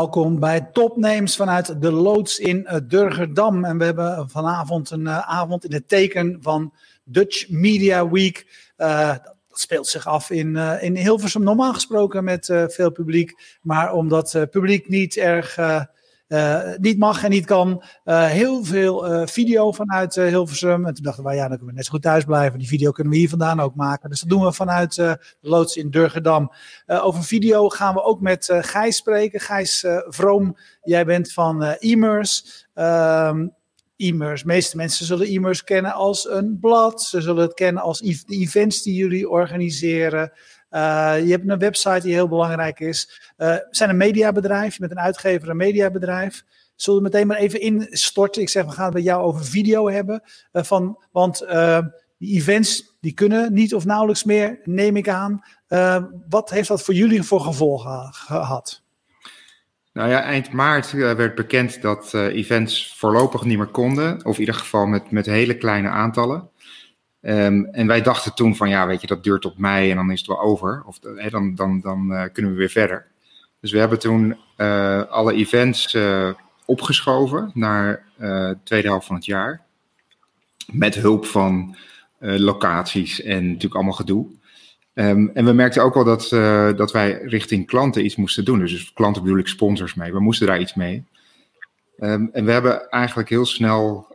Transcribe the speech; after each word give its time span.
Welkom 0.00 0.38
bij 0.38 0.60
Topnames 0.72 1.36
vanuit 1.36 1.82
de 1.82 1.92
loods 1.92 2.38
in 2.38 2.66
eh, 2.66 2.78
Durgerdam. 2.84 3.64
En 3.64 3.78
we 3.78 3.84
hebben 3.84 4.30
vanavond 4.30 4.90
een 4.90 5.00
uh, 5.00 5.18
avond 5.18 5.64
in 5.64 5.72
het 5.72 5.88
teken 5.88 6.38
van 6.40 6.72
Dutch 7.04 7.48
Media 7.48 8.08
Week. 8.08 8.70
Uh, 8.78 9.08
dat 9.08 9.36
speelt 9.60 9.86
zich 9.86 10.06
af 10.06 10.30
in, 10.30 10.48
uh, 10.48 10.82
in 10.82 10.96
Hilversum, 10.96 11.42
normaal 11.42 11.72
gesproken 11.74 12.24
met 12.24 12.46
veel 12.66 12.90
publiek. 12.90 13.58
Maar 13.62 13.92
omdat 13.92 14.46
publiek 14.50 14.88
niet 14.88 15.16
erg 15.16 15.56
niet 16.76 16.98
mag 16.98 17.24
en 17.24 17.30
niet 17.30 17.44
kan. 17.44 17.82
Uh, 18.04 18.26
heel 18.26 18.64
veel 18.64 19.12
uh, 19.12 19.26
video 19.26 19.72
vanuit 19.72 20.14
Hilversum. 20.14 20.86
En 20.86 20.94
toen 20.94 21.04
dachten 21.04 21.24
wij, 21.24 21.34
ja, 21.34 21.48
dan 21.48 21.56
kunnen 21.56 21.66
we 21.66 21.72
net 21.72 21.84
zo 21.84 21.90
goed 21.90 22.02
thuis 22.02 22.24
blijven. 22.24 22.58
Die 22.58 22.68
video 22.68 22.90
kunnen 22.90 23.12
we 23.12 23.18
hier 23.18 23.28
vandaan 23.28 23.60
ook 23.60 23.74
maken. 23.74 24.10
Dus 24.10 24.20
dat 24.20 24.28
doen 24.28 24.44
we 24.44 24.52
vanuit 24.52 24.94
de 24.94 25.18
loods 25.40 25.76
in 25.76 25.90
Durgedam. 25.90 26.52
over 26.86 27.24
video 27.24 27.68
gaan 27.68 27.94
we 27.94 28.02
ook 28.02 28.20
met 28.20 28.48
Gijs 28.60 28.96
spreken. 28.96 29.40
Gijs 29.40 29.86
Vroom, 30.06 30.56
jij 30.82 31.04
bent 31.04 31.32
van 31.32 31.62
e-mers. 31.62 32.66
Um, 32.74 33.58
e-mers. 34.00 34.40
De 34.40 34.46
meeste 34.46 34.76
mensen 34.76 35.06
zullen 35.06 35.26
e-mers 35.26 35.64
kennen 35.64 35.92
als 35.92 36.28
een 36.28 36.58
blad. 36.60 37.02
Ze 37.02 37.20
zullen 37.20 37.42
het 37.42 37.54
kennen 37.54 37.82
als 37.82 37.98
de 38.00 38.24
events 38.26 38.82
die 38.82 38.94
jullie 38.94 39.28
organiseren. 39.28 40.32
Uh, 40.70 41.14
je 41.24 41.30
hebt 41.30 41.48
een 41.48 41.58
website 41.58 42.00
die 42.00 42.12
heel 42.12 42.28
belangrijk 42.28 42.80
is. 42.80 43.32
Uh, 43.38 43.48
we 43.48 43.66
zijn 43.70 43.90
een 43.90 43.96
mediabedrijf, 43.96 44.78
je 44.78 44.90
een 44.90 45.00
uitgever, 45.00 45.48
een 45.48 45.56
mediabedrijf. 45.56 46.44
Zullen 46.76 47.02
we 47.02 47.08
meteen 47.10 47.26
maar 47.26 47.36
even 47.36 47.60
instorten? 47.60 48.42
Ik 48.42 48.48
zeg, 48.48 48.64
we 48.64 48.70
gaan 48.70 48.84
het 48.84 48.94
bij 48.94 49.02
jou 49.02 49.22
over 49.22 49.44
video 49.44 49.90
hebben. 49.90 50.22
Uh, 50.52 50.62
van, 50.62 51.04
want 51.12 51.38
die 52.18 52.36
events 52.36 52.96
die 53.00 53.12
kunnen 53.12 53.52
niet 53.52 53.74
of 53.74 53.84
nauwelijks 53.84 54.24
meer, 54.24 54.60
neem 54.64 54.96
ik 54.96 55.08
aan. 55.08 55.42
wat 56.28 56.50
heeft 56.50 56.68
dat 56.68 56.82
voor 56.82 56.94
jullie 56.94 57.22
voor 57.22 57.40
gevolgen 57.40 58.12
gehad? 58.12 58.82
Nou 59.92 60.10
ja, 60.10 60.22
eind 60.22 60.52
maart 60.52 60.92
werd 60.92 61.34
bekend 61.34 61.82
dat 61.82 62.14
events 62.14 62.94
voorlopig 62.96 63.44
niet 63.44 63.58
meer 63.58 63.66
konden. 63.66 64.24
Of 64.24 64.34
in 64.34 64.40
ieder 64.40 64.54
geval 64.54 64.86
met, 64.86 65.10
met 65.10 65.26
hele 65.26 65.56
kleine 65.56 65.88
aantallen. 65.88 66.50
Um, 67.22 67.64
en 67.64 67.86
wij 67.86 68.02
dachten 68.02 68.34
toen 68.34 68.56
van 68.56 68.68
ja, 68.68 68.86
weet 68.86 69.00
je, 69.00 69.06
dat 69.06 69.24
duurt 69.24 69.42
tot 69.42 69.58
mei 69.58 69.90
en 69.90 69.96
dan 69.96 70.10
is 70.10 70.18
het 70.18 70.28
wel 70.28 70.40
over. 70.40 70.82
Of 70.86 70.98
he, 71.16 71.30
dan, 71.30 71.54
dan, 71.54 71.80
dan 71.80 72.12
uh, 72.12 72.24
kunnen 72.32 72.52
we 72.52 72.58
weer 72.58 72.68
verder. 72.68 73.06
Dus 73.60 73.72
we 73.72 73.78
hebben 73.78 73.98
toen 73.98 74.36
uh, 74.56 75.02
alle 75.02 75.34
events 75.34 75.96
opgeschoven 76.64 77.50
naar 77.54 78.04
de 78.16 78.56
tweede 78.64 78.88
helft 78.88 79.06
van 79.06 79.16
het 79.16 79.24
jaar. 79.24 79.60
Met 80.72 80.94
hulp 80.94 81.26
van 81.26 81.76
locaties 82.18 83.22
en 83.22 83.46
natuurlijk 83.46 83.74
allemaal 83.74 83.92
gedoe. 83.92 84.26
Um, 84.94 85.30
en 85.34 85.44
we 85.44 85.52
merkten 85.52 85.82
ook 85.82 85.94
wel 85.94 86.04
dat, 86.04 86.28
dat 86.76 86.92
wij 86.92 87.12
richting 87.12 87.66
klanten 87.66 88.04
iets 88.04 88.16
moesten 88.16 88.44
doen. 88.44 88.58
Dus, 88.58 88.70
dus 88.70 88.92
klanten 88.92 89.22
bedoel 89.22 89.38
ik 89.38 89.48
sponsors 89.48 89.94
mee. 89.94 90.12
We 90.12 90.20
moesten 90.20 90.46
daar 90.46 90.60
iets 90.60 90.74
mee. 90.74 91.04
Um, 91.98 92.30
en 92.32 92.44
we 92.44 92.52
hebben 92.52 92.88
eigenlijk 92.88 93.28
heel 93.28 93.46
snel 93.46 94.14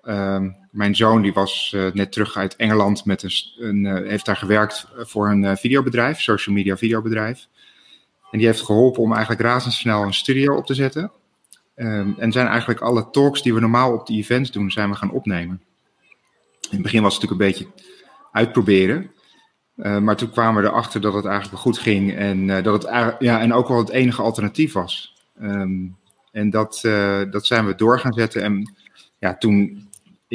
mijn 0.75 0.95
zoon 0.95 1.21
die 1.21 1.33
was 1.33 1.73
uh, 1.75 1.91
net 1.91 2.11
terug 2.11 2.37
uit 2.37 2.55
Engeland 2.55 3.05
met 3.05 3.53
een, 3.57 3.85
uh, 3.85 3.93
heeft 3.93 4.25
daar 4.25 4.37
gewerkt 4.37 4.87
voor 4.97 5.29
een 5.29 5.57
videobedrijf, 5.57 6.19
social 6.19 6.55
media 6.55 6.77
videobedrijf. 6.77 7.47
En 8.31 8.37
die 8.37 8.47
heeft 8.47 8.61
geholpen 8.61 9.01
om 9.01 9.11
eigenlijk 9.11 9.41
razendsnel 9.41 10.03
een 10.03 10.14
studio 10.14 10.55
op 10.55 10.65
te 10.65 10.73
zetten. 10.73 11.11
Um, 11.75 12.15
en 12.17 12.31
zijn 12.31 12.47
eigenlijk 12.47 12.80
alle 12.80 13.09
talks 13.09 13.41
die 13.41 13.53
we 13.53 13.59
normaal 13.59 13.93
op 13.93 14.08
de 14.08 14.14
events 14.14 14.52
doen, 14.52 14.71
zijn 14.71 14.89
we 14.89 14.95
gaan 14.95 15.11
opnemen. 15.11 15.61
In 16.61 16.69
het 16.69 16.81
begin 16.81 17.02
was 17.02 17.14
het 17.14 17.23
natuurlijk 17.23 17.59
een 17.59 17.65
beetje 17.65 17.87
uitproberen. 18.31 19.11
maar 19.75 20.15
toen 20.15 20.30
kwamen 20.30 20.64
we 20.64 20.69
erachter 20.69 21.02
dat 21.02 21.14
het 21.14 21.25
eigenlijk 21.25 21.61
goed 21.61 21.77
ging 21.77 22.15
en 22.15 22.64
dat 22.64 22.83
het 22.83 23.15
ja, 23.19 23.39
en 23.39 23.53
ook 23.53 23.67
wel 23.67 23.77
het 23.77 23.89
enige 23.89 24.21
alternatief 24.21 24.73
was. 24.73 25.15
Um, 25.41 25.97
en 26.31 26.49
dat, 26.49 26.80
dat 27.31 27.45
zijn 27.45 27.65
we 27.65 27.75
door 27.75 27.99
gaan 27.99 28.14
zetten. 28.14 28.41
En 28.41 28.73
ja, 29.19 29.37
toen 29.37 29.85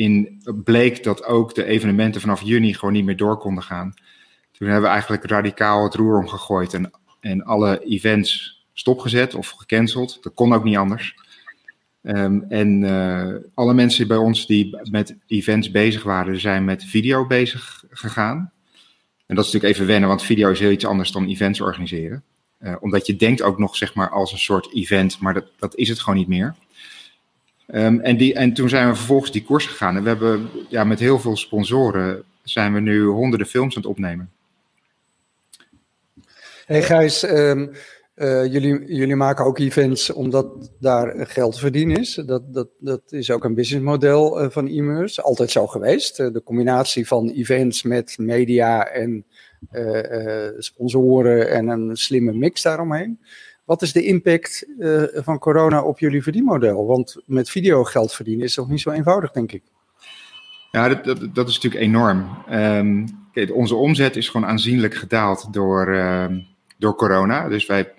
in 0.01 0.43
bleek 0.65 1.05
dat 1.05 1.25
ook 1.25 1.55
de 1.55 1.65
evenementen 1.65 2.21
vanaf 2.21 2.43
juni 2.43 2.75
gewoon 2.75 2.95
niet 2.95 3.05
meer 3.05 3.17
door 3.17 3.37
konden 3.37 3.65
gaan. 3.65 3.95
Toen 4.53 4.69
hebben 4.69 4.87
we 4.87 4.93
eigenlijk 4.93 5.25
radicaal 5.25 5.85
het 5.85 5.95
roer 5.95 6.19
omgegooid 6.19 6.75
en, 6.75 6.91
en 7.21 7.43
alle 7.45 7.85
events 7.85 8.63
stopgezet 8.73 9.35
of 9.35 9.49
gecanceld. 9.49 10.19
Dat 10.23 10.35
kon 10.35 10.53
ook 10.53 10.65
niet 10.65 10.77
anders. 10.77 11.15
Um, 12.03 12.45
en 12.49 12.83
uh, 12.83 13.35
alle 13.55 13.75
mensen 13.75 14.09
bij 14.09 14.17
ons 14.17 14.47
die 14.47 14.79
met 14.91 15.17
events 15.27 15.71
bezig 15.71 16.03
waren, 16.03 16.41
zijn 16.41 16.65
met 16.65 16.85
video 16.85 17.27
bezig 17.27 17.85
gegaan. 17.91 18.53
En 19.27 19.35
dat 19.37 19.45
is 19.45 19.53
natuurlijk 19.53 19.75
even 19.75 19.87
wennen, 19.87 20.09
want 20.09 20.23
video 20.23 20.51
is 20.51 20.61
heel 20.61 20.71
iets 20.71 20.87
anders 20.87 21.13
dan 21.13 21.29
events 21.29 21.61
organiseren. 21.61 22.23
Uh, 22.61 22.77
omdat 22.81 23.07
je 23.07 23.17
denkt 23.17 23.43
ook 23.43 23.59
nog 23.59 23.77
zeg 23.77 23.95
maar 23.95 24.11
als 24.11 24.33
een 24.33 24.39
soort 24.39 24.75
event, 24.75 25.21
maar 25.21 25.35
dat, 25.35 25.47
dat 25.59 25.77
is 25.77 25.89
het 25.89 26.01
gewoon 26.01 26.19
niet 26.19 26.29
meer. 26.29 26.55
Um, 27.73 28.01
en, 28.01 28.17
die, 28.17 28.35
en 28.35 28.53
toen 28.53 28.69
zijn 28.69 28.89
we 28.89 28.95
vervolgens 28.95 29.33
die 29.33 29.45
koers 29.45 29.67
gegaan. 29.67 29.97
En 29.97 30.03
we 30.03 30.09
hebben 30.09 30.49
ja, 30.69 30.85
met 30.85 30.99
heel 30.99 31.19
veel 31.19 31.37
sponsoren 31.37 32.23
zijn 32.43 32.73
we 32.73 32.81
nu 32.81 33.05
honderden 33.05 33.47
films 33.47 33.77
aan 33.77 33.83
het 33.83 33.91
opnemen. 33.91 34.31
Hey 36.67 36.83
Gijs, 36.83 37.23
um, 37.23 37.71
uh, 38.17 38.53
jullie, 38.53 38.95
jullie 38.95 39.17
maken 39.17 39.45
ook 39.45 39.59
events 39.59 40.13
omdat 40.13 40.71
daar 40.81 41.27
geld 41.27 41.55
te 41.55 41.61
verdienen 41.61 41.97
is. 41.97 42.15
Dat, 42.27 42.55
dat, 42.55 42.69
dat 42.79 43.03
is 43.09 43.31
ook 43.31 43.45
een 43.45 43.55
businessmodel 43.55 44.43
uh, 44.43 44.51
van 44.51 44.69
e-mers. 44.69 45.23
Altijd 45.23 45.51
zo 45.51 45.67
geweest. 45.67 46.21
Uh, 46.21 46.33
de 46.33 46.43
combinatie 46.43 47.07
van 47.07 47.29
events 47.29 47.83
met 47.83 48.15
media 48.19 48.87
en 48.87 49.25
sponsoren 50.59 51.51
en 51.51 51.69
een 51.69 51.97
slimme 51.97 52.33
mix 52.33 52.63
daaromheen. 52.63 53.21
Wat 53.71 53.83
is 53.83 53.93
de 53.93 54.05
impact 54.05 54.67
uh, 54.79 55.03
van 55.13 55.39
corona 55.39 55.83
op 55.83 55.99
jullie 55.99 56.23
verdienmodel? 56.23 56.87
Want 56.87 57.17
met 57.27 57.51
video 57.51 57.85
geld 57.85 58.13
verdienen 58.13 58.45
is 58.45 58.55
toch 58.55 58.69
niet 58.69 58.81
zo 58.81 58.91
eenvoudig, 58.91 59.31
denk 59.31 59.53
ik. 59.53 59.63
Ja, 60.71 60.89
dat, 60.89 61.35
dat, 61.35 61.49
is 61.49 61.55
natuurlijk 61.55 61.83
enorm. 61.83 62.29
Um, 62.51 63.07
kijk, 63.33 63.55
onze 63.55 63.75
omzet 63.75 64.17
is 64.17 64.29
gewoon 64.29 64.47
aanzienlijk 64.47 64.95
gedaald 64.95 65.53
door, 65.53 65.89
uh, 65.89 66.27
door 66.79 66.95
corona. 66.95 67.49
Dus 67.49 67.67
wij 67.67 67.93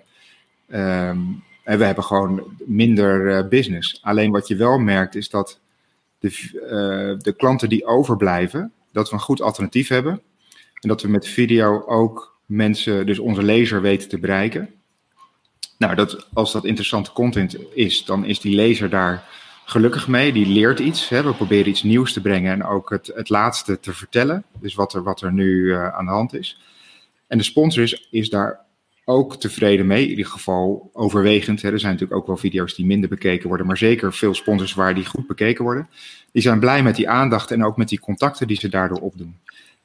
um, 0.68 1.42
en 1.64 1.78
we 1.78 1.84
hebben 1.84 2.04
gewoon 2.04 2.56
minder 2.66 3.26
uh, 3.26 3.48
business. 3.48 3.98
Alleen 4.02 4.30
wat 4.30 4.48
je 4.48 4.56
wel 4.56 4.78
merkt 4.78 5.14
is 5.14 5.28
dat 5.28 5.60
de, 6.18 6.28
uh, 6.54 7.18
de 7.18 7.34
klanten 7.36 7.68
die 7.68 7.84
overblijven, 7.84 8.72
dat 8.92 9.08
we 9.08 9.14
een 9.14 9.20
goed 9.20 9.42
alternatief 9.42 9.88
hebben. 9.88 10.22
En 10.80 10.88
dat 10.88 11.02
we 11.02 11.08
met 11.08 11.26
video 11.26 11.84
ook 11.86 12.40
mensen, 12.46 13.06
dus 13.06 13.18
onze 13.18 13.42
lezer 13.42 13.80
weten 13.80 14.08
te 14.08 14.18
bereiken. 14.18 14.81
Nou, 15.82 15.94
dat, 15.94 16.26
als 16.32 16.52
dat 16.52 16.64
interessante 16.64 17.12
content 17.12 17.56
is, 17.74 18.04
dan 18.04 18.24
is 18.24 18.40
die 18.40 18.54
lezer 18.54 18.90
daar 18.90 19.24
gelukkig 19.64 20.08
mee. 20.08 20.32
Die 20.32 20.46
leert 20.46 20.78
iets. 20.78 21.08
Hè. 21.08 21.22
We 21.22 21.34
proberen 21.34 21.68
iets 21.68 21.82
nieuws 21.82 22.12
te 22.12 22.20
brengen 22.20 22.52
en 22.52 22.64
ook 22.64 22.90
het, 22.90 23.10
het 23.14 23.28
laatste 23.28 23.80
te 23.80 23.92
vertellen. 23.92 24.44
Dus 24.60 24.74
wat 24.74 24.94
er, 24.94 25.02
wat 25.02 25.20
er 25.20 25.32
nu 25.32 25.62
uh, 25.62 25.88
aan 25.94 26.04
de 26.04 26.10
hand 26.10 26.34
is. 26.34 26.60
En 27.26 27.38
de 27.38 27.44
sponsor 27.44 27.82
is, 27.82 28.08
is 28.10 28.30
daar 28.30 28.60
ook 29.04 29.36
tevreden 29.36 29.86
mee. 29.86 30.02
In 30.02 30.10
ieder 30.10 30.26
geval 30.26 30.90
overwegend. 30.92 31.62
Er 31.62 31.80
zijn 31.80 31.92
natuurlijk 31.92 32.20
ook 32.20 32.26
wel 32.26 32.36
video's 32.36 32.74
die 32.74 32.86
minder 32.86 33.08
bekeken 33.08 33.48
worden. 33.48 33.66
Maar 33.66 33.78
zeker 33.78 34.12
veel 34.12 34.34
sponsors 34.34 34.74
waar 34.74 34.94
die 34.94 35.06
goed 35.06 35.26
bekeken 35.26 35.64
worden. 35.64 35.88
Die 36.32 36.42
zijn 36.42 36.60
blij 36.60 36.82
met 36.82 36.96
die 36.96 37.08
aandacht 37.08 37.50
en 37.50 37.64
ook 37.64 37.76
met 37.76 37.88
die 37.88 38.00
contacten 38.00 38.46
die 38.46 38.58
ze 38.58 38.68
daardoor 38.68 39.00
opdoen. 39.00 39.36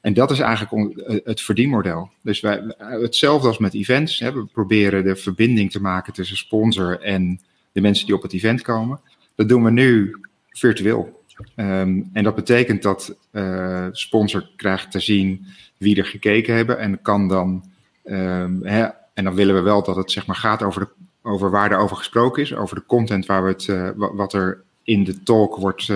En 0.08 0.14
dat 0.14 0.30
is 0.30 0.38
eigenlijk 0.38 0.98
eh, 0.98 1.16
het 1.24 1.40
verdienmodel. 1.40 2.10
Dus 2.22 2.40
wij, 2.40 2.74
hetzelfde 2.78 3.48
als 3.48 3.58
met 3.58 3.74
events. 3.74 4.18
Hè, 4.18 4.32
we 4.32 4.44
proberen 4.44 5.04
de 5.04 5.16
verbinding 5.16 5.70
te 5.70 5.80
maken 5.80 6.12
tussen 6.12 6.36
sponsor 6.36 7.00
en 7.00 7.40
de 7.72 7.80
mensen 7.80 8.06
die 8.06 8.14
op 8.14 8.22
het 8.22 8.32
event 8.32 8.62
komen. 8.62 9.00
Dat 9.34 9.48
doen 9.48 9.64
we 9.64 9.70
nu 9.70 10.20
virtueel. 10.50 11.22
Um, 11.56 12.10
en 12.12 12.24
dat 12.24 12.34
betekent 12.34 12.82
dat 12.82 13.16
uh, 13.32 13.86
sponsor 13.92 14.48
krijgt 14.56 14.90
te 14.90 15.00
zien 15.00 15.46
wie 15.76 15.96
er 15.96 16.06
gekeken 16.06 16.54
hebben 16.54 16.78
en 16.78 17.02
kan 17.02 17.28
dan, 17.28 17.64
um, 18.04 18.60
hè, 18.62 18.86
en 19.14 19.24
dan 19.24 19.34
willen 19.34 19.54
we 19.54 19.60
wel 19.60 19.82
dat 19.82 19.96
het 19.96 20.10
zeg 20.10 20.26
maar 20.26 20.36
gaat 20.36 20.62
over, 20.62 20.80
de, 20.80 20.88
over 21.22 21.50
waar 21.50 21.70
er 21.70 21.78
over 21.78 21.96
gesproken 21.96 22.42
is, 22.42 22.54
over 22.54 22.76
de 22.76 22.86
content 22.86 23.26
waar 23.26 23.44
we 23.44 23.48
het, 23.48 23.66
uh, 23.66 23.90
wat 23.94 24.32
er 24.32 24.62
in 24.82 25.04
de 25.04 25.22
talk 25.22 25.56
wordt 25.56 25.86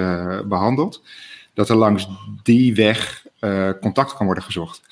behandeld. 0.49 1.03
Dat 1.55 1.69
er 1.69 1.77
langs 1.77 2.09
die 2.43 2.75
weg 2.75 3.22
contact 3.81 4.15
kan 4.15 4.27
worden 4.27 4.45
gezocht. 4.45 4.83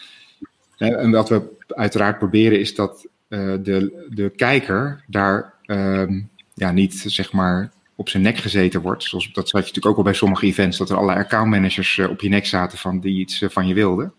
En 0.76 1.10
wat 1.10 1.28
we 1.28 1.56
uiteraard 1.68 2.18
proberen 2.18 2.60
is 2.60 2.74
dat 2.74 3.06
uh, 3.28 3.54
de, 3.62 4.06
de 4.10 4.30
kijker 4.36 5.04
daar 5.06 5.54
um, 5.66 6.30
ja, 6.54 6.70
niet 6.70 6.94
zeg 7.06 7.32
maar 7.32 7.72
op 7.94 8.08
zijn 8.08 8.22
nek 8.22 8.36
gezeten 8.36 8.80
wordt. 8.80 9.02
Zoals, 9.02 9.32
dat 9.32 9.48
zat 9.48 9.60
je 9.60 9.66
natuurlijk 9.66 9.86
ook 9.86 9.96
al 9.96 10.02
bij 10.02 10.14
sommige 10.14 10.46
events, 10.46 10.78
dat 10.78 10.90
er 10.90 10.96
allerlei 10.96 11.20
accountmanagers 11.20 11.96
uh, 11.96 12.10
op 12.10 12.20
je 12.20 12.28
nek 12.28 12.46
zaten 12.46 12.78
van 12.78 13.00
die 13.00 13.20
iets 13.20 13.44
van 13.48 13.66
je 13.66 13.74
wilden. 13.74 14.12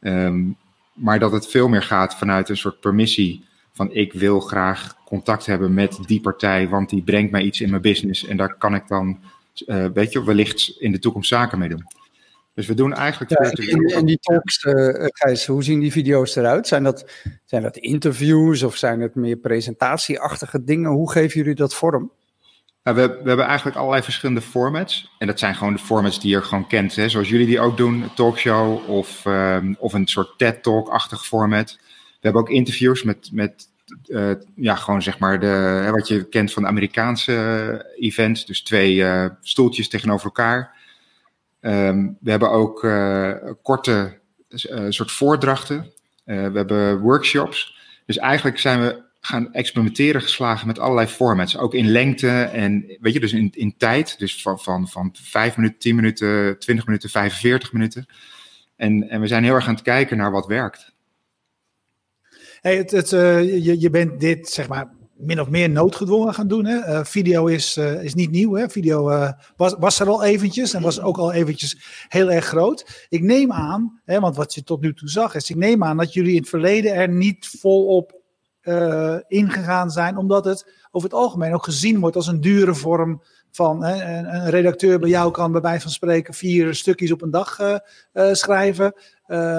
Um, 0.00 0.56
maar 0.92 1.18
dat 1.18 1.32
het 1.32 1.46
veel 1.46 1.68
meer 1.68 1.82
gaat 1.82 2.18
vanuit 2.18 2.48
een 2.48 2.56
soort 2.56 2.80
permissie 2.80 3.44
van 3.72 3.92
ik 3.92 4.12
wil 4.12 4.40
graag 4.40 4.96
contact 5.04 5.46
hebben 5.46 5.74
met 5.74 5.98
die 6.06 6.20
partij, 6.20 6.68
want 6.68 6.90
die 6.90 7.02
brengt 7.02 7.30
mij 7.30 7.42
iets 7.42 7.60
in 7.60 7.70
mijn 7.70 7.82
business 7.82 8.26
en 8.26 8.36
daar 8.36 8.54
kan 8.54 8.74
ik 8.74 8.88
dan, 8.88 9.18
weet 9.94 10.12
je, 10.12 10.24
wellicht 10.24 10.76
in 10.78 10.92
de 10.92 10.98
toekomst 10.98 11.28
zaken 11.28 11.58
mee 11.58 11.68
doen. 11.68 11.84
Dus 12.54 12.66
we 12.66 12.74
doen 12.74 12.94
eigenlijk... 12.94 13.30
Ja, 13.30 13.50
en, 13.50 13.84
en, 13.84 14.04
die 14.04 14.18
talks, 14.18 14.64
uh, 14.64 15.06
Gijs, 15.08 15.46
hoe 15.46 15.62
zien 15.62 15.80
die 15.80 15.92
video's 15.92 16.36
eruit? 16.36 16.66
Zijn 16.66 16.82
dat, 16.82 17.10
zijn 17.44 17.62
dat 17.62 17.76
interviews 17.76 18.62
of 18.62 18.76
zijn 18.76 19.00
het 19.00 19.14
meer 19.14 19.36
presentatieachtige 19.36 20.64
dingen? 20.64 20.90
Hoe 20.90 21.10
geven 21.10 21.38
jullie 21.38 21.54
dat 21.54 21.74
vorm? 21.74 22.12
Nou, 22.82 22.96
we, 22.96 23.08
we, 23.22 23.28
hebben 23.28 23.46
eigenlijk 23.46 23.76
allerlei 23.76 24.02
verschillende 24.02 24.40
formats. 24.40 25.14
En 25.18 25.26
dat 25.26 25.38
zijn 25.38 25.54
gewoon 25.54 25.72
de 25.72 25.78
formats 25.78 26.20
die 26.20 26.30
je 26.30 26.42
gewoon 26.42 26.66
kent. 26.66 26.96
Hè? 26.96 27.08
Zoals 27.08 27.28
jullie 27.28 27.46
die 27.46 27.60
ook 27.60 27.76
doen, 27.76 28.02
een 28.02 28.14
talkshow 28.14 28.88
of, 28.88 29.24
um, 29.24 29.76
of 29.78 29.92
een 29.92 30.06
soort 30.06 30.38
TED-talk-achtig 30.38 31.26
format. 31.26 31.78
We 31.80 32.18
hebben 32.20 32.42
ook 32.42 32.50
interviews 32.50 33.02
met, 33.02 33.28
met 33.32 33.68
uh, 34.06 34.30
ja, 34.54 34.74
gewoon 34.74 35.02
zeg 35.02 35.18
maar 35.18 35.40
de, 35.40 35.88
wat 35.90 36.08
je 36.08 36.28
kent 36.28 36.52
van 36.52 36.62
de 36.62 36.68
Amerikaanse 36.68 37.94
events. 37.98 38.46
Dus 38.46 38.62
twee 38.62 38.94
uh, 38.94 39.26
stoeltjes 39.40 39.88
tegenover 39.88 40.24
elkaar. 40.24 40.78
Um, 41.60 42.16
we 42.20 42.30
hebben 42.30 42.50
ook 42.50 42.80
korte 43.62 44.18
soort 44.88 45.12
voordrachten. 45.12 45.92
we 46.24 46.32
hebben 46.32 47.00
workshops. 47.00 47.78
Dus 48.06 48.18
eigenlijk 48.18 48.58
zijn 48.58 48.80
we 48.80 49.02
gaan 49.20 49.52
experimenteren 49.52 50.22
geslagen 50.22 50.66
met 50.66 50.78
allerlei 50.78 51.06
formats. 51.06 51.56
Ook 51.56 51.74
in 51.74 51.90
lengte 51.90 52.28
en 52.42 52.96
weet 53.00 53.12
je, 53.12 53.20
dus 53.20 53.32
in, 53.32 53.50
in 53.54 53.76
tijd. 53.76 54.18
Dus 54.18 54.42
van, 54.42 54.60
van, 54.60 54.88
van 54.88 55.14
5 55.22 55.56
minuten, 55.56 55.78
10 55.78 55.94
minuten, 55.94 56.58
20 56.58 56.86
minuten, 56.86 57.10
45 57.10 57.72
minuten. 57.72 58.06
En, 58.76 59.08
en 59.08 59.20
we 59.20 59.26
zijn 59.26 59.44
heel 59.44 59.54
erg 59.54 59.66
aan 59.66 59.74
het 59.74 59.82
kijken 59.82 60.16
naar 60.16 60.30
wat 60.30 60.46
werkt. 60.46 60.92
Hey, 62.60 62.76
het, 62.76 62.90
het, 62.90 63.10
je, 63.10 63.80
je 63.80 63.90
bent 63.90 64.20
dit, 64.20 64.48
zeg 64.48 64.68
maar, 64.68 64.90
min 65.20 65.40
of 65.40 65.48
meer 65.48 65.70
noodgedwongen 65.70 66.34
gaan 66.34 66.48
doen. 66.48 66.64
Hè? 66.64 66.76
Uh, 66.76 67.04
video 67.04 67.46
is, 67.46 67.76
uh, 67.76 68.04
is 68.04 68.14
niet 68.14 68.30
nieuw. 68.30 68.54
Hè? 68.54 68.68
Video 68.68 69.10
uh, 69.10 69.30
was, 69.56 69.74
was 69.78 70.00
er 70.00 70.08
al 70.08 70.24
eventjes 70.24 70.74
en 70.74 70.82
was 70.82 71.00
ook 71.00 71.18
al 71.18 71.32
eventjes 71.32 72.04
heel 72.08 72.30
erg 72.32 72.44
groot. 72.44 73.06
Ik 73.08 73.22
neem 73.22 73.52
aan, 73.52 74.00
hè, 74.04 74.20
want 74.20 74.36
wat 74.36 74.54
je 74.54 74.62
tot 74.62 74.80
nu 74.80 74.94
toe 74.94 75.08
zag, 75.08 75.34
is 75.34 75.50
ik 75.50 75.56
neem 75.56 75.84
aan 75.84 75.96
dat 75.96 76.12
jullie 76.12 76.34
in 76.34 76.40
het 76.40 76.48
verleden 76.48 76.94
er 76.94 77.08
niet 77.08 77.56
volop 77.58 78.18
ingegaan 79.26 79.90
zijn, 79.90 80.16
omdat 80.16 80.44
het 80.44 80.72
over 80.90 81.08
het 81.08 81.18
algemeen 81.18 81.54
ook 81.54 81.64
gezien 81.64 82.00
wordt 82.00 82.16
als 82.16 82.26
een 82.26 82.40
dure 82.40 82.74
vorm 82.74 83.22
van 83.50 83.84
hè, 83.84 84.18
een, 84.18 84.50
redacteur 84.50 84.98
bij 84.98 85.08
jou 85.08 85.30
kan 85.30 85.52
bij 85.52 85.60
wijze 85.60 85.82
van 85.82 85.90
spreken 85.90 86.34
vier 86.34 86.74
stukjes 86.74 87.12
op 87.12 87.22
een 87.22 87.30
dag 87.30 87.58
uh, 87.60 87.76
uh, 88.14 88.32
schrijven, 88.32 88.94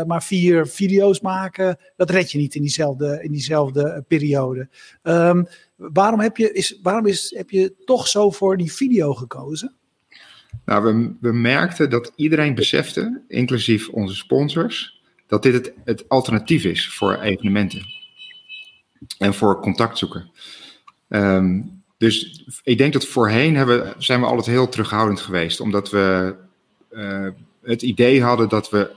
maar 0.07 0.23
vier 0.23 0.67
video's 0.67 1.19
maken, 1.19 1.77
dat 1.95 2.09
red 2.09 2.31
je 2.31 2.37
niet 2.37 2.55
in 2.55 2.61
diezelfde, 2.61 3.19
in 3.23 3.31
diezelfde 3.31 4.03
periode. 4.07 4.69
Um, 5.03 5.47
waarom 5.75 6.19
heb 6.19 6.37
je, 6.37 6.51
is, 6.51 6.79
waarom 6.81 7.05
is, 7.05 7.33
heb 7.37 7.49
je 7.49 7.73
toch 7.85 8.07
zo 8.07 8.31
voor 8.31 8.57
die 8.57 8.73
video 8.73 9.13
gekozen? 9.13 9.75
Nou, 10.65 10.83
we, 10.83 11.15
we 11.21 11.33
merkten 11.33 11.89
dat 11.89 12.13
iedereen 12.15 12.55
besefte, 12.55 13.21
inclusief 13.27 13.89
onze 13.89 14.15
sponsors, 14.15 15.01
dat 15.27 15.43
dit 15.43 15.53
het, 15.53 15.73
het 15.83 16.09
alternatief 16.09 16.63
is 16.63 16.93
voor 16.93 17.19
evenementen 17.19 17.81
en 19.17 19.33
voor 19.33 19.61
contact 19.61 19.97
zoeken. 19.97 20.31
Um, 21.09 21.80
dus 22.01 22.43
ik 22.63 22.77
denk 22.77 22.93
dat 22.93 23.05
voorheen 23.05 23.55
hebben, 23.55 23.93
zijn 23.97 24.19
we 24.19 24.25
altijd 24.25 24.45
heel 24.45 24.69
terughoudend 24.69 25.19
geweest, 25.19 25.59
omdat 25.59 25.89
we 25.89 26.35
uh, 26.91 27.27
het 27.63 27.81
idee 27.81 28.23
hadden 28.23 28.49
dat 28.49 28.69
we 28.69 28.95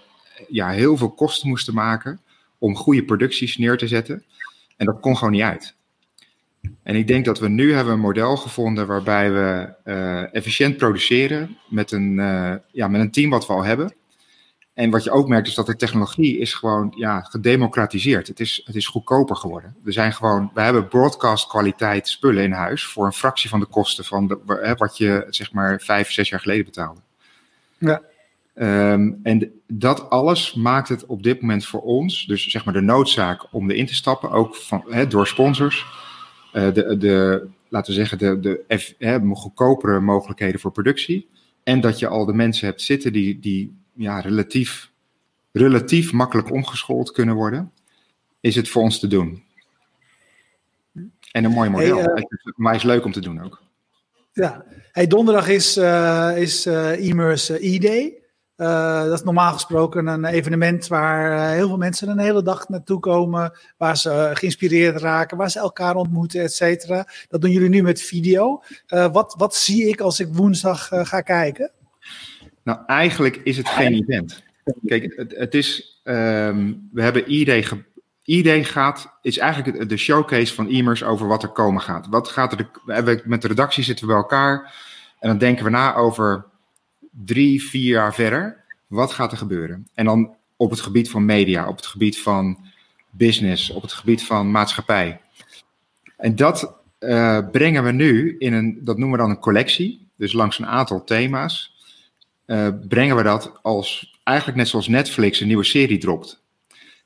ja, 0.48 0.70
heel 0.70 0.96
veel 0.96 1.10
kosten 1.10 1.48
moesten 1.48 1.74
maken 1.74 2.20
om 2.58 2.76
goede 2.76 3.04
producties 3.04 3.56
neer 3.56 3.76
te 3.76 3.88
zetten. 3.88 4.24
En 4.76 4.86
dat 4.86 5.00
kon 5.00 5.16
gewoon 5.16 5.32
niet 5.32 5.42
uit. 5.42 5.74
En 6.82 6.96
ik 6.96 7.06
denk 7.06 7.24
dat 7.24 7.38
we 7.38 7.48
nu 7.48 7.74
hebben 7.74 7.94
een 7.94 8.00
model 8.00 8.36
gevonden 8.36 8.86
waarbij 8.86 9.32
we 9.32 9.74
uh, 9.84 10.34
efficiënt 10.34 10.76
produceren 10.76 11.56
met 11.68 11.92
een, 11.92 12.18
uh, 12.18 12.54
ja, 12.72 12.88
met 12.88 13.00
een 13.00 13.10
team 13.10 13.30
wat 13.30 13.46
we 13.46 13.52
al 13.52 13.64
hebben. 13.64 13.94
En 14.74 14.90
wat 14.90 15.04
je 15.04 15.10
ook 15.10 15.28
merkt 15.28 15.48
is 15.48 15.54
dat 15.54 15.66
de 15.66 15.76
technologie 15.76 16.38
is 16.38 16.54
gewoon 16.54 16.92
ja, 16.96 17.20
gedemocratiseerd. 17.20 18.26
Het 18.26 18.40
is, 18.40 18.62
het 18.64 18.74
is 18.74 18.86
goedkoper 18.86 19.36
geworden. 19.36 19.76
We 19.82 19.92
zijn 19.92 20.12
gewoon, 20.12 20.50
we 20.54 20.60
hebben 20.60 20.88
broadcast 20.88 21.46
kwaliteit 21.46 22.08
spullen 22.08 22.42
in 22.42 22.52
huis 22.52 22.84
voor 22.84 23.06
een 23.06 23.12
fractie 23.12 23.50
van 23.50 23.60
de 23.60 23.66
kosten 23.66 24.04
van 24.04 24.26
de, 24.26 24.38
hè, 24.46 24.74
wat 24.74 24.96
je 24.96 25.26
zeg 25.28 25.52
maar 25.52 25.80
vijf, 25.80 26.10
zes 26.10 26.28
jaar 26.28 26.40
geleden 26.40 26.64
betaalde. 26.64 27.00
Ja. 27.78 28.02
Um, 28.56 29.20
en 29.22 29.52
dat 29.66 30.10
alles 30.10 30.54
maakt 30.54 30.88
het 30.88 31.06
op 31.06 31.22
dit 31.22 31.40
moment 31.40 31.66
voor 31.66 31.80
ons, 31.80 32.26
dus 32.26 32.46
zeg 32.46 32.64
maar 32.64 32.74
de 32.74 32.80
noodzaak 32.80 33.46
om 33.52 33.70
erin 33.70 33.86
te 33.86 33.94
stappen, 33.94 34.30
ook 34.30 34.56
van, 34.56 34.84
hè, 34.88 35.06
door 35.06 35.26
sponsors, 35.26 35.86
uh, 36.52 36.72
de, 36.72 36.96
de, 36.96 37.46
laten 37.68 37.92
we 37.92 37.98
zeggen, 37.98 38.18
de, 38.18 38.40
de 38.40 38.78
F, 38.78 38.94
goedkopere 39.32 40.00
mogelijkheden 40.00 40.60
voor 40.60 40.72
productie. 40.72 41.28
En 41.62 41.80
dat 41.80 41.98
je 41.98 42.08
al 42.08 42.24
de 42.24 42.34
mensen 42.34 42.66
hebt 42.66 42.82
zitten 42.82 43.12
die, 43.12 43.38
die 43.38 43.83
ja, 43.94 44.20
relatief, 44.20 44.90
relatief 45.52 46.12
makkelijk 46.12 46.50
omgeschoold 46.50 47.12
kunnen 47.12 47.34
worden, 47.34 47.72
is 48.40 48.54
het 48.54 48.68
voor 48.68 48.82
ons 48.82 48.98
te 48.98 49.06
doen. 49.06 49.42
En 51.32 51.44
een 51.44 51.50
mooi 51.50 51.70
model. 51.70 51.96
Hey, 51.96 52.06
uh, 52.06 52.52
maar 52.56 52.74
is 52.74 52.82
leuk 52.82 53.04
om 53.04 53.12
te 53.12 53.20
doen 53.20 53.42
ook. 53.42 53.62
Ja, 54.32 54.64
hey, 54.92 55.06
donderdag 55.06 55.48
is, 55.48 55.76
uh, 55.76 56.32
is 56.36 56.66
uh, 56.66 57.72
E-Day. 57.74 58.22
dat 58.56 59.12
is 59.12 59.22
normaal 59.22 59.52
gesproken 59.52 60.06
een 60.06 60.24
evenement 60.24 60.86
waar 60.86 61.52
heel 61.52 61.68
veel 61.68 61.76
mensen 61.76 62.08
een 62.08 62.18
hele 62.18 62.42
dag 62.42 62.68
naartoe 62.68 63.00
komen, 63.00 63.58
waar 63.76 63.96
ze 63.96 64.30
geïnspireerd 64.34 65.00
raken, 65.00 65.36
waar 65.36 65.50
ze 65.50 65.58
elkaar 65.58 65.94
ontmoeten, 65.94 66.42
et 66.42 66.52
cetera. 66.52 67.08
Dat 67.28 67.40
doen 67.40 67.50
jullie 67.50 67.68
nu 67.68 67.82
met 67.82 68.00
video. 68.00 68.62
wat, 68.86 69.34
wat 69.38 69.54
zie 69.54 69.88
ik 69.88 70.00
als 70.00 70.20
ik 70.20 70.28
woensdag 70.32 70.88
ga 70.92 71.20
kijken? 71.20 71.70
Nou, 72.64 72.78
eigenlijk 72.86 73.36
is 73.36 73.56
het 73.56 73.68
geen 73.68 73.92
event. 73.92 74.42
Kijk, 74.86 75.12
het, 75.16 75.34
het 75.36 75.54
is, 75.54 76.00
um, 76.04 76.88
we 76.92 77.02
hebben 77.02 77.32
ID, 77.32 77.72
ID 78.24 78.66
gaat, 78.66 79.18
is 79.22 79.38
eigenlijk 79.38 79.88
de 79.88 79.96
showcase 79.96 80.54
van 80.54 80.68
Immers 80.68 81.02
over 81.02 81.26
wat 81.26 81.42
er 81.42 81.48
komen 81.48 81.82
gaat. 81.82 82.06
Wat 82.06 82.28
gaat 82.28 82.52
er, 82.52 82.70
de, 82.84 83.22
met 83.24 83.42
de 83.42 83.48
redactie 83.48 83.84
zitten 83.84 84.06
we 84.06 84.12
bij 84.12 84.22
elkaar 84.22 84.74
en 85.20 85.28
dan 85.28 85.38
denken 85.38 85.64
we 85.64 85.70
na 85.70 85.94
over 85.94 86.44
drie, 87.10 87.62
vier 87.62 87.90
jaar 87.90 88.14
verder. 88.14 88.64
Wat 88.86 89.12
gaat 89.12 89.32
er 89.32 89.38
gebeuren? 89.38 89.88
En 89.94 90.04
dan 90.04 90.34
op 90.56 90.70
het 90.70 90.80
gebied 90.80 91.10
van 91.10 91.24
media, 91.24 91.68
op 91.68 91.76
het 91.76 91.86
gebied 91.86 92.20
van 92.20 92.58
business, 93.10 93.70
op 93.70 93.82
het 93.82 93.92
gebied 93.92 94.22
van 94.22 94.50
maatschappij. 94.50 95.20
En 96.16 96.36
dat 96.36 96.74
uh, 97.00 97.50
brengen 97.52 97.84
we 97.84 97.92
nu 97.92 98.36
in 98.38 98.52
een, 98.52 98.78
dat 98.82 98.98
noemen 98.98 99.16
we 99.16 99.22
dan 99.24 99.32
een 99.32 99.40
collectie. 99.40 100.08
Dus 100.16 100.32
langs 100.32 100.58
een 100.58 100.66
aantal 100.66 101.04
thema's 101.04 101.73
uh, 102.46 102.68
brengen 102.88 103.16
we 103.16 103.22
dat 103.22 103.58
als 103.62 104.18
eigenlijk 104.24 104.58
net 104.58 104.68
zoals 104.68 104.88
Netflix 104.88 105.40
een 105.40 105.46
nieuwe 105.46 105.64
serie 105.64 105.98
dropt. 105.98 106.42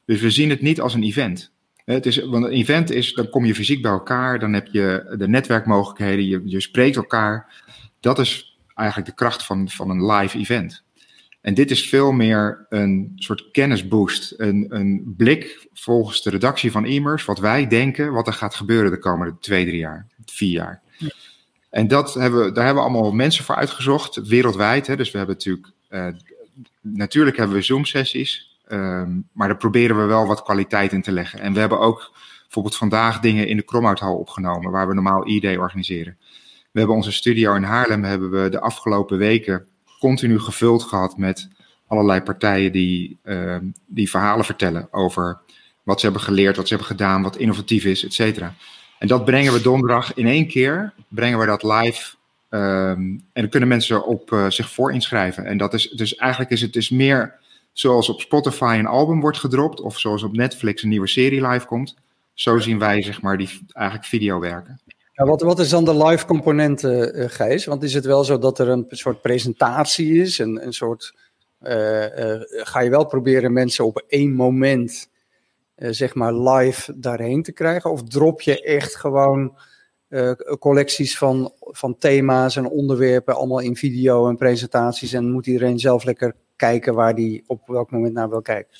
Dus 0.04 0.21
we 0.21 0.30
zien 0.30 0.50
het 0.50 0.61
niet 0.61 0.80
als 0.80 0.95
een 0.95 1.02
event. 1.02 1.52
Het 1.85 2.07
is, 2.07 2.16
want 2.25 2.45
een 2.45 2.50
event 2.50 2.90
is, 2.90 3.12
dan 3.12 3.30
kom 3.30 3.45
je 3.45 3.54
fysiek 3.54 3.83
bij 3.83 3.90
elkaar, 3.90 4.38
dan 4.38 4.52
heb 4.52 4.66
je 4.66 5.14
de 5.18 5.28
netwerkmogelijkheden, 5.28 6.26
je, 6.26 6.42
je 6.45 6.61
spreekt 6.61 6.97
elkaar. 6.97 7.64
Dat 8.00 8.18
is 8.18 8.59
eigenlijk 8.75 9.09
de 9.09 9.14
kracht 9.14 9.45
van, 9.45 9.68
van 9.68 9.90
een 9.90 10.07
live 10.07 10.38
event. 10.38 10.85
En 11.40 11.54
dit 11.54 11.71
is 11.71 11.88
veel 11.88 12.12
meer 12.12 12.66
een 12.68 13.12
soort 13.14 13.50
kennisboost, 13.50 14.35
een, 14.37 14.66
een 14.68 15.14
blik 15.16 15.68
volgens 15.73 16.23
de 16.23 16.30
redactie 16.30 16.71
van 16.71 16.87
Immers, 16.87 17.25
wat 17.25 17.38
wij 17.38 17.66
denken, 17.66 18.12
wat 18.12 18.26
er 18.26 18.33
gaat 18.33 18.54
gebeuren 18.54 18.90
de 18.90 18.99
komende 18.99 19.37
twee, 19.40 19.64
drie 19.64 19.78
jaar, 19.78 20.07
vier 20.25 20.50
jaar. 20.50 20.83
En 21.70 21.88
dat 21.88 22.14
hebben, 22.14 22.54
daar 22.54 22.64
hebben 22.64 22.84
we 22.84 22.90
allemaal 22.90 23.12
mensen 23.12 23.44
voor 23.44 23.54
uitgezocht, 23.54 24.16
wereldwijd. 24.16 24.87
Hè. 24.87 24.96
Dus 24.96 25.10
we 25.10 25.18
hebben 25.18 25.37
natuurlijk, 25.37 25.72
uh, 25.90 26.06
natuurlijk 26.80 27.37
hebben 27.37 27.56
we 27.56 27.62
Zoom-sessies, 27.62 28.58
um, 28.68 29.28
maar 29.32 29.48
daar 29.48 29.56
proberen 29.56 29.96
we 29.96 30.04
wel 30.04 30.26
wat 30.26 30.42
kwaliteit 30.42 30.92
in 30.92 31.02
te 31.02 31.12
leggen. 31.12 31.40
En 31.40 31.52
we 31.52 31.60
hebben 31.60 31.80
ook 31.80 32.12
bijvoorbeeld 32.42 32.76
vandaag 32.76 33.20
dingen 33.20 33.46
in 33.48 33.56
de 33.56 33.62
Kromhouthal 33.62 34.16
opgenomen, 34.16 34.70
waar 34.70 34.88
we 34.88 34.94
normaal 34.94 35.28
ID 35.28 35.58
organiseren. 35.58 36.16
We 36.70 36.78
hebben 36.78 36.96
onze 36.96 37.12
studio 37.12 37.54
in 37.54 37.62
Haarlem, 37.62 38.04
hebben 38.04 38.30
we 38.30 38.48
de 38.48 38.60
afgelopen 38.60 39.18
weken 39.18 39.66
continu 39.98 40.40
gevuld 40.40 40.82
gehad 40.82 41.16
met 41.16 41.48
allerlei 41.87 42.20
partijen 42.20 42.72
die, 42.72 43.18
uh, 43.25 43.56
die 43.87 44.10
verhalen 44.10 44.44
vertellen 44.44 44.88
over 44.90 45.38
wat 45.82 46.00
ze 46.00 46.06
hebben 46.06 46.25
geleerd, 46.25 46.56
wat 46.56 46.68
ze 46.68 46.75
hebben 46.75 46.96
gedaan, 46.96 47.22
wat 47.22 47.37
innovatief 47.37 47.84
is, 47.84 48.04
et 48.04 48.12
cetera. 48.12 48.54
En 48.98 49.08
dat 49.08 49.24
brengen 49.24 49.52
we 49.52 49.60
donderdag 49.60 50.14
in 50.14 50.26
één 50.26 50.46
keer, 50.46 50.92
brengen 51.08 51.38
we 51.38 51.46
dat 51.46 51.62
live. 51.62 52.16
Um, 52.50 53.24
en 53.32 53.42
dan 53.42 53.48
kunnen 53.48 53.68
mensen 53.68 54.06
op 54.06 54.30
uh, 54.30 54.50
zich 54.50 54.70
voor 54.70 54.92
inschrijven. 54.92 55.44
En 55.44 55.58
dat 55.58 55.74
is, 55.74 55.90
dus 55.90 56.14
eigenlijk 56.14 56.50
is 56.50 56.60
het 56.60 56.76
is 56.76 56.90
meer 56.90 57.34
zoals 57.72 58.08
op 58.08 58.20
Spotify 58.20 58.76
een 58.78 58.86
album 58.86 59.20
wordt 59.20 59.38
gedropt, 59.38 59.80
of 59.80 59.98
zoals 59.98 60.22
op 60.22 60.36
Netflix 60.36 60.82
een 60.82 60.88
nieuwe 60.88 61.06
serie 61.06 61.46
live 61.46 61.66
komt. 61.66 61.96
Zo 62.34 62.58
zien 62.58 62.78
wij, 62.78 63.02
zeg 63.02 63.22
maar, 63.22 63.38
die 63.38 63.66
eigenlijk 63.72 64.06
video 64.06 64.40
werken. 64.40 64.80
Ja, 65.12 65.24
wat, 65.24 65.42
wat 65.42 65.58
is 65.58 65.68
dan 65.68 65.84
de 65.84 66.04
live 66.04 66.26
component, 66.26 66.82
uh, 66.82 67.24
Gijs? 67.26 67.64
Want 67.64 67.82
is 67.82 67.94
het 67.94 68.04
wel 68.04 68.24
zo 68.24 68.38
dat 68.38 68.58
er 68.58 68.68
een 68.68 68.86
soort 68.88 69.22
presentatie 69.22 70.20
is, 70.20 70.38
een, 70.38 70.66
een 70.66 70.72
soort... 70.72 71.14
Uh, 71.62 71.70
ga 72.48 72.80
je 72.80 72.90
wel 72.90 73.06
proberen 73.06 73.52
mensen 73.52 73.84
op 73.84 74.04
één 74.08 74.32
moment 74.32 75.08
zeg 75.78 76.14
maar 76.14 76.35
live 76.35 76.99
daarheen 76.99 77.42
te 77.42 77.52
krijgen? 77.52 77.90
Of 77.90 78.02
drop 78.02 78.40
je 78.40 78.62
echt 78.62 78.97
gewoon 78.97 79.56
uh, 80.08 80.32
collecties 80.58 81.18
van, 81.18 81.52
van 81.61 81.99
thema's 81.99 82.56
en 82.56 82.68
onderwerpen 82.68 83.35
allemaal 83.35 83.58
in 83.58 83.76
video 83.76 84.28
en 84.28 84.37
presentaties 84.37 85.12
en 85.12 85.30
moet 85.30 85.47
iedereen 85.47 85.78
zelf 85.78 86.04
lekker 86.04 86.35
kijken 86.56 86.94
waar 86.94 87.14
die 87.14 87.44
op 87.47 87.66
welk 87.66 87.90
moment 87.90 88.14
naar 88.14 88.28
wil 88.28 88.42
kijken? 88.42 88.76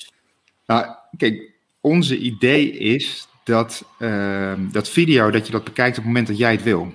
Nou, 0.65 0.85
kijk, 1.17 1.51
onze 1.81 2.17
idee 2.17 2.71
is 2.71 3.27
dat, 3.43 3.85
ehm, 3.99 4.71
dat 4.71 4.89
video, 4.89 5.31
dat 5.31 5.45
je 5.45 5.51
dat 5.51 5.63
bekijkt 5.63 5.97
op 5.97 6.03
het 6.03 6.05
moment 6.05 6.27
dat 6.27 6.37
jij 6.37 6.51
het 6.51 6.63
wil. 6.63 6.93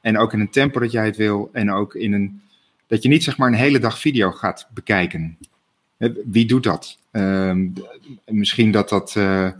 En 0.00 0.18
ook 0.18 0.32
in 0.32 0.40
een 0.40 0.50
tempo 0.50 0.80
dat 0.80 0.92
jij 0.92 1.04
het 1.04 1.16
wil. 1.16 1.48
En 1.52 1.72
ook 1.72 1.94
in 1.94 2.12
een, 2.12 2.42
dat 2.86 3.02
je 3.02 3.08
niet 3.08 3.24
zeg 3.24 3.36
maar 3.36 3.48
een 3.48 3.54
hele 3.54 3.78
dag 3.78 3.98
video 3.98 4.30
gaat 4.30 4.68
bekijken. 4.74 5.38
Wie 6.24 6.46
doet 6.46 6.62
dat? 6.62 6.98
Ehm, 7.16 7.68
misschien 8.24 8.70
dat, 8.70 8.88
dat, 8.88 9.14
uh, 9.18 9.50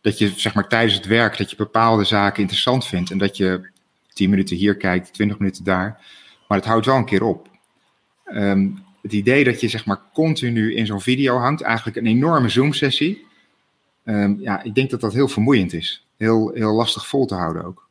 dat 0.00 0.18
je 0.18 0.28
zeg 0.36 0.54
maar 0.54 0.68
tijdens 0.68 0.94
het 0.94 1.06
werk 1.06 1.36
dat 1.36 1.50
je 1.50 1.56
bepaalde 1.56 2.04
zaken 2.04 2.40
interessant 2.40 2.86
vindt. 2.86 3.10
En 3.10 3.18
dat 3.18 3.36
je 3.36 3.70
10 4.12 4.30
minuten 4.30 4.56
hier 4.56 4.76
kijkt, 4.76 5.12
20 5.12 5.38
minuten 5.38 5.64
daar. 5.64 6.04
Maar 6.48 6.58
het 6.58 6.66
houdt 6.66 6.86
wel 6.86 6.96
een 6.96 7.04
keer 7.04 7.22
op. 7.22 7.48
Ehm, 8.24 8.68
het 9.02 9.12
idee 9.12 9.44
dat 9.44 9.60
je 9.60 9.68
zeg 9.68 9.84
maar 9.84 10.00
continu 10.12 10.74
in 10.74 10.86
zo'n 10.86 11.00
video 11.00 11.38
hangt, 11.38 11.62
eigenlijk 11.62 11.96
een 11.96 12.06
enorme 12.06 12.48
Zoom-sessie. 12.48 13.26
Um, 14.04 14.40
ja, 14.40 14.62
ik 14.62 14.74
denk 14.74 14.90
dat 14.90 15.00
dat 15.00 15.12
heel 15.12 15.28
vermoeiend 15.28 15.72
is. 15.72 16.06
Heel, 16.16 16.50
heel 16.54 16.72
lastig 16.72 17.06
vol 17.06 17.26
te 17.26 17.34
houden 17.34 17.64
ook. 17.64 17.88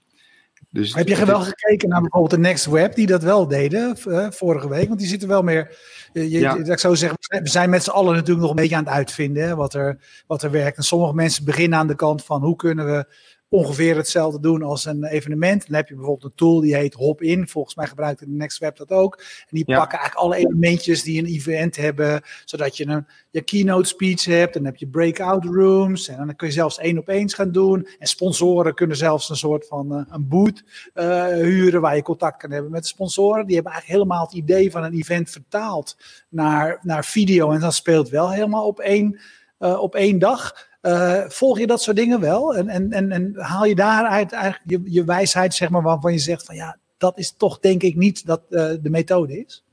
Dus 0.72 0.94
Heb 0.94 1.08
je 1.08 1.26
wel 1.26 1.42
gekeken 1.42 1.90
naar 1.90 2.02
bijvoorbeeld 2.02 2.32
de 2.32 2.40
Next 2.40 2.66
Web, 2.66 2.96
die 2.96 3.08
dat 3.08 3.24
wel 3.24 3.48
deden 3.48 3.98
uh, 4.08 4.28
vorige 4.30 4.70
week? 4.70 4.88
Want 4.88 5.00
die 5.00 5.08
zitten 5.08 5.28
wel 5.28 5.42
meer. 5.42 5.78
Je, 6.14 6.30
ja. 6.30 6.56
Ik 6.56 6.80
zou 6.80 6.96
zeggen, 6.96 7.18
we 7.28 7.50
zijn 7.50 7.70
met 7.70 7.84
z'n 7.84 7.90
allen 7.90 8.14
natuurlijk 8.14 8.40
nog 8.42 8.50
een 8.50 8.56
beetje 8.56 8.76
aan 8.76 8.84
het 8.84 8.94
uitvinden 8.94 9.44
hè, 9.44 9.56
wat, 9.56 9.74
er, 9.74 10.00
wat 10.28 10.44
er 10.44 10.52
werkt. 10.52 10.78
En 10.78 10.84
sommige 10.84 11.14
mensen 11.14 11.46
beginnen 11.46 11.80
aan 11.80 11.88
de 11.88 11.96
kant 11.96 12.24
van 12.26 12.42
hoe 12.42 12.56
kunnen 12.56 12.86
we 12.86 13.14
ongeveer 13.50 13.96
hetzelfde 13.96 14.40
doen 14.40 14.64
als 14.64 14.86
een 14.86 15.04
evenement. 15.04 15.68
Dan 15.68 15.76
heb 15.76 15.88
je 15.88 15.96
bijvoorbeeld 15.96 16.32
een 16.32 16.38
tool 16.38 16.60
die 16.60 16.76
heet 16.76 16.94
Hop-in. 16.94 17.48
Volgens 17.48 17.76
mij 17.76 17.88
gebruikt 17.88 18.20
de 18.20 18.28
NextWeb 18.28 18.78
dat 18.78 18.90
ook. 18.90 19.18
En 19.18 19.48
die 19.50 19.66
pakken 19.66 20.00
eigenlijk 20.00 20.16
alle 20.16 20.36
elementjes 20.36 21.04
die 21.04 21.20
een 21.20 21.26
event 21.26 21.76
hebben, 21.76 22.22
zodat 22.46 22.78
je 22.78 22.88
een 22.88 23.06
je 23.32 23.42
keynote 23.42 23.88
speech 23.88 24.26
hebt. 24.26 24.54
Dan 24.54 24.66
heb 24.66 24.76
je 24.76 24.88
breakout 24.88 25.46
rooms. 25.46 26.08
En 26.08 26.18
dan 26.18 26.36
kun 26.36 26.48
je 26.48 26.54
zelfs 26.54 26.78
één 26.78 26.98
op 26.98 27.08
eens 27.08 27.34
gaan 27.34 27.52
doen. 27.52 27.88
En 28.00 28.08
sponsoren 28.08 28.74
kunnen 28.74 28.98
zelfs 28.98 29.30
een 29.30 29.36
soort 29.36 29.68
van 29.68 29.94
uh, 29.94 30.02
een 30.10 30.28
boot 30.28 30.64
uh, 30.96 31.26
huren 31.26 31.82
waar 31.82 31.96
je 31.96 32.02
contact 32.02 32.38
kan 32.38 32.52
hebben 32.52 32.72
met 32.72 32.82
de 32.82 32.88
sponsoren. 32.88 33.46
Die 33.46 33.56
hebben 33.56 33.74
eigenlijk 33.74 34.02
helemaal 34.02 34.26
het 34.26 34.36
idee 34.36 34.72
van 34.72 34.84
een 34.84 34.94
event 34.94 35.30
vertaald 35.30 35.98
naar, 36.30 36.80
naar 36.82 37.06
video. 37.06 37.52
En 37.52 37.60
dat 37.60 37.74
speelt 37.74 38.10
wel 38.10 38.32
helemaal 38.32 38.68
op 38.68 38.80
één, 38.80 39.20
uh, 39.60 39.82
op 39.82 39.96
één 39.96 40.20
dag. 40.20 40.68
Uh, 40.82 41.24
volg 41.28 41.60
je 41.60 41.68
dat 41.68 41.82
soort 41.82 41.98
dingen 41.98 42.20
wel? 42.20 42.56
En, 42.56 42.68
en, 42.68 42.92
en, 42.92 43.12
en 43.12 43.34
haal 43.36 43.66
je 43.66 43.76
daaruit 43.76 44.32
eigenlijk 44.32 44.64
je, 44.66 44.94
je 44.94 45.04
wijsheid, 45.04 45.54
zeg 45.54 45.70
maar, 45.70 45.82
waarvan 45.82 46.12
je 46.12 46.20
zegt 46.20 46.46
van 46.46 46.56
ja, 46.56 46.78
dat 46.98 47.18
is 47.18 47.34
toch 47.38 47.60
denk 47.60 47.84
ik 47.84 47.96
niet 47.96 48.26
dat 48.26 48.42
uh, 48.50 48.72
de 48.82 48.90
methode 48.90 49.40
is? 49.46 49.64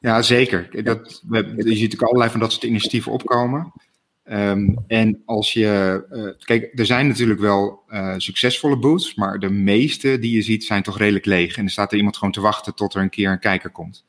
Ja, 0.00 0.22
zeker. 0.22 0.84
Dat, 0.84 1.22
we, 1.28 1.38
je 1.38 1.62
ziet 1.62 1.66
natuurlijk 1.66 2.02
allerlei 2.02 2.30
van 2.30 2.40
dat 2.40 2.52
soort 2.52 2.64
initiatieven 2.64 3.12
opkomen. 3.12 3.72
Um, 4.30 4.84
en 4.86 5.22
als 5.24 5.52
je. 5.52 6.04
Uh, 6.10 6.30
kijk, 6.44 6.78
er 6.78 6.86
zijn 6.86 7.08
natuurlijk 7.08 7.40
wel 7.40 7.82
uh, 7.88 8.14
succesvolle 8.16 8.78
booths, 8.78 9.14
maar 9.14 9.38
de 9.38 9.50
meeste 9.50 10.18
die 10.18 10.34
je 10.34 10.42
ziet 10.42 10.64
zijn 10.64 10.82
toch 10.82 10.98
redelijk 10.98 11.24
leeg. 11.24 11.56
En 11.56 11.64
er 11.64 11.70
staat 11.70 11.90
er 11.90 11.96
iemand 11.96 12.16
gewoon 12.16 12.32
te 12.32 12.40
wachten 12.40 12.74
tot 12.74 12.94
er 12.94 13.02
een 13.02 13.10
keer 13.10 13.30
een 13.30 13.38
kijker 13.38 13.70
komt. 13.70 14.04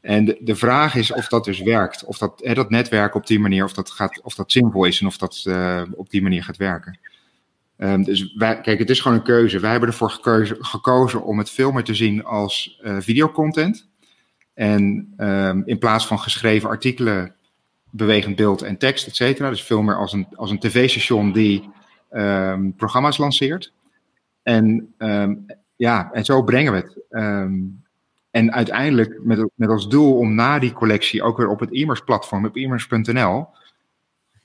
En 0.00 0.24
de, 0.24 0.38
de 0.40 0.56
vraag 0.56 0.94
is 0.94 1.12
of 1.12 1.28
dat 1.28 1.44
dus 1.44 1.60
werkt. 1.60 2.04
Of 2.04 2.18
dat, 2.18 2.40
hè, 2.44 2.54
dat 2.54 2.70
netwerk 2.70 3.14
op 3.14 3.26
die 3.26 3.40
manier, 3.40 3.64
of 3.64 3.72
dat, 3.72 3.90
gaat, 3.90 4.20
of 4.22 4.34
dat 4.34 4.52
simpel 4.52 4.84
is 4.84 5.00
en 5.00 5.06
of 5.06 5.16
dat 5.16 5.44
uh, 5.48 5.82
op 5.94 6.10
die 6.10 6.22
manier 6.22 6.44
gaat 6.44 6.56
werken. 6.56 6.98
Um, 7.76 8.02
dus 8.04 8.34
kijk, 8.38 8.78
het 8.78 8.90
is 8.90 9.00
gewoon 9.00 9.18
een 9.18 9.24
keuze. 9.24 9.60
Wij 9.60 9.70
hebben 9.70 9.88
ervoor 9.88 10.10
gekozen, 10.60 11.22
om 11.22 11.38
het 11.38 11.50
veel 11.50 11.72
meer 11.72 11.84
te 11.84 11.94
zien 11.94 12.24
als 12.24 12.80
uh, 12.82 12.96
videocontent. 13.00 13.88
En 14.54 15.14
um, 15.18 15.62
in 15.66 15.78
plaats 15.78 16.06
van 16.06 16.18
geschreven 16.18 16.68
artikelen, 16.68 17.34
bewegend 17.90 18.36
beeld 18.36 18.62
en 18.62 18.76
tekst, 18.78 19.06
et 19.06 19.16
cetera. 19.16 19.48
Dus 19.48 19.62
veel 19.62 19.82
meer 19.82 19.96
als 19.96 20.12
een, 20.12 20.26
als 20.34 20.50
een 20.50 20.58
tv-station 20.58 21.32
die 21.32 21.70
um, 22.10 22.74
programma's 22.74 23.18
lanceert. 23.18 23.72
En 24.42 24.94
ja, 25.76 26.12
en 26.12 26.24
zo 26.24 26.42
brengen 26.42 26.72
we 26.72 26.78
het. 26.78 26.96
En 28.32 28.52
uiteindelijk 28.52 29.18
met, 29.22 29.50
met 29.54 29.68
als 29.68 29.88
doel 29.88 30.16
om 30.16 30.34
na 30.34 30.58
die 30.58 30.72
collectie 30.72 31.22
ook 31.22 31.36
weer 31.36 31.48
op 31.48 31.60
het 31.60 31.68
e 31.72 31.86
platform, 32.04 32.46
op 32.46 32.56
immers.nl, 32.56 33.46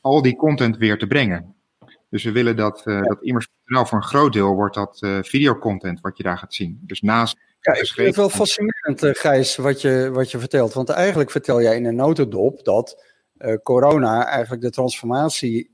al 0.01 0.21
die 0.21 0.35
content 0.35 0.77
weer 0.77 0.97
te 0.97 1.07
brengen. 1.07 1.55
Dus 2.09 2.23
we 2.23 2.31
willen 2.31 2.55
dat, 2.55 2.81
uh, 2.85 3.01
dat 3.01 3.21
immers.nl 3.21 3.85
voor 3.85 3.97
een 3.97 4.03
groot 4.03 4.33
deel 4.33 4.53
wordt 4.53 4.75
dat 4.75 4.97
uh, 5.01 5.17
videocontent 5.21 6.01
wat 6.01 6.17
je 6.17 6.23
daar 6.23 6.37
gaat 6.37 6.53
zien. 6.53 6.79
Dus 6.81 7.01
naast. 7.01 7.37
Ja, 7.61 7.73
ik 7.73 7.87
vind 7.87 8.07
het 8.07 8.15
wel 8.15 8.29
fascinerend, 8.29 9.03
uh, 9.03 9.09
Gijs, 9.13 9.55
wat 9.55 9.81
je, 9.81 10.09
wat 10.13 10.31
je 10.31 10.39
vertelt. 10.39 10.73
Want 10.73 10.89
eigenlijk 10.89 11.31
vertel 11.31 11.61
jij 11.61 11.75
in 11.75 11.85
een 11.85 11.95
notendop 11.95 12.63
dat 12.63 13.05
corona 13.63 14.25
eigenlijk 14.25 14.61
de 14.61 14.69
transformatie 14.69 15.71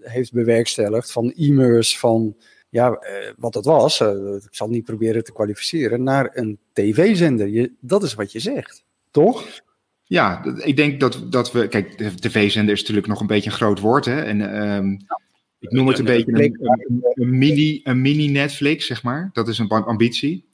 heeft 0.00 0.32
bewerkstelligd 0.32 1.12
van 1.12 1.32
e-mails, 1.32 1.98
van 1.98 2.36
ja, 2.74 2.90
uh, 2.90 3.32
wat 3.36 3.54
het 3.54 3.64
was, 3.64 4.00
uh, 4.00 4.34
ik 4.34 4.48
zal 4.50 4.68
niet 4.68 4.84
proberen 4.84 5.24
te 5.24 5.32
kwalificeren, 5.32 6.02
naar 6.02 6.30
een 6.32 6.58
tv-zender. 6.72 7.70
Dat 7.80 8.02
is 8.02 8.14
wat 8.14 8.32
je 8.32 8.40
zegt, 8.40 8.84
toch? 9.10 9.44
Ja, 10.04 10.44
ik 10.58 10.76
denk 10.76 11.00
dat, 11.00 11.26
dat 11.30 11.52
we. 11.52 11.68
Kijk, 11.68 11.98
de 11.98 12.14
tv-zender 12.14 12.74
is 12.74 12.80
natuurlijk 12.80 13.06
nog 13.06 13.20
een 13.20 13.26
beetje 13.26 13.50
een 13.50 13.56
groot 13.56 13.80
woord. 13.80 14.04
Hè? 14.04 14.22
En 14.22 14.62
um, 14.66 15.06
ik 15.58 15.70
noem 15.70 15.88
het 15.88 15.98
een 15.98 16.04
beetje 16.04 16.32
een, 16.32 16.42
een, 16.42 17.04
een, 17.14 17.38
mini, 17.38 17.80
een 17.84 18.00
mini 18.00 18.28
Netflix, 18.28 18.86
zeg 18.86 19.02
maar. 19.02 19.30
Dat 19.32 19.48
is 19.48 19.58
een 19.58 19.68
ambitie. 19.68 20.44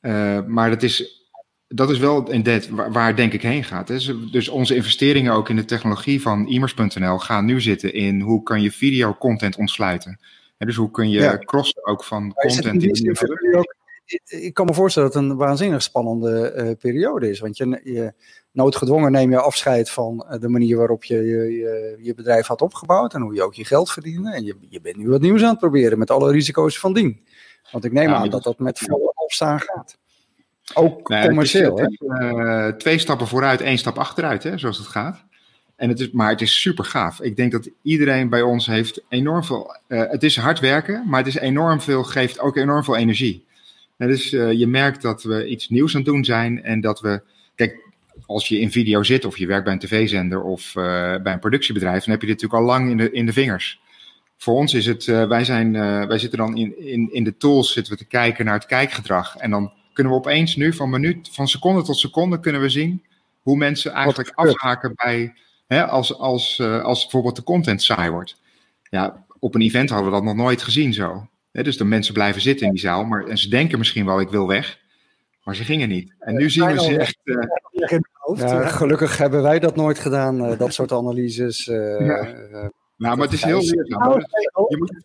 Uh, 0.00 0.44
maar 0.46 0.70
dat 0.70 0.82
is, 0.82 1.26
dat 1.68 1.90
is 1.90 1.98
wel 1.98 2.42
dat 2.42 2.68
waar, 2.68 2.92
waar 2.92 3.16
denk 3.16 3.32
ik 3.32 3.42
heen 3.42 3.64
gaat. 3.64 3.88
Hè? 3.88 3.96
Dus 4.30 4.48
onze 4.48 4.74
investeringen 4.74 5.32
ook 5.32 5.48
in 5.48 5.56
de 5.56 5.64
technologie 5.64 6.22
van 6.22 6.48
immers.nl 6.48 7.18
gaan 7.18 7.44
nu 7.44 7.60
zitten 7.60 7.94
in 7.94 8.20
hoe 8.20 8.42
kan 8.42 8.62
je 8.62 8.72
video-content 8.72 9.56
ontsluiten 9.56 10.18
dus 10.66 10.76
hoe 10.76 10.90
kun 10.90 11.10
je 11.10 11.20
ja. 11.20 11.38
crossen 11.38 11.86
ook 11.86 12.04
van 12.04 12.34
content 12.34 12.80
die 12.80 13.16
Ik 14.26 14.54
kan 14.54 14.66
me 14.66 14.74
voorstellen 14.74 15.10
dat 15.10 15.22
het 15.22 15.30
een 15.30 15.36
waanzinnig 15.36 15.82
spannende 15.82 16.54
uh, 16.56 16.70
periode 16.78 17.30
is. 17.30 17.40
Want 17.40 17.56
je, 17.56 17.80
je, 17.84 18.12
noodgedwongen 18.52 19.12
neem 19.12 19.30
je 19.30 19.40
afscheid 19.40 19.90
van 19.90 20.26
uh, 20.30 20.40
de 20.40 20.48
manier 20.48 20.76
waarop 20.76 21.04
je 21.04 21.16
je, 21.16 21.52
je 21.52 21.96
je, 21.98 22.14
bedrijf 22.14 22.46
had 22.46 22.62
opgebouwd. 22.62 23.14
En 23.14 23.20
hoe 23.20 23.34
je 23.34 23.42
ook 23.42 23.54
je 23.54 23.64
geld 23.64 23.90
verdiende. 23.90 24.32
En 24.32 24.44
je, 24.44 24.56
je 24.68 24.80
bent 24.80 24.96
nu 24.96 25.08
wat 25.08 25.20
nieuws 25.20 25.42
aan 25.42 25.48
het 25.48 25.58
proberen 25.58 25.98
met 25.98 26.10
alle 26.10 26.32
risico's 26.32 26.78
van 26.78 26.92
dien. 26.92 27.26
Want 27.70 27.84
ik 27.84 27.92
neem 27.92 28.08
ja, 28.08 28.14
aan 28.14 28.30
dat 28.30 28.42
dat 28.42 28.58
met 28.58 28.78
veel 28.78 29.12
opstaan 29.14 29.60
gaat. 29.60 29.98
Ook 30.74 31.08
nee, 31.08 31.26
commercieel. 31.26 31.78
Is, 31.78 31.86
is, 31.86 32.00
uh, 32.00 32.68
twee 32.68 32.98
stappen 32.98 33.26
vooruit, 33.26 33.60
één 33.60 33.78
stap 33.78 33.98
achteruit, 33.98 34.42
hè, 34.42 34.58
zoals 34.58 34.78
het 34.78 34.86
gaat. 34.86 35.24
En 35.80 35.88
het 35.88 36.00
is, 36.00 36.10
maar 36.10 36.30
het 36.30 36.40
is 36.40 36.60
super 36.60 36.84
gaaf. 36.84 37.20
Ik 37.20 37.36
denk 37.36 37.52
dat 37.52 37.70
iedereen 37.82 38.28
bij 38.28 38.42
ons 38.42 38.66
heeft 38.66 39.02
enorm 39.08 39.44
veel. 39.44 39.76
Uh, 39.88 40.02
het 40.10 40.22
is 40.22 40.36
hard 40.36 40.60
werken, 40.60 41.04
maar 41.06 41.18
het 41.18 41.28
is 41.28 41.38
enorm 41.38 41.80
veel, 41.80 42.04
geeft 42.04 42.40
ook 42.40 42.56
enorm 42.56 42.84
veel 42.84 42.96
energie. 42.96 43.44
En 43.96 44.08
dus 44.08 44.32
uh, 44.32 44.52
je 44.52 44.66
merkt 44.66 45.02
dat 45.02 45.22
we 45.22 45.46
iets 45.46 45.68
nieuws 45.68 45.94
aan 45.94 46.00
het 46.00 46.10
doen 46.10 46.24
zijn 46.24 46.62
en 46.62 46.80
dat 46.80 47.00
we. 47.00 47.22
Kijk, 47.54 47.92
als 48.26 48.48
je 48.48 48.60
in 48.60 48.70
video 48.70 49.02
zit 49.02 49.24
of 49.24 49.38
je 49.38 49.46
werkt 49.46 49.64
bij 49.64 49.72
een 49.72 49.78
tv-zender 49.78 50.42
of 50.42 50.74
uh, 50.74 50.82
bij 51.22 51.32
een 51.32 51.38
productiebedrijf, 51.38 52.04
dan 52.04 52.12
heb 52.12 52.20
je 52.20 52.26
dit 52.26 52.42
natuurlijk 52.42 52.62
al 52.62 52.76
lang 52.76 52.90
in 52.90 52.96
de, 52.96 53.10
in 53.10 53.26
de 53.26 53.32
vingers. 53.32 53.80
Voor 54.36 54.54
ons 54.54 54.74
is 54.74 54.86
het, 54.86 55.04
wij, 55.04 55.44
zijn, 55.44 55.72
wij 56.08 56.18
zitten 56.18 56.38
dan 56.38 56.56
in, 56.56 56.86
in, 56.86 57.12
in 57.12 57.24
de 57.24 57.36
tools 57.36 57.72
zitten 57.72 57.92
we 57.92 57.98
te 57.98 58.06
kijken 58.06 58.44
naar 58.44 58.54
het 58.54 58.66
kijkgedrag. 58.66 59.36
En 59.36 59.50
dan 59.50 59.72
kunnen 59.92 60.12
we 60.12 60.18
opeens 60.18 60.56
nu 60.56 60.72
van 60.72 60.90
minuut, 60.90 61.28
van 61.32 61.48
seconde 61.48 61.82
tot 61.82 61.98
seconde 61.98 62.40
kunnen 62.40 62.60
we 62.60 62.68
zien 62.68 63.02
hoe 63.42 63.56
mensen 63.56 63.92
eigenlijk 63.92 64.30
afhaken 64.34 64.92
bij 64.94 65.32
Hè, 65.74 65.86
als, 65.86 66.18
als, 66.18 66.58
uh, 66.58 66.82
als 66.82 67.02
bijvoorbeeld 67.02 67.36
de 67.36 67.42
content 67.42 67.82
saai 67.82 68.10
wordt. 68.10 68.36
Ja, 68.82 69.24
op 69.38 69.54
een 69.54 69.60
event 69.60 69.90
hadden 69.90 70.08
we 70.08 70.14
dat 70.14 70.24
nog 70.24 70.34
nooit 70.34 70.62
gezien 70.62 70.92
zo. 70.92 71.28
Hè, 71.52 71.62
dus 71.62 71.76
de 71.76 71.84
mensen 71.84 72.14
blijven 72.14 72.40
zitten 72.40 72.66
in 72.66 72.72
die 72.72 72.80
zaal, 72.80 73.04
maar 73.04 73.26
en 73.26 73.38
ze 73.38 73.48
denken 73.48 73.78
misschien 73.78 74.06
wel, 74.06 74.20
ik 74.20 74.28
wil 74.28 74.46
weg. 74.46 74.78
Maar 75.44 75.56
ze 75.56 75.64
gingen 75.64 75.88
niet. 75.88 76.14
En 76.18 76.34
nu 76.34 76.50
zien 76.50 76.66
we 76.66 76.80
ze 76.80 76.98
echt. 76.98 77.18
Uh, 77.24 77.44
ja, 78.34 78.66
gelukkig 78.66 79.18
hebben 79.18 79.42
wij 79.42 79.58
dat 79.58 79.76
nooit 79.76 79.98
gedaan, 79.98 80.50
uh, 80.50 80.58
dat 80.58 80.74
soort 80.74 80.92
analyses. 80.92 81.66
Uh, 81.66 82.06
ja. 82.06 82.22
nou, 82.96 83.16
maar 83.16 83.26
het 83.26 83.32
is 83.32 83.44
heel 83.44 83.60
leerzaam. 83.60 84.24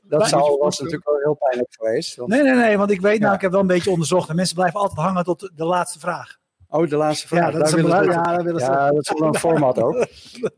Dat 0.01 0.27
zou, 0.27 0.57
was 0.57 0.79
natuurlijk 0.79 1.05
wel 1.05 1.19
heel 1.23 1.35
pijnlijk 1.39 1.73
geweest. 1.73 2.15
Want... 2.15 2.29
Nee, 2.29 2.43
nee, 2.43 2.53
nee, 2.53 2.77
want 2.77 2.91
ik 2.91 3.01
weet 3.01 3.19
nou, 3.19 3.35
ik 3.35 3.41
heb 3.41 3.51
wel 3.51 3.61
een 3.61 3.67
beetje 3.67 3.91
onderzocht. 3.91 4.29
En 4.29 4.35
mensen 4.35 4.55
blijven 4.55 4.79
altijd 4.79 4.99
hangen 4.99 5.23
tot 5.23 5.51
de 5.55 5.65
laatste 5.65 5.99
vraag. 5.99 6.37
Oh, 6.75 6.89
de 6.89 6.95
laatste 6.95 7.27
vraag. 7.27 7.51
Ja, 7.51 7.57
dat, 7.57 7.67
is, 7.67 7.73
willen 7.73 7.89
ja, 7.89 8.01
dat, 8.37 8.59
ja, 8.59 8.91
dat 8.91 9.01
is 9.01 9.19
wel 9.19 9.27
een 9.27 9.35
format 9.35 9.81
ook. 9.81 10.07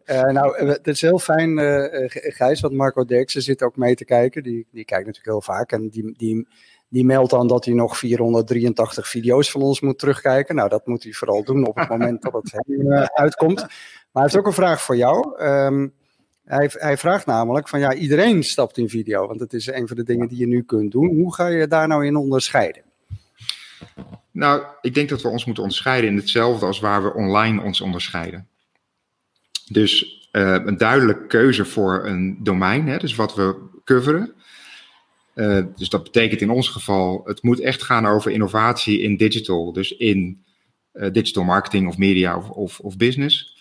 uh, 0.05 0.23
nou, 0.37 0.67
het 0.67 0.87
is 0.87 1.01
heel 1.01 1.19
fijn, 1.19 1.59
uh, 1.59 2.03
Gijs, 2.09 2.59
want 2.59 2.73
Marco 2.73 3.05
Derksen 3.05 3.41
zit 3.41 3.63
ook 3.63 3.75
mee 3.75 3.95
te 3.95 4.05
kijken. 4.05 4.43
Die, 4.43 4.67
die 4.71 4.85
kijkt 4.85 5.05
natuurlijk 5.05 5.33
heel 5.33 5.55
vaak. 5.55 5.71
En 5.71 5.89
die, 5.89 6.13
die, 6.17 6.47
die 6.89 7.05
meldt 7.05 7.29
dan 7.29 7.47
dat 7.47 7.65
hij 7.65 7.73
nog 7.73 7.97
483 7.97 9.07
video's 9.07 9.51
van 9.51 9.61
ons 9.61 9.81
moet 9.81 9.99
terugkijken. 9.99 10.55
Nou, 10.55 10.69
dat 10.69 10.87
moet 10.87 11.03
hij 11.03 11.11
vooral 11.11 11.43
doen 11.43 11.67
op 11.67 11.75
het 11.75 11.89
moment 11.89 12.21
dat 12.21 12.33
het 12.33 12.51
hem 12.51 12.91
uitkomt. 13.13 13.59
Maar 13.61 13.69
hij 14.11 14.21
heeft 14.21 14.37
ook 14.37 14.45
een 14.45 14.53
vraag 14.53 14.81
voor 14.81 14.95
jou. 14.95 15.43
Um, 15.43 15.93
hij, 16.43 16.69
hij, 16.73 16.97
vraagt 16.97 17.25
namelijk 17.25 17.67
van 17.67 17.79
ja, 17.79 17.93
iedereen 17.93 18.43
stapt 18.43 18.77
in 18.77 18.89
video. 18.89 19.27
Want 19.27 19.39
het 19.39 19.53
is 19.53 19.67
een 19.67 19.87
van 19.87 19.97
de 19.97 20.03
dingen 20.03 20.27
die 20.27 20.37
je 20.37 20.47
nu 20.47 20.63
kunt 20.63 20.91
doen. 20.91 21.15
Hoe 21.15 21.33
ga 21.33 21.47
je 21.47 21.67
daar 21.67 21.87
nou 21.87 22.05
in 22.05 22.15
onderscheiden? 22.15 22.86
Nou, 24.31 24.63
ik 24.81 24.93
denk 24.93 25.09
dat 25.09 25.21
we 25.21 25.27
ons 25.27 25.45
moeten 25.45 25.63
onderscheiden 25.63 26.09
in 26.09 26.15
hetzelfde 26.15 26.65
als 26.65 26.79
waar 26.79 27.03
we 27.03 27.13
online 27.13 27.61
ons 27.61 27.81
onderscheiden. 27.81 28.47
Dus 29.71 30.03
uh, 30.31 30.51
een 30.65 30.77
duidelijke 30.77 31.27
keuze 31.27 31.65
voor 31.65 32.05
een 32.05 32.37
domein, 32.43 32.87
hè, 32.87 32.97
dus 32.97 33.15
wat 33.15 33.35
we 33.35 33.55
coveren. 33.83 34.33
Uh, 35.35 35.65
dus 35.75 35.89
dat 35.89 36.03
betekent 36.03 36.41
in 36.41 36.49
ons 36.49 36.69
geval, 36.69 37.21
het 37.25 37.43
moet 37.43 37.59
echt 37.59 37.83
gaan 37.83 38.05
over 38.05 38.31
innovatie 38.31 39.01
in 39.01 39.17
digital, 39.17 39.73
dus 39.73 39.91
in 39.91 40.43
uh, 40.93 41.11
digital 41.11 41.43
marketing 41.43 41.87
of 41.87 41.97
media 41.97 42.37
of, 42.37 42.49
of, 42.49 42.79
of 42.79 42.97
business. 42.97 43.55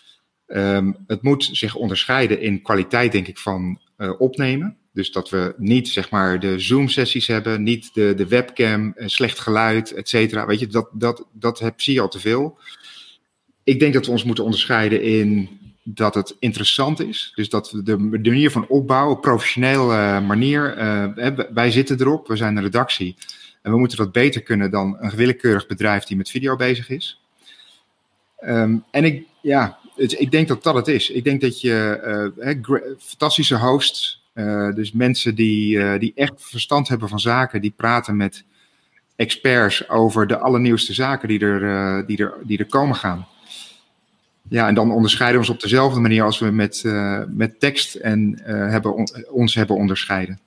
Um, 0.47 0.97
het 1.07 1.23
moet 1.23 1.49
zich 1.53 1.75
onderscheiden 1.75 2.41
in 2.41 2.63
kwaliteit, 2.63 3.13
denk 3.13 3.27
ik, 3.27 3.39
van 3.39 3.81
opnemen. 4.19 4.77
Dus 4.97 5.13
dat 5.13 5.31
we 5.31 5.55
niet 5.57 5.89
zeg 5.89 6.11
maar 6.11 6.41
de 6.41 6.59
Zoom-sessies 6.59 7.27
hebben, 7.27 7.63
niet 7.63 7.95
de, 7.95 8.15
de 8.17 8.27
webcam, 8.27 8.95
slecht 8.97 9.39
geluid, 9.39 9.93
et 9.93 10.09
cetera. 10.09 10.47
Weet 10.47 10.61
je, 10.61 10.67
dat, 10.67 10.89
dat, 10.93 11.25
dat 11.33 11.59
heb, 11.59 11.81
zie 11.81 11.95
je 11.95 12.01
al 12.01 12.09
te 12.09 12.19
veel. 12.19 12.59
Ik 13.65 13.81
denk 13.81 13.95
dat 13.95 14.07
we 14.07 14.13
ons 14.13 14.25
moeten 14.25 14.45
onderscheiden 14.45 15.03
in 15.03 15.49
dat 15.83 16.15
het 16.15 16.37
interessant 16.39 17.01
is. 17.01 17.33
Dus 17.35 17.49
dat 17.49 17.71
we 17.71 17.83
de 17.83 17.97
manier 17.99 18.51
van 18.51 18.69
opbouw, 18.69 19.11
op 19.11 19.21
professionele 19.21 20.21
manier, 20.21 20.79
uh, 20.79 21.39
wij 21.53 21.71
zitten 21.71 22.01
erop, 22.01 22.29
we 22.29 22.37
zijn 22.37 22.57
een 22.57 22.63
redactie. 22.63 23.17
En 23.63 23.73
we 23.73 23.79
moeten 23.79 23.99
dat 23.99 24.13
beter 24.13 24.43
kunnen 24.43 24.71
dan 24.71 24.97
een 25.01 25.17
willekeurig 25.17 25.67
bedrijf 25.67 26.05
die 26.05 26.17
met 26.17 26.31
video 26.31 26.57
bezig 26.57 26.89
is. 26.89 27.21
Um, 28.45 28.85
en 28.91 29.05
ik, 29.05 29.27
ja, 29.41 29.79
ik 29.97 30.31
denk 30.31 30.49
dat 30.49 30.63
dat 30.63 30.75
het 30.75 30.89
is. 30.89 31.11
Ik 31.11 31.25
denk 31.25 31.41
dat 31.41 31.61
je 31.61 32.95
fantastische 32.99 33.57
hosts, 33.57 34.25
uh, 34.37 34.75
dus 34.75 34.93
mensen 34.93 35.35
die, 35.35 35.99
die 35.99 36.13
echt 36.15 36.33
verstand 36.37 36.89
hebben 36.89 37.09
van 37.09 37.21
zaken, 37.21 37.61
die 37.61 37.75
praten 37.77 38.17
met 38.17 38.45
experts 39.17 39.89
over 39.89 40.27
de 40.27 40.39
allernieuwste 40.39 40.95
zaken 40.95 41.29
die 41.29 41.41
er, 41.41 42.07
die 42.07 42.19
er, 42.19 42.35
die 42.43 42.59
er 42.59 42.67
komen 42.67 42.97
gaan. 42.97 43.27
Ja, 44.49 44.69
en 44.69 44.75
dan 44.75 44.93
onderscheiden 44.93 45.41
we 45.41 45.47
ons 45.47 45.57
op 45.57 45.63
dezelfde 45.63 46.01
manier 46.01 46.23
als 46.23 46.39
we 46.39 46.51
met, 46.51 46.83
met 47.29 47.61
tekst 47.61 47.95
en 47.95 48.41
hebben 48.45 48.95
on, 48.95 49.09
ons 49.31 49.55
hebben 49.55 49.77
onderscheiden. 49.77 50.41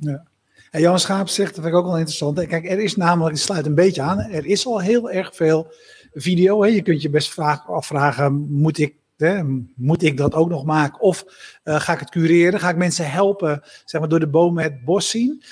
Ja. 0.00 0.26
En 0.70 0.80
Jan 0.80 0.98
Schaap 0.98 1.28
zegt, 1.28 1.54
dat 1.54 1.64
vind 1.64 1.74
ik 1.74 1.80
ook 1.80 1.86
wel 1.86 1.98
interessant. 1.98 2.46
Kijk, 2.46 2.70
er 2.70 2.78
is 2.78 2.96
namelijk, 2.96 3.34
het 3.34 3.44
sluit 3.44 3.66
een 3.66 3.74
beetje 3.74 4.02
aan, 4.02 4.18
er 4.18 4.46
is 4.46 4.66
al 4.66 4.80
heel 4.80 5.10
erg 5.10 5.36
veel 5.36 5.72
video. 6.14 6.62
Hè. 6.62 6.68
Je 6.68 6.82
kunt 6.82 7.02
je 7.02 7.10
best 7.10 7.32
vraag, 7.32 7.68
afvragen, 7.68 8.46
moet 8.50 8.78
ik, 8.78 8.94
hè, 9.18 9.42
moet 9.76 10.02
ik 10.02 10.16
dat 10.16 10.34
ook 10.34 10.48
nog 10.48 10.64
maken? 10.64 11.00
Of 11.00 11.24
uh, 11.64 11.80
ga 11.80 11.92
ik 11.92 11.98
het 11.98 12.10
cureren? 12.10 12.60
Ga 12.60 12.68
ik 12.68 12.76
mensen 12.76 13.10
helpen, 13.10 13.62
zeg 13.84 14.00
maar, 14.00 14.10
door 14.10 14.20
de 14.20 14.28
bomen 14.28 14.62
het 14.62 14.84
bos 14.84 15.10
zien? 15.10 15.42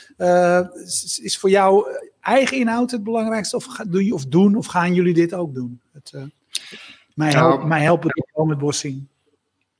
Is, 0.85 1.21
is, 1.23 1.39
voor 1.39 1.51
jou 1.51 1.87
eigen 2.21 2.57
inhoud 2.57 2.91
het 2.91 3.03
belangrijkste? 3.03 3.57
Of, 3.57 3.67
doe 3.89 4.05
je, 4.05 4.15
of 4.15 4.27
doen, 4.27 4.57
of 4.57 4.67
gaan 4.67 4.95
jullie 4.95 5.15
dit 5.15 5.35
ook 5.35 5.55
doen? 5.55 5.81
Het, 5.93 6.13
mij, 7.15 7.33
nou, 7.33 7.49
helpen, 7.49 7.69
mij 7.69 7.83
helpen 7.83 8.11
het 8.15 8.47
met 8.47 8.59
bos 8.59 8.79
zien. 8.79 9.09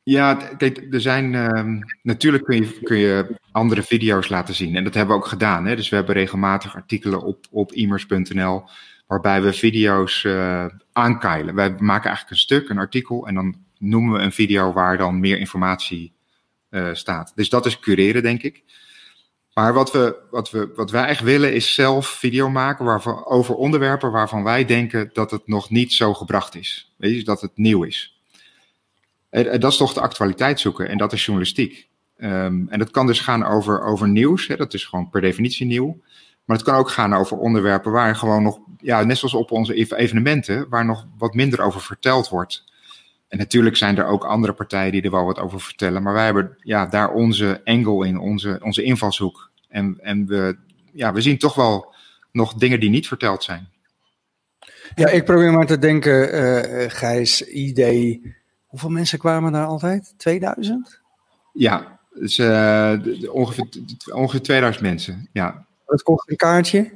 Ja, 0.02 0.35
kijk, 0.35 0.87
er 0.90 1.00
zijn 1.00 1.35
um, 1.35 1.81
natuurlijk 2.02 2.45
kun 2.45 2.57
je, 2.57 2.78
kun 2.83 2.97
je 2.97 3.37
andere 3.52 3.83
video's 3.83 4.28
laten 4.28 4.55
zien. 4.55 4.76
En 4.76 4.85
dat 4.85 4.95
hebben 4.95 5.16
we 5.16 5.23
ook 5.23 5.28
gedaan. 5.28 5.66
Hè? 5.66 5.76
Dus 5.76 5.88
we 5.88 5.97
hebben 5.97 6.14
regelmatig 6.14 6.75
artikelen 6.75 7.23
op, 7.23 7.47
op 7.50 7.73
immers.nl 7.73 8.64
waarbij 9.07 9.43
we 9.43 9.52
video's 9.52 10.26
aankeilen. 10.93 11.55
Wij 11.55 11.71
maken 11.71 12.07
eigenlijk 12.07 12.31
een 12.31 12.37
stuk, 12.37 12.69
een 12.69 12.78
artikel, 12.78 13.26
en 13.26 13.35
dan 13.35 13.57
noemen 13.78 14.18
we 14.18 14.25
een 14.25 14.33
video 14.33 14.73
waar 14.73 14.97
dan 14.97 15.21
meer 15.21 15.38
informatie 15.38 16.12
uh, 16.71 16.95
staat. 16.95 17.33
Dus 17.35 17.48
dat 17.48 17.66
is 17.66 17.79
cureren, 17.79 18.22
denk 18.22 18.42
ik. 18.42 18.64
Maar 19.55 19.72
wat, 19.72 19.92
we, 19.92 20.16
wat, 20.31 20.50
we, 20.50 20.72
wat 20.74 20.90
wij 20.90 21.05
eigenlijk 21.05 21.38
willen 21.38 21.55
is 21.55 21.74
zelf 21.74 22.07
video 22.07 22.50
maken 22.50 22.85
waarvan, 22.85 23.24
over 23.24 23.55
onderwerpen 23.55 24.11
waarvan 24.11 24.42
wij 24.42 24.64
denken 24.64 25.11
dat 25.12 25.31
het 25.31 25.46
nog 25.46 25.70
niet 25.70 25.92
zo 25.92 26.14
gebracht 26.14 26.55
is. 26.55 26.94
Weet 26.96 27.16
je, 27.16 27.24
dat 27.24 27.40
het 27.40 27.53
nieuw 27.55 27.83
is. 27.83 28.20
En, 29.31 29.61
dat 29.61 29.72
is 29.72 29.79
toch 29.79 29.92
de 29.92 30.00
actualiteit 30.00 30.61
zoeken 30.61 30.88
en 30.88 30.98
dat 30.98 31.12
is 31.12 31.24
journalistiek. 31.24 31.88
Um, 32.18 32.68
en 32.68 32.79
dat 32.79 32.90
kan 32.90 33.07
dus 33.07 33.20
gaan 33.20 33.44
over, 33.44 33.83
over 33.83 34.09
nieuws, 34.09 34.46
hè, 34.46 34.57
dat 34.57 34.74
is 34.74 34.85
gewoon 34.85 35.11
per 35.11 35.20
definitie 35.20 35.66
nieuw. 35.66 36.00
Maar 36.44 36.57
het 36.57 36.66
kan 36.66 36.74
ook 36.74 36.90
gaan 36.90 37.14
over 37.14 37.37
onderwerpen 37.37 37.92
waar 37.92 38.16
gewoon 38.16 38.42
nog, 38.42 38.59
ja, 38.79 39.05
net 39.05 39.18
zoals 39.18 39.35
op 39.35 39.50
onze 39.50 39.96
evenementen, 39.96 40.68
waar 40.68 40.85
nog 40.85 41.07
wat 41.18 41.35
minder 41.35 41.61
over 41.61 41.81
verteld 41.81 42.29
wordt. 42.29 42.64
En 43.28 43.38
natuurlijk 43.38 43.76
zijn 43.76 43.98
er 43.98 44.06
ook 44.06 44.24
andere 44.24 44.52
partijen 44.52 44.92
die 44.92 45.02
er 45.02 45.10
wel 45.10 45.24
wat 45.24 45.38
over 45.38 45.60
vertellen. 45.60 46.02
Maar 46.02 46.12
wij 46.12 46.24
hebben 46.24 46.56
ja, 46.58 46.86
daar 46.86 47.12
onze 47.12 47.60
angle 47.64 48.06
in, 48.06 48.18
onze, 48.18 48.60
onze 48.62 48.82
invalshoek. 48.82 49.50
En, 49.68 49.98
en 50.02 50.26
we, 50.26 50.56
ja, 50.92 51.12
we 51.12 51.20
zien 51.20 51.38
toch 51.38 51.54
wel 51.54 51.94
nog 52.32 52.54
dingen 52.54 52.80
die 52.80 52.90
niet 52.90 53.08
verteld 53.08 53.44
zijn. 53.44 53.68
Ja, 54.94 55.08
ik 55.08 55.24
probeer 55.24 55.52
maar 55.52 55.66
te 55.66 55.78
denken, 55.78 56.34
uh, 56.34 56.90
Gijs, 56.90 57.46
idee. 57.46 58.34
Hoeveel 58.66 58.90
mensen 58.90 59.18
kwamen 59.18 59.52
daar 59.52 59.66
altijd? 59.66 60.14
2000? 60.16 61.00
Ja, 61.52 62.00
dus, 62.10 62.38
uh, 62.38 62.94
ongeveer, 63.30 63.66
ongeveer 64.12 64.42
2000 64.42 64.84
mensen. 64.84 65.28
Ja. 65.32 65.66
Wat 65.84 66.02
kost 66.02 66.30
een 66.30 66.36
kaartje? 66.36 66.92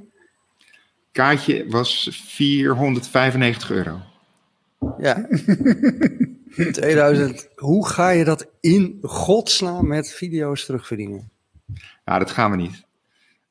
Kaartje 1.13 1.69
was 1.69 2.09
495 2.25 3.71
euro. 3.71 4.01
Ja. 4.99 5.29
2000. 6.73 7.49
Hoe 7.55 7.89
ga 7.89 8.11
je 8.11 8.25
dat 8.25 8.51
in 8.61 8.99
godsnaam 9.03 9.87
met 9.87 10.13
video's 10.13 10.65
terugverdienen? 10.65 11.31
Ja, 12.05 12.19
dat 12.19 12.31
gaan 12.31 12.51
we 12.51 12.57
niet. 12.57 12.85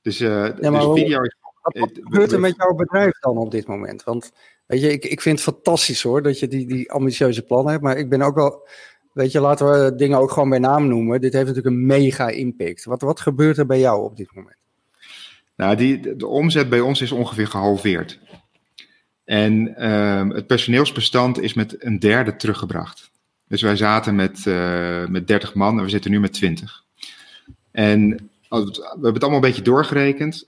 Dus, 0.01 0.21
uh, 0.21 0.29
ja, 0.29 0.69
dus 0.71 1.01
video 1.01 1.21
is. 1.21 1.35
Wat, 1.61 1.89
gebeurt 1.93 2.31
er 2.31 2.39
met 2.39 2.55
jouw 2.55 2.73
bedrijf 2.73 3.19
dan 3.19 3.37
op 3.37 3.51
dit 3.51 3.67
moment? 3.67 4.03
Want 4.03 4.31
weet 4.65 4.81
je, 4.81 4.91
ik, 4.91 5.05
ik 5.05 5.21
vind 5.21 5.35
het 5.43 5.53
fantastisch 5.53 6.01
hoor 6.01 6.21
dat 6.21 6.39
je 6.39 6.47
die, 6.47 6.67
die 6.67 6.91
ambitieuze 6.91 7.41
plannen 7.41 7.71
hebt. 7.71 7.83
Maar 7.83 7.97
ik 7.97 8.09
ben 8.09 8.21
ook 8.21 8.35
wel. 8.35 8.67
Weet 9.13 9.31
je, 9.31 9.39
laten 9.39 9.71
we 9.71 9.95
dingen 9.95 10.17
ook 10.17 10.31
gewoon 10.31 10.49
bij 10.49 10.59
naam 10.59 10.87
noemen. 10.87 11.21
Dit 11.21 11.33
heeft 11.33 11.47
natuurlijk 11.47 11.75
een 11.75 11.85
mega 11.85 12.29
impact. 12.29 12.83
Wat, 12.83 13.01
wat 13.01 13.19
gebeurt 13.19 13.57
er 13.57 13.65
bij 13.65 13.79
jou 13.79 14.03
op 14.03 14.17
dit 14.17 14.35
moment? 14.35 14.57
Nou, 15.55 15.75
die, 15.75 16.15
de 16.15 16.27
omzet 16.27 16.69
bij 16.69 16.79
ons 16.79 17.01
is 17.01 17.11
ongeveer 17.11 17.47
gehalveerd. 17.47 18.19
En 19.29 19.87
um, 19.89 20.29
het 20.29 20.47
personeelsbestand 20.47 21.41
is 21.41 21.53
met 21.53 21.83
een 21.83 21.99
derde 21.99 22.35
teruggebracht. 22.35 23.11
Dus 23.47 23.61
wij 23.61 23.75
zaten 23.75 24.15
met, 24.15 24.45
uh, 24.45 25.07
met 25.07 25.27
30 25.27 25.53
man 25.53 25.77
en 25.77 25.83
we 25.83 25.89
zitten 25.89 26.11
nu 26.11 26.19
met 26.19 26.33
20. 26.33 26.83
En 27.71 28.09
we 28.49 28.55
hebben 28.91 29.13
het 29.13 29.21
allemaal 29.21 29.39
een 29.39 29.47
beetje 29.47 29.61
doorgerekend. 29.61 30.45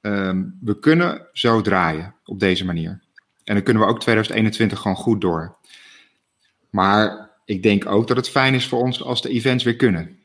Um, 0.00 0.58
we 0.60 0.78
kunnen 0.78 1.26
zo 1.32 1.60
draaien 1.60 2.14
op 2.24 2.40
deze 2.40 2.64
manier. 2.64 3.02
En 3.44 3.54
dan 3.54 3.62
kunnen 3.62 3.82
we 3.82 3.88
ook 3.88 4.00
2021 4.00 4.78
gewoon 4.78 4.96
goed 4.96 5.20
door. 5.20 5.56
Maar 6.70 7.30
ik 7.44 7.62
denk 7.62 7.86
ook 7.86 8.08
dat 8.08 8.16
het 8.16 8.30
fijn 8.30 8.54
is 8.54 8.66
voor 8.66 8.80
ons 8.80 9.02
als 9.02 9.22
de 9.22 9.28
events 9.28 9.64
weer 9.64 9.76
kunnen. 9.76 10.18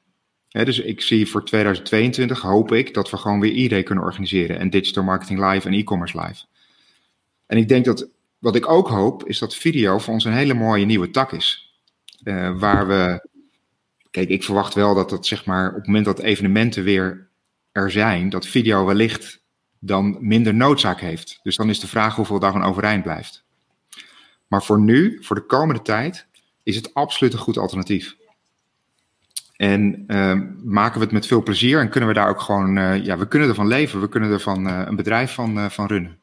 Dus 0.49 0.79
ik 0.79 1.01
zie 1.01 1.27
voor 1.27 1.45
2022 1.45 2.41
hoop 2.41 2.71
ik 2.71 2.93
dat 2.93 3.09
we 3.09 3.17
gewoon 3.17 3.39
weer 3.39 3.51
iedereen 3.51 3.83
kunnen 3.83 4.03
organiseren. 4.03 4.59
En 4.59 4.69
digital 4.69 5.03
marketing 5.03 5.51
live 5.51 5.67
en 5.67 5.73
e-commerce 5.73 6.21
live. 6.21 6.45
En 7.49 7.57
ik 7.57 7.67
denk 7.67 7.85
dat, 7.85 8.07
wat 8.37 8.55
ik 8.55 8.69
ook 8.69 8.87
hoop, 8.87 9.27
is 9.27 9.39
dat 9.39 9.55
video 9.55 9.97
voor 9.97 10.13
ons 10.13 10.25
een 10.25 10.33
hele 10.33 10.53
mooie 10.53 10.85
nieuwe 10.85 11.11
tak 11.11 11.31
is. 11.31 11.73
Uh, 12.23 12.59
waar 12.59 12.87
we, 12.87 13.27
kijk, 14.11 14.29
ik 14.29 14.43
verwacht 14.43 14.73
wel 14.73 14.95
dat 14.95 15.09
dat 15.09 15.25
zeg 15.25 15.45
maar 15.45 15.69
op 15.69 15.75
het 15.75 15.85
moment 15.85 16.05
dat 16.05 16.19
evenementen 16.19 16.83
weer 16.83 17.27
er 17.71 17.91
zijn, 17.91 18.29
dat 18.29 18.47
video 18.47 18.85
wellicht 18.85 19.43
dan 19.79 20.17
minder 20.19 20.53
noodzaak 20.53 20.99
heeft. 20.99 21.39
Dus 21.43 21.55
dan 21.55 21.69
is 21.69 21.79
de 21.79 21.87
vraag 21.87 22.15
hoeveel 22.15 22.39
daarvan 22.39 22.63
overeind 22.63 23.03
blijft. 23.03 23.43
Maar 24.47 24.63
voor 24.63 24.79
nu, 24.79 25.17
voor 25.21 25.35
de 25.35 25.45
komende 25.45 25.81
tijd, 25.81 26.27
is 26.63 26.75
het 26.75 26.93
absoluut 26.93 27.33
een 27.33 27.39
goed 27.39 27.57
alternatief. 27.57 28.15
En 29.55 30.03
uh, 30.07 30.41
maken 30.63 30.99
we 30.99 31.03
het 31.03 31.13
met 31.13 31.27
veel 31.27 31.43
plezier 31.43 31.79
en 31.79 31.89
kunnen 31.89 32.09
we 32.09 32.15
daar 32.15 32.29
ook 32.29 32.41
gewoon, 32.41 32.77
uh, 32.77 33.05
ja, 33.05 33.17
we 33.17 33.27
kunnen 33.27 33.49
ervan 33.49 33.67
leven. 33.67 34.01
We 34.01 34.09
kunnen 34.09 34.31
er 34.31 34.39
van 34.39 34.67
uh, 34.67 34.81
een 34.85 34.95
bedrijf 34.95 35.33
van, 35.33 35.71
van 35.71 35.87
runnen 35.87 36.19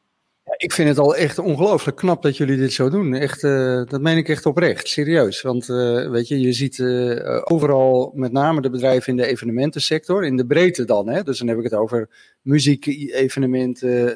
ik 0.57 0.71
vind 0.71 0.89
het 0.89 0.97
al 0.97 1.15
echt 1.15 1.39
ongelooflijk 1.39 1.97
knap 1.97 2.21
dat 2.21 2.37
jullie 2.37 2.57
dit 2.57 2.73
zo 2.73 2.89
doen. 2.89 3.13
Echt, 3.13 3.43
uh, 3.43 3.83
dat 3.85 4.01
meen 4.01 4.17
ik 4.17 4.29
echt 4.29 4.45
oprecht, 4.45 4.87
serieus. 4.87 5.41
Want 5.41 5.67
uh, 5.67 6.09
weet 6.09 6.27
je, 6.27 6.39
je 6.39 6.53
ziet 6.53 6.77
uh, 6.77 7.41
overal 7.43 8.11
met 8.15 8.31
name 8.31 8.61
de 8.61 8.69
bedrijven 8.69 9.09
in 9.11 9.17
de 9.17 9.25
evenementensector, 9.25 10.25
in 10.25 10.37
de 10.37 10.45
breedte 10.45 10.85
dan. 10.85 11.09
Hè? 11.09 11.23
Dus 11.23 11.39
dan 11.39 11.47
heb 11.47 11.57
ik 11.57 11.63
het 11.63 11.73
over 11.73 12.09
muziek-evenementen, 12.41 14.15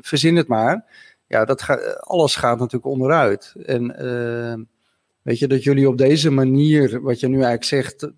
verzin 0.00 0.36
het 0.36 0.48
maar. 0.48 0.84
Ja, 1.26 1.44
dat 1.44 1.62
alles 2.00 2.34
gaat 2.34 2.58
natuurlijk 2.58 2.86
onderuit. 2.86 3.54
En 3.64 3.86
weet 5.22 5.38
je, 5.38 5.46
dat 5.46 5.62
jullie 5.62 5.88
op 5.88 5.98
deze 5.98 6.30
manier, 6.30 7.00
wat 7.00 7.20
je 7.20 7.28
nu 7.28 7.42
eigenlijk 7.42 7.64
zegt, 7.64 8.10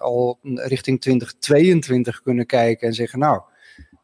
al 0.00 0.38
richting 0.42 1.00
2022 1.00 2.22
kunnen 2.22 2.46
kijken 2.46 2.88
en 2.88 2.94
zeggen, 2.94 3.18
nou 3.18 3.40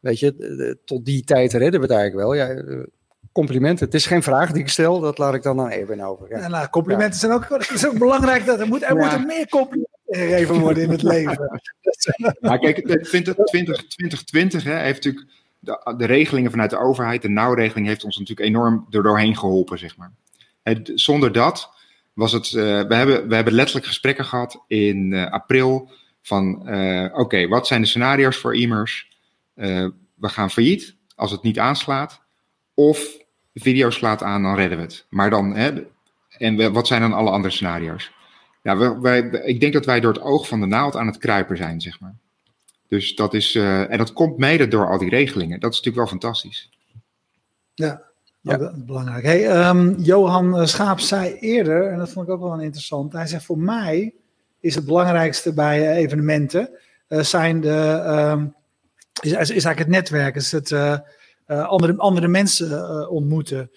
Weet 0.07 0.19
je, 0.19 0.77
tot 0.85 1.05
die 1.05 1.23
tijd 1.23 1.53
redden 1.53 1.79
we 1.79 1.85
het 1.85 1.95
eigenlijk 1.95 2.27
wel. 2.27 2.33
Ja, 2.33 2.49
eh, 2.49 2.83
complimenten. 3.31 3.85
Het 3.85 3.93
is 3.93 4.05
geen 4.05 4.23
vraag 4.23 4.51
die 4.51 4.61
ik 4.61 4.69
stel, 4.69 4.99
dat 4.99 5.17
laat 5.17 5.33
ik 5.33 5.43
dan 5.43 5.59
aan 5.59 5.71
Erwin 5.71 6.03
over. 6.03 6.29
Ja. 6.29 6.47
nou, 6.47 6.69
complimenten 6.69 7.19
zijn 7.19 7.31
ook, 7.31 7.45
het 7.49 7.71
is 7.71 7.87
ook 7.87 7.97
belangrijk. 7.97 8.45
Dat 8.45 8.59
er, 8.59 8.67
moet, 8.67 8.83
er 8.83 8.95
moeten 8.95 9.25
meer 9.25 9.47
complimenten 9.49 9.99
gegeven 10.07 10.59
worden 10.59 10.83
in 10.83 10.89
het 10.89 11.03
leven. 11.03 11.61
maar 12.39 12.59
kijk, 12.59 12.75
2020, 12.75 13.75
2020 13.85 14.63
hè, 14.63 14.79
heeft 14.79 15.03
natuurlijk 15.03 15.33
de, 15.59 15.95
de 15.97 16.05
regelingen 16.05 16.51
vanuit 16.51 16.69
de 16.69 16.79
overheid, 16.79 17.21
de 17.21 17.29
nauwregeling, 17.29 17.87
heeft 17.87 18.03
ons 18.03 18.17
natuurlijk 18.17 18.47
enorm 18.47 18.87
er 18.89 19.03
doorheen 19.03 19.37
geholpen, 19.37 19.79
zeg 19.79 19.97
maar. 19.97 20.11
zonder 20.95 21.31
dat 21.31 21.69
was 22.13 22.31
het, 22.31 22.51
uh, 22.51 22.63
we, 22.87 22.95
hebben, 22.95 23.27
we 23.27 23.35
hebben 23.35 23.53
letterlijk 23.53 23.85
gesprekken 23.85 24.25
gehad 24.25 24.63
in 24.67 25.11
uh, 25.11 25.31
april 25.31 25.91
van, 26.21 26.61
uh, 26.65 27.03
oké, 27.03 27.19
okay, 27.19 27.47
wat 27.47 27.67
zijn 27.67 27.81
de 27.81 27.87
scenario's 27.87 28.37
voor 28.37 28.53
e-mers? 28.53 29.06
We 30.15 30.29
gaan 30.29 30.51
failliet 30.51 30.95
als 31.15 31.31
het 31.31 31.41
niet 31.41 31.59
aanslaat. 31.59 32.21
Of 32.73 33.17
de 33.51 33.59
video 33.59 33.89
slaat 33.89 34.23
aan, 34.23 34.43
dan 34.43 34.55
redden 34.55 34.77
we 34.77 34.83
het. 34.83 35.05
Maar 35.09 35.29
dan, 35.29 35.55
hè, 35.55 35.85
en 36.37 36.55
we, 36.55 36.71
wat 36.71 36.87
zijn 36.87 37.01
dan 37.01 37.13
alle 37.13 37.29
andere 37.29 37.53
scenario's? 37.53 38.11
Ja, 38.61 38.77
we, 38.77 38.99
wij, 38.99 39.21
ik 39.21 39.59
denk 39.59 39.73
dat 39.73 39.85
wij 39.85 39.99
door 39.99 40.13
het 40.13 40.21
oog 40.21 40.47
van 40.47 40.59
de 40.59 40.65
naald 40.65 40.95
aan 40.95 41.07
het 41.07 41.17
kruipen 41.17 41.57
zijn, 41.57 41.81
zeg 41.81 41.99
maar. 41.99 42.15
Dus 42.87 43.15
dat 43.15 43.33
is, 43.33 43.55
uh, 43.55 43.91
en 43.91 43.97
dat 43.97 44.13
komt 44.13 44.37
mede 44.37 44.67
door 44.67 44.89
al 44.89 44.97
die 44.97 45.09
regelingen. 45.09 45.59
Dat 45.59 45.71
is 45.71 45.77
natuurlijk 45.77 46.09
wel 46.09 46.19
fantastisch. 46.19 46.69
Ja, 47.73 48.01
belangrijk. 48.75 49.23
Hey, 49.23 49.67
um, 49.67 49.95
Johan 49.99 50.57
eh, 50.57 50.65
Schaap 50.65 50.99
zei 50.99 51.33
eerder, 51.33 51.91
en 51.91 51.97
dat 51.97 52.09
vond 52.09 52.27
ik 52.27 52.33
ook 52.33 52.41
wel 52.41 52.59
interessant. 52.59 53.13
Hij 53.13 53.27
zegt: 53.27 53.43
Voor 53.45 53.57
mij 53.57 54.13
is 54.59 54.75
het 54.75 54.85
belangrijkste 54.85 55.53
bij 55.53 55.95
evenementen 55.95 56.69
uh, 57.09 57.19
zijn 57.19 57.61
de, 57.61 58.03
um, 58.31 58.55
is, 59.19 59.33
eigenlijk 59.33 59.79
het 59.79 59.87
netwerk, 59.87 60.35
is 60.35 60.51
het 60.51 60.71
andere, 61.45 61.97
andere 61.97 62.27
mensen 62.27 63.09
ontmoeten. 63.09 63.71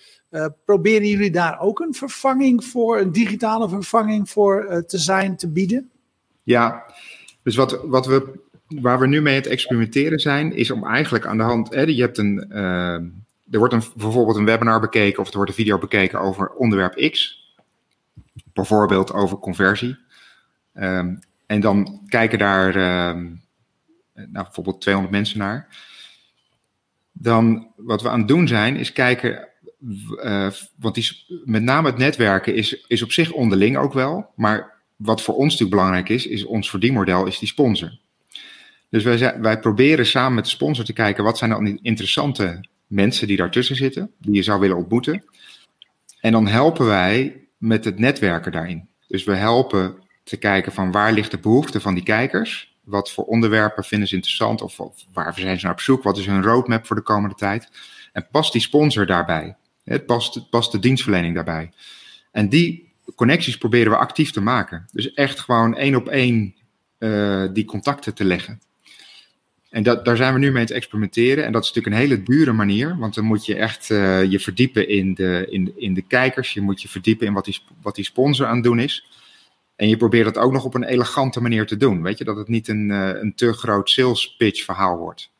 proberen 0.65 1.09
jullie 1.09 1.31
daar 1.31 1.61
ook 1.61 1.81
een 1.81 1.95
vervanging 1.95 2.65
voor, 2.65 2.99
een 2.99 3.13
digitale 3.13 3.69
vervanging 3.69 4.31
voor 4.31 4.85
te 4.87 4.99
zijn, 4.99 5.37
te 5.37 5.49
bieden? 5.49 5.91
Ja, 6.43 6.85
dus 7.43 7.57
wat, 7.57 7.81
wat 7.85 8.07
we 8.07 8.49
waar 8.69 8.99
we 8.99 9.07
nu 9.07 9.23
mee 9.23 9.35
aan 9.35 9.43
het 9.43 9.51
experimenteren 9.51 10.19
zijn, 10.19 10.53
is 10.53 10.71
om 10.71 10.87
eigenlijk 10.87 11.27
aan 11.27 11.37
de 11.37 11.43
hand. 11.43 11.75
Hè, 11.75 11.83
je 11.83 12.01
hebt 12.01 12.19
een, 12.19 12.53
er 13.51 13.59
wordt 13.59 13.75
een, 13.75 13.83
bijvoorbeeld 13.97 14.37
een 14.37 14.45
webinar 14.45 14.81
bekeken 14.81 15.21
of 15.21 15.29
er 15.29 15.37
wordt 15.37 15.51
een 15.51 15.57
video 15.57 15.79
bekeken 15.79 16.21
over 16.21 16.51
onderwerp 16.51 17.11
X. 17.11 17.39
Bijvoorbeeld 18.53 19.13
over 19.13 19.39
conversie. 19.39 19.97
Um, 20.75 21.19
en 21.47 21.61
dan 21.61 22.01
kijken 22.09 22.39
daar 22.39 22.77
uh, 22.77 23.27
nou, 24.29 24.45
bijvoorbeeld 24.45 24.81
200 24.81 25.17
mensen 25.17 25.39
naar. 25.39 25.69
Dan 27.13 27.73
wat 27.77 28.03
we 28.03 28.09
aan 28.09 28.19
het 28.19 28.29
doen 28.29 28.49
zijn, 28.49 28.77
is 28.77 28.93
kijken. 28.93 29.49
Uh, 30.25 30.51
want 30.77 31.25
met 31.45 31.63
name 31.63 31.89
het 31.89 31.99
netwerken 31.99 32.55
is, 32.55 32.85
is 32.87 33.03
op 33.03 33.13
zich 33.13 33.33
onderling 33.33 33.77
ook 33.77 33.93
wel. 33.93 34.33
Maar 34.37 34.81
wat 34.97 35.23
voor 35.23 35.35
ons 35.35 35.53
natuurlijk 35.53 35.71
belangrijk 35.71 36.09
is, 36.09 36.27
is 36.27 36.45
ons 36.45 36.71
verdienmodel, 36.71 37.27
is 37.27 37.39
die 37.39 37.49
sponsor. 37.49 37.99
Dus 38.91 39.05
wij, 39.05 39.41
wij 39.41 39.59
proberen 39.59 40.07
samen 40.07 40.35
met 40.35 40.45
de 40.45 40.51
sponsor 40.51 40.85
te 40.85 40.93
kijken 40.93 41.25
wat 41.25 41.39
zijn 41.39 41.51
dan 41.51 41.79
interessante 41.83 42.65
mensen 42.87 43.27
die 43.27 43.37
daartussen 43.37 43.77
zitten, 43.77 44.11
die 44.19 44.35
je 44.35 44.43
zou 44.43 44.61
willen 44.61 44.77
ontmoeten. 44.77 45.25
En 46.21 46.33
dan 46.33 46.47
helpen 46.47 46.87
wij 46.87 47.47
met 47.59 47.85
het 47.85 47.99
netwerken 47.99 48.53
daarin. 48.53 48.89
Dus 49.07 49.25
we 49.25 49.35
helpen 49.35 50.03
te 50.25 50.37
kijken 50.37 50.73
van 50.73 50.93
waar 50.93 51.13
ligt 51.13 51.31
de 51.31 51.39
behoefte 51.39 51.81
van 51.81 51.95
die 51.95 52.03
kijkers? 52.03 52.70
Wat 52.91 53.13
voor 53.13 53.25
onderwerpen 53.25 53.85
vinden 53.85 54.09
ze 54.09 54.15
interessant? 54.15 54.63
Of, 54.63 54.81
of 54.81 55.05
waar 55.13 55.35
zijn 55.39 55.59
ze 55.59 55.65
naar 55.65 55.75
op 55.75 55.81
zoek? 55.81 56.03
Wat 56.03 56.19
is 56.19 56.27
hun 56.27 56.43
roadmap 56.43 56.87
voor 56.87 56.97
de 56.97 57.03
komende 57.03 57.35
tijd? 57.35 57.69
En 58.13 58.27
past 58.31 58.53
die 58.53 58.61
sponsor 58.61 59.07
daarbij? 59.07 59.57
Past, 60.07 60.51
past 60.51 60.73
de 60.73 60.79
dienstverlening 60.79 61.35
daarbij? 61.35 61.73
En 62.33 62.49
die 62.49 62.93
connecties 63.15 63.59
proberen 63.59 63.93
we 63.93 63.99
actief 63.99 64.31
te 64.31 64.41
maken. 64.41 64.87
Dus 64.93 65.13
echt 65.13 65.41
gewoon 65.41 65.77
één 65.77 65.95
op 65.95 66.09
één 66.09 66.55
uh, 66.99 67.45
die 67.53 67.65
contacten 67.65 68.15
te 68.15 68.25
leggen. 68.25 68.61
En 69.71 69.83
dat, 69.83 70.05
daar 70.05 70.17
zijn 70.17 70.33
we 70.35 70.39
nu 70.39 70.53
mee 70.53 70.63
het 70.63 70.71
experimenteren. 70.71 71.45
En 71.45 71.53
dat 71.53 71.63
is 71.63 71.73
natuurlijk 71.73 71.97
een 71.97 72.09
hele 72.09 72.23
dure 72.23 72.53
manier. 72.53 72.99
Want 72.99 73.15
dan 73.15 73.25
moet 73.25 73.47
je 73.47 73.55
echt 73.55 73.91
uh, 73.91 74.25
je 74.25 74.41
verdiepen 74.41 74.89
in 74.89 75.15
de, 75.15 75.47
in, 75.51 75.73
in 75.77 75.95
de 75.95 76.03
kijkers. 76.03 76.53
Je 76.53 76.61
moet 76.61 76.83
je 76.83 76.89
verdiepen 76.89 77.27
in 77.27 77.33
wat 77.33 77.45
die, 77.45 77.59
wat 77.83 77.95
die 77.95 78.05
sponsor 78.05 78.47
aan 78.47 78.55
het 78.55 78.65
doen 78.65 78.79
is. 78.79 79.07
En 79.81 79.89
je 79.89 79.97
probeert 79.97 80.35
dat 80.35 80.45
ook 80.45 80.53
nog 80.53 80.65
op 80.65 80.75
een 80.75 80.85
elegante 80.85 81.41
manier 81.41 81.67
te 81.67 81.77
doen. 81.77 82.03
Weet 82.03 82.19
je, 82.19 82.25
dat 82.25 82.37
het 82.37 82.49
niet 82.49 82.69
een, 82.69 82.89
uh, 82.89 83.09
een 83.09 83.35
te 83.35 83.53
groot 83.53 83.91
sales 83.91 84.37
pitch 84.37 84.65
verhaal 84.65 84.97
wordt. 84.97 85.31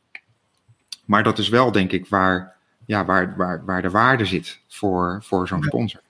Maar 1.05 1.23
dat 1.23 1.39
is 1.39 1.49
wel, 1.49 1.73
denk 1.73 1.93
ik, 1.93 2.07
waar, 2.09 2.57
ja, 2.87 3.05
waar, 3.05 3.35
waar, 3.37 3.65
waar 3.65 3.83
de 3.83 3.91
waarde 3.91 4.25
zit 4.25 4.61
voor, 4.69 5.21
voor 5.23 5.49
zo'n 5.49 5.63
sponsor. 5.63 6.01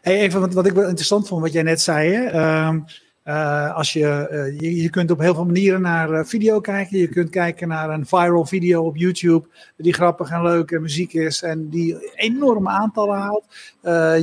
Hey, 0.00 0.18
even 0.18 0.40
wat, 0.40 0.54
wat 0.54 0.66
ik 0.66 0.72
wel 0.72 0.88
interessant 0.88 1.28
vond, 1.28 1.42
wat 1.42 1.52
jij 1.52 1.62
net 1.62 1.80
zei. 1.80 2.12
Hè? 2.12 2.66
Um, 2.66 2.84
uh, 3.28 3.74
als 3.74 3.92
je, 3.92 4.28
uh, 4.32 4.60
je, 4.60 4.82
je, 4.82 4.90
kunt 4.90 5.10
op 5.10 5.18
heel 5.18 5.34
veel 5.34 5.44
manieren 5.44 5.80
naar 5.80 6.10
uh, 6.10 6.24
video 6.24 6.60
kijken. 6.60 6.98
Je 6.98 7.08
kunt 7.08 7.30
kijken 7.30 7.68
naar 7.68 7.90
een 7.90 8.06
viral 8.06 8.46
video 8.46 8.84
op 8.84 8.96
YouTube 8.96 9.48
die 9.76 9.92
grappig 9.92 10.30
en 10.30 10.42
leuk 10.42 10.70
en 10.70 10.82
muziek 10.82 11.12
is 11.12 11.42
en 11.42 11.68
die 11.68 12.12
enorme 12.14 12.68
aantallen 12.68 13.18
haalt. 13.18 13.44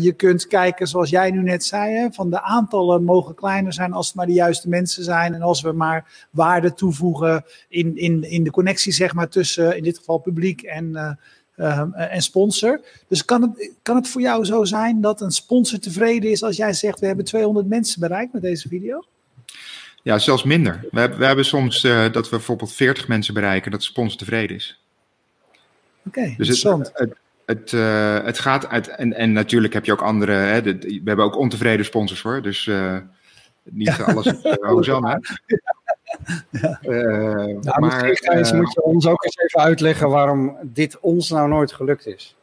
je 0.01 0.13
kunt 0.17 0.47
kijken, 0.47 0.87
zoals 0.87 1.09
jij 1.09 1.31
nu 1.31 1.41
net 1.43 1.63
zei, 1.63 1.93
hè, 1.93 2.07
van 2.11 2.29
de 2.29 2.41
aantallen 2.41 3.03
mogen 3.03 3.35
kleiner 3.35 3.73
zijn 3.73 3.93
als 3.93 4.07
het 4.07 4.15
maar 4.15 4.25
de 4.25 4.33
juiste 4.33 4.69
mensen 4.69 5.03
zijn. 5.03 5.33
En 5.33 5.41
als 5.41 5.61
we 5.61 5.71
maar 5.71 6.27
waarde 6.29 6.73
toevoegen 6.73 7.45
in, 7.69 7.97
in, 7.97 8.23
in 8.23 8.43
de 8.43 8.51
connectie 8.51 8.93
zeg 8.93 9.13
maar, 9.13 9.29
tussen 9.29 9.77
in 9.77 9.83
dit 9.83 9.97
geval 9.97 10.17
publiek 10.17 10.61
en 10.61 11.17
um, 11.57 11.93
en 11.93 12.21
sponsor. 12.21 12.81
Dus 13.07 13.25
kan 13.25 13.41
het, 13.41 13.71
kan 13.81 13.95
het 13.95 14.07
voor 14.07 14.21
jou 14.21 14.45
zo 14.45 14.63
zijn 14.63 15.01
dat 15.01 15.21
een 15.21 15.31
sponsor 15.31 15.79
tevreden 15.79 16.31
is 16.31 16.43
als 16.43 16.57
jij 16.57 16.73
zegt: 16.73 16.99
We 16.99 17.05
hebben 17.05 17.25
200 17.25 17.67
mensen 17.67 17.99
bereikt 17.99 18.33
met 18.33 18.41
deze 18.41 18.67
video? 18.67 19.03
Ja, 20.01 20.19
zelfs 20.19 20.43
minder. 20.43 20.85
We 20.91 20.99
hebben, 20.99 21.19
we 21.19 21.25
hebben 21.25 21.45
soms 21.45 21.83
uh, 21.83 22.11
dat 22.11 22.23
we 22.23 22.35
bijvoorbeeld 22.35 22.73
40 22.73 23.07
mensen 23.07 23.33
bereiken 23.33 23.71
dat 23.71 23.79
de 23.79 23.85
sponsor 23.85 24.17
tevreden 24.17 24.55
is. 24.55 24.81
Oké, 26.05 26.19
okay, 26.19 26.35
dus 26.37 26.37
interessant. 26.37 26.91
Het, 26.93 26.99
het, 26.99 27.17
het, 27.45 27.71
uh, 27.71 28.23
het, 28.23 28.39
gaat 28.39 28.67
uit. 28.67 28.87
En, 28.87 29.13
en 29.13 29.31
natuurlijk 29.31 29.73
heb 29.73 29.85
je 29.85 29.91
ook 29.91 30.01
andere. 30.01 30.31
Hè, 30.31 30.61
de, 30.61 30.77
we 30.77 31.01
hebben 31.03 31.25
ook 31.25 31.37
ontevreden 31.37 31.85
sponsors 31.85 32.21
hoor. 32.21 32.41
Dus 32.41 32.65
uh, 32.65 32.97
niet 33.63 33.95
ja. 33.97 34.03
alles 34.03 34.25
uh, 34.25 34.53
Hosanna. 34.59 35.19
Ja. 36.62 36.80
Uh, 36.84 37.58
nou, 37.62 37.80
maar, 37.80 38.06
uh, 38.06 38.51
moet 38.51 38.73
je 38.73 38.82
ons 38.84 39.08
ook 39.08 39.23
eens 39.23 39.38
even 39.38 39.60
uitleggen 39.60 40.10
waarom 40.10 40.58
dit 40.62 40.99
ons 40.99 41.30
nou 41.30 41.49
nooit 41.49 41.73
gelukt 41.73 42.08
is. 42.08 42.36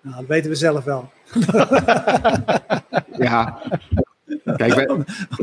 Nou, 0.00 0.16
dat 0.16 0.26
weten 0.26 0.50
we 0.50 0.56
zelf 0.56 0.84
wel. 0.84 1.10
ja. 3.26 3.62
Kijk, 4.56 4.74
wij, 4.74 4.86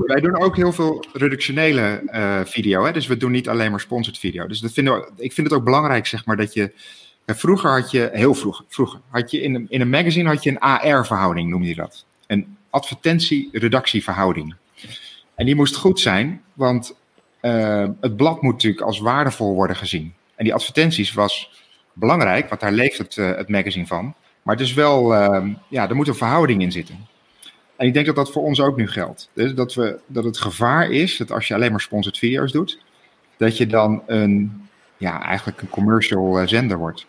wij, 0.05 0.21
doen 0.21 0.39
ook 0.39 0.55
heel 0.55 0.71
veel 0.71 1.05
reductionele 1.13 2.01
uh, 2.11 2.39
video. 2.43 2.85
Hè? 2.85 2.91
Dus 2.91 3.07
we 3.07 3.17
doen 3.17 3.31
niet 3.31 3.49
alleen 3.49 3.71
maar 3.71 3.79
sponsored 3.79 4.19
video. 4.19 4.47
Dus 4.47 4.59
dat 4.59 4.71
vinden 4.71 4.93
we, 4.93 5.11
ik 5.15 5.33
vind 5.33 5.47
het 5.47 5.55
ook 5.55 5.63
belangrijk, 5.63 6.07
zeg 6.07 6.25
maar, 6.25 6.37
dat 6.37 6.53
je. 6.53 6.71
Vroeger 7.25 7.71
had 7.71 7.91
je, 7.91 8.09
heel 8.13 8.33
vroeger, 8.33 8.65
vroeger 8.67 8.99
had 9.09 9.31
je 9.31 9.41
in 9.41 9.55
een, 9.55 9.65
in 9.69 9.81
een 9.81 9.89
magazine 9.89 10.29
had 10.29 10.43
je 10.43 10.49
een 10.49 10.59
AR-verhouding, 10.59 11.49
noem 11.49 11.63
je 11.63 11.75
dat. 11.75 12.05
Een 12.27 12.57
advertentie-redactieverhouding. 12.69 14.55
En 15.35 15.45
die 15.45 15.55
moest 15.55 15.75
goed 15.75 15.99
zijn, 15.99 16.41
want 16.53 16.95
uh, 17.41 17.87
het 18.01 18.15
blad 18.15 18.41
moet 18.41 18.53
natuurlijk 18.53 18.81
als 18.81 18.99
waardevol 18.99 19.53
worden 19.53 19.75
gezien. 19.75 20.13
En 20.35 20.43
die 20.43 20.53
advertenties 20.53 21.13
was 21.13 21.63
belangrijk, 21.93 22.49
want 22.49 22.61
daar 22.61 22.71
leeft 22.71 22.97
het, 22.97 23.15
uh, 23.15 23.35
het 23.35 23.49
magazine 23.49 23.87
van. 23.87 24.13
Maar 24.41 24.55
het 24.55 24.65
is 24.65 24.73
wel, 24.73 25.13
uh, 25.13 25.47
ja, 25.67 25.89
er 25.89 25.95
moet 25.95 26.07
een 26.07 26.15
verhouding 26.15 26.61
in 26.61 26.71
zitten. 26.71 27.07
En 27.75 27.87
ik 27.87 27.93
denk 27.93 28.05
dat 28.05 28.15
dat 28.15 28.31
voor 28.31 28.43
ons 28.43 28.61
ook 28.61 28.77
nu 28.77 28.87
geldt. 28.87 29.29
Dus 29.33 29.53
dat, 29.53 29.73
we, 29.73 29.99
dat 30.07 30.23
het 30.23 30.37
gevaar 30.37 30.91
is 30.91 31.17
dat 31.17 31.31
als 31.31 31.47
je 31.47 31.53
alleen 31.53 31.71
maar 31.71 31.81
sponsored 31.81 32.17
video's 32.17 32.51
doet, 32.51 32.79
dat 33.37 33.57
je 33.57 33.67
dan 33.67 34.03
een, 34.07 34.61
ja, 34.97 35.21
eigenlijk 35.21 35.61
een 35.61 35.69
commercial 35.69 36.41
uh, 36.41 36.47
zender 36.47 36.77
wordt. 36.77 37.05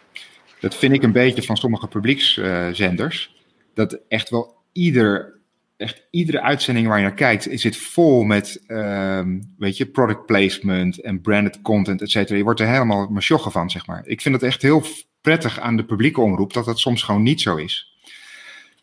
Dat 0.60 0.74
vind 0.74 0.92
ik 0.92 1.02
een 1.02 1.12
beetje 1.12 1.42
van 1.42 1.56
sommige 1.56 1.88
publiekszenders. 1.88 3.36
dat 3.74 3.98
echt 4.08 4.30
wel 4.30 4.54
ieder 4.72 5.39
echt 5.80 6.06
iedere 6.10 6.40
uitzending 6.40 6.86
waar 6.86 6.96
je 6.96 7.02
naar 7.02 7.14
kijkt, 7.14 7.48
zit 7.50 7.76
vol 7.76 8.22
met, 8.22 8.62
um, 8.68 9.54
weet 9.58 9.76
je, 9.76 9.86
product 9.86 10.26
placement 10.26 11.00
en 11.00 11.20
branded 11.20 11.62
content, 11.62 12.02
et 12.02 12.10
cetera. 12.10 12.36
Je 12.36 12.44
wordt 12.44 12.60
er 12.60 12.68
helemaal 12.68 13.08
masjoggen 13.08 13.52
van, 13.52 13.70
zeg 13.70 13.86
maar. 13.86 14.02
Ik 14.06 14.20
vind 14.20 14.34
het 14.34 14.44
echt 14.44 14.62
heel 14.62 14.82
prettig 15.20 15.60
aan 15.60 15.76
de 15.76 15.84
publieke 15.84 16.20
omroep 16.20 16.52
dat 16.52 16.64
dat 16.64 16.78
soms 16.78 17.02
gewoon 17.02 17.22
niet 17.22 17.40
zo 17.40 17.56
is. 17.56 17.90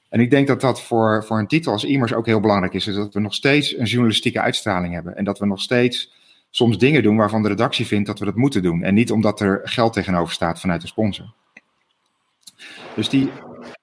En 0.09 0.19
ik 0.19 0.29
denk 0.29 0.47
dat 0.47 0.61
dat 0.61 0.81
voor, 0.81 1.23
voor 1.25 1.39
een 1.39 1.47
titel 1.47 1.71
als 1.71 1.83
Immers 1.83 2.13
ook 2.13 2.25
heel 2.25 2.39
belangrijk 2.39 2.73
is. 2.73 2.87
is 2.87 2.95
dat 2.95 3.13
we 3.13 3.19
nog 3.19 3.33
steeds 3.33 3.77
een 3.77 3.85
journalistieke 3.85 4.41
uitstraling 4.41 4.93
hebben. 4.93 5.15
En 5.15 5.23
dat 5.23 5.39
we 5.39 5.45
nog 5.45 5.61
steeds 5.61 6.13
soms 6.49 6.77
dingen 6.77 7.03
doen 7.03 7.17
waarvan 7.17 7.41
de 7.41 7.47
redactie 7.47 7.85
vindt 7.85 8.07
dat 8.07 8.19
we 8.19 8.25
dat 8.25 8.35
moeten 8.35 8.61
doen. 8.61 8.83
En 8.83 8.93
niet 8.93 9.11
omdat 9.11 9.39
er 9.39 9.61
geld 9.63 9.93
tegenover 9.93 10.33
staat 10.33 10.59
vanuit 10.59 10.81
de 10.81 10.87
sponsor. 10.87 11.33
Dus 12.95 13.09
die, 13.09 13.29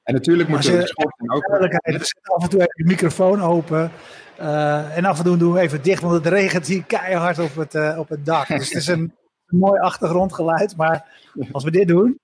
en 0.05 0.15
natuurlijk 0.15 0.49
moet 0.49 0.65
je 0.65 0.73
ook. 0.73 1.43
Zet 1.83 2.21
af 2.23 2.43
en 2.43 2.49
toe 2.49 2.61
even 2.61 2.73
de 2.75 2.85
microfoon 2.85 3.41
open. 3.43 3.91
Uh, 4.41 4.97
en 4.97 5.05
af 5.05 5.19
en 5.19 5.25
toe 5.25 5.37
doen 5.37 5.53
we 5.53 5.61
even 5.61 5.83
dicht, 5.83 6.03
want 6.03 6.15
het 6.15 6.27
regent 6.27 6.67
hier 6.67 6.85
keihard 6.85 7.39
op 7.39 7.55
het, 7.55 7.75
uh, 7.75 7.99
op 7.99 8.09
het 8.09 8.27
dak. 8.27 8.49
Dus 8.49 8.69
het 8.69 8.77
is 8.77 8.87
een, 8.97 9.13
mooi 9.47 9.81
achtergrondgeluid. 9.81 10.77
Maar 10.77 11.07
als 11.53 11.65
we 11.65 11.71
dit 11.71 11.89
doen, 11.89 12.19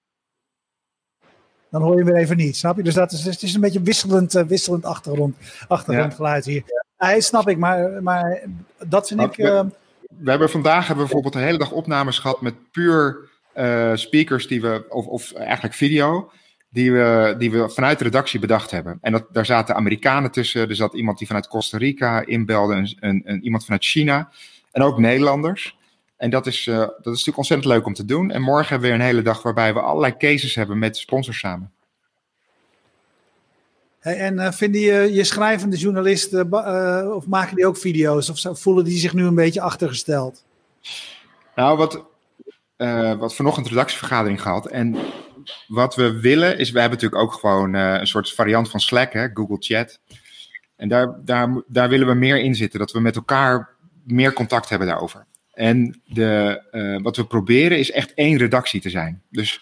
dan 1.71 1.83
hoor 1.83 1.99
je 1.99 2.05
weer 2.05 2.16
even 2.16 2.37
niet. 2.37 2.57
Snap 2.57 2.77
je? 2.77 2.83
Dus 2.83 2.95
dat 2.95 3.12
is, 3.12 3.25
het 3.25 3.43
is 3.43 3.55
een 3.55 3.61
beetje 3.61 3.83
wisselend, 3.83 4.35
uh, 4.35 4.43
wisselend 4.43 4.85
achtergrond, 4.85 5.37
achtergrondgeluid 5.69 6.45
hier. 6.45 6.62
Ja, 6.99 7.21
snap 7.21 7.49
ik, 7.49 7.59
maar, 7.59 8.03
maar 8.03 8.43
dat 8.87 9.09
vind 9.09 9.21
ik. 9.21 9.37
We, 9.37 9.66
we, 10.19 10.31
hebben 10.31 10.51
vandaag 10.51 10.87
hebben 10.87 11.05
we 11.05 11.12
bijvoorbeeld 11.12 11.35
een 11.35 11.49
hele 11.49 11.59
dag 11.59 11.71
opnames 11.71 12.19
gehad 12.19 12.40
met 12.40 12.71
puur 12.71 13.29
speakers 13.95 14.47
die 14.47 14.61
we, 14.61 14.87
of, 14.88 15.07
of 15.07 15.33
eigenlijk 15.33 15.75
video, 15.75 16.31
die 16.70 16.92
we, 16.92 17.35
die 17.38 17.50
we 17.50 17.68
vanuit 17.68 17.98
de 17.98 18.04
redactie 18.04 18.40
bedacht 18.40 18.70
hebben. 18.70 18.98
En 19.00 19.12
dat, 19.12 19.26
daar 19.33 19.46
zaten 19.46 19.74
Amerikanen 19.74 20.30
tussen, 20.30 20.68
er 20.68 20.74
zat 20.74 20.94
iemand 20.94 21.18
die 21.18 21.26
vanuit 21.26 21.48
Costa 21.48 21.78
Rica 21.78 22.26
inbelde, 22.26 22.74
een, 22.74 22.96
een, 23.00 23.22
een 23.24 23.42
iemand 23.42 23.64
vanuit 23.64 23.85
China 23.85 24.30
en 24.72 24.83
ook 24.83 24.98
Nederlanders. 24.98 25.78
En 26.16 26.30
dat 26.30 26.46
is, 26.46 26.66
uh, 26.66 26.76
dat 26.76 26.88
is 26.88 27.04
natuurlijk 27.04 27.37
ontzettend 27.37 27.72
leuk 27.72 27.87
om 27.87 27.94
te 27.94 28.04
doen. 28.04 28.30
En 28.30 28.42
morgen 28.42 28.68
hebben 28.68 28.80
we 28.80 28.87
weer 28.87 29.04
een 29.04 29.11
hele 29.11 29.22
dag 29.22 29.42
waarbij 29.42 29.74
we 29.74 29.80
allerlei 29.80 30.16
cases 30.16 30.54
hebben 30.54 30.78
met 30.78 30.96
sponsors 30.96 31.38
samen. 31.38 31.70
Hey, 33.98 34.16
en 34.16 34.35
uh, 34.35 34.52
vinden 34.52 34.80
je, 34.80 35.12
je 35.12 35.24
schrijvende 35.24 35.76
journalisten, 35.76 36.48
uh, 36.50 37.12
of 37.14 37.26
maken 37.26 37.56
die 37.56 37.66
ook 37.66 37.76
video's? 37.76 38.28
Of 38.28 38.61
voelen 38.61 38.85
die 38.85 38.98
zich 38.98 39.14
nu 39.14 39.24
een 39.24 39.35
beetje 39.35 39.61
achtergesteld? 39.61 40.44
Nou, 41.54 41.76
wat, 41.76 42.04
uh, 42.76 43.14
wat 43.14 43.35
vanochtend 43.35 43.66
een 43.66 43.72
redactievergadering 43.72 44.42
gehad. 44.42 44.66
En 44.66 44.96
wat 45.66 45.94
we 45.94 46.20
willen 46.20 46.59
is, 46.59 46.70
we 46.70 46.81
hebben 46.81 46.98
natuurlijk 46.98 47.22
ook 47.22 47.33
gewoon 47.33 47.74
een 47.74 48.07
soort 48.07 48.33
variant 48.33 48.70
van 48.70 48.81
Slack, 48.81 49.12
hè, 49.12 49.29
Google 49.35 49.57
Chat. 49.59 50.00
En 50.76 50.88
daar, 50.88 51.24
daar, 51.24 51.62
daar 51.66 51.88
willen 51.88 52.07
we 52.07 52.14
meer 52.14 52.40
in 52.40 52.55
zitten, 52.55 52.79
dat 52.79 52.92
we 52.92 53.00
met 53.00 53.16
elkaar 53.16 53.68
meer 54.05 54.33
contact 54.33 54.68
hebben 54.68 54.88
daarover. 54.88 55.26
En 55.53 56.00
de, 56.05 56.98
wat 57.03 57.16
we 57.16 57.26
proberen 57.26 57.79
is 57.79 57.90
echt 57.90 58.14
één 58.14 58.37
redactie 58.37 58.81
te 58.81 58.90
zijn. 58.90 59.22
Dus 59.31 59.61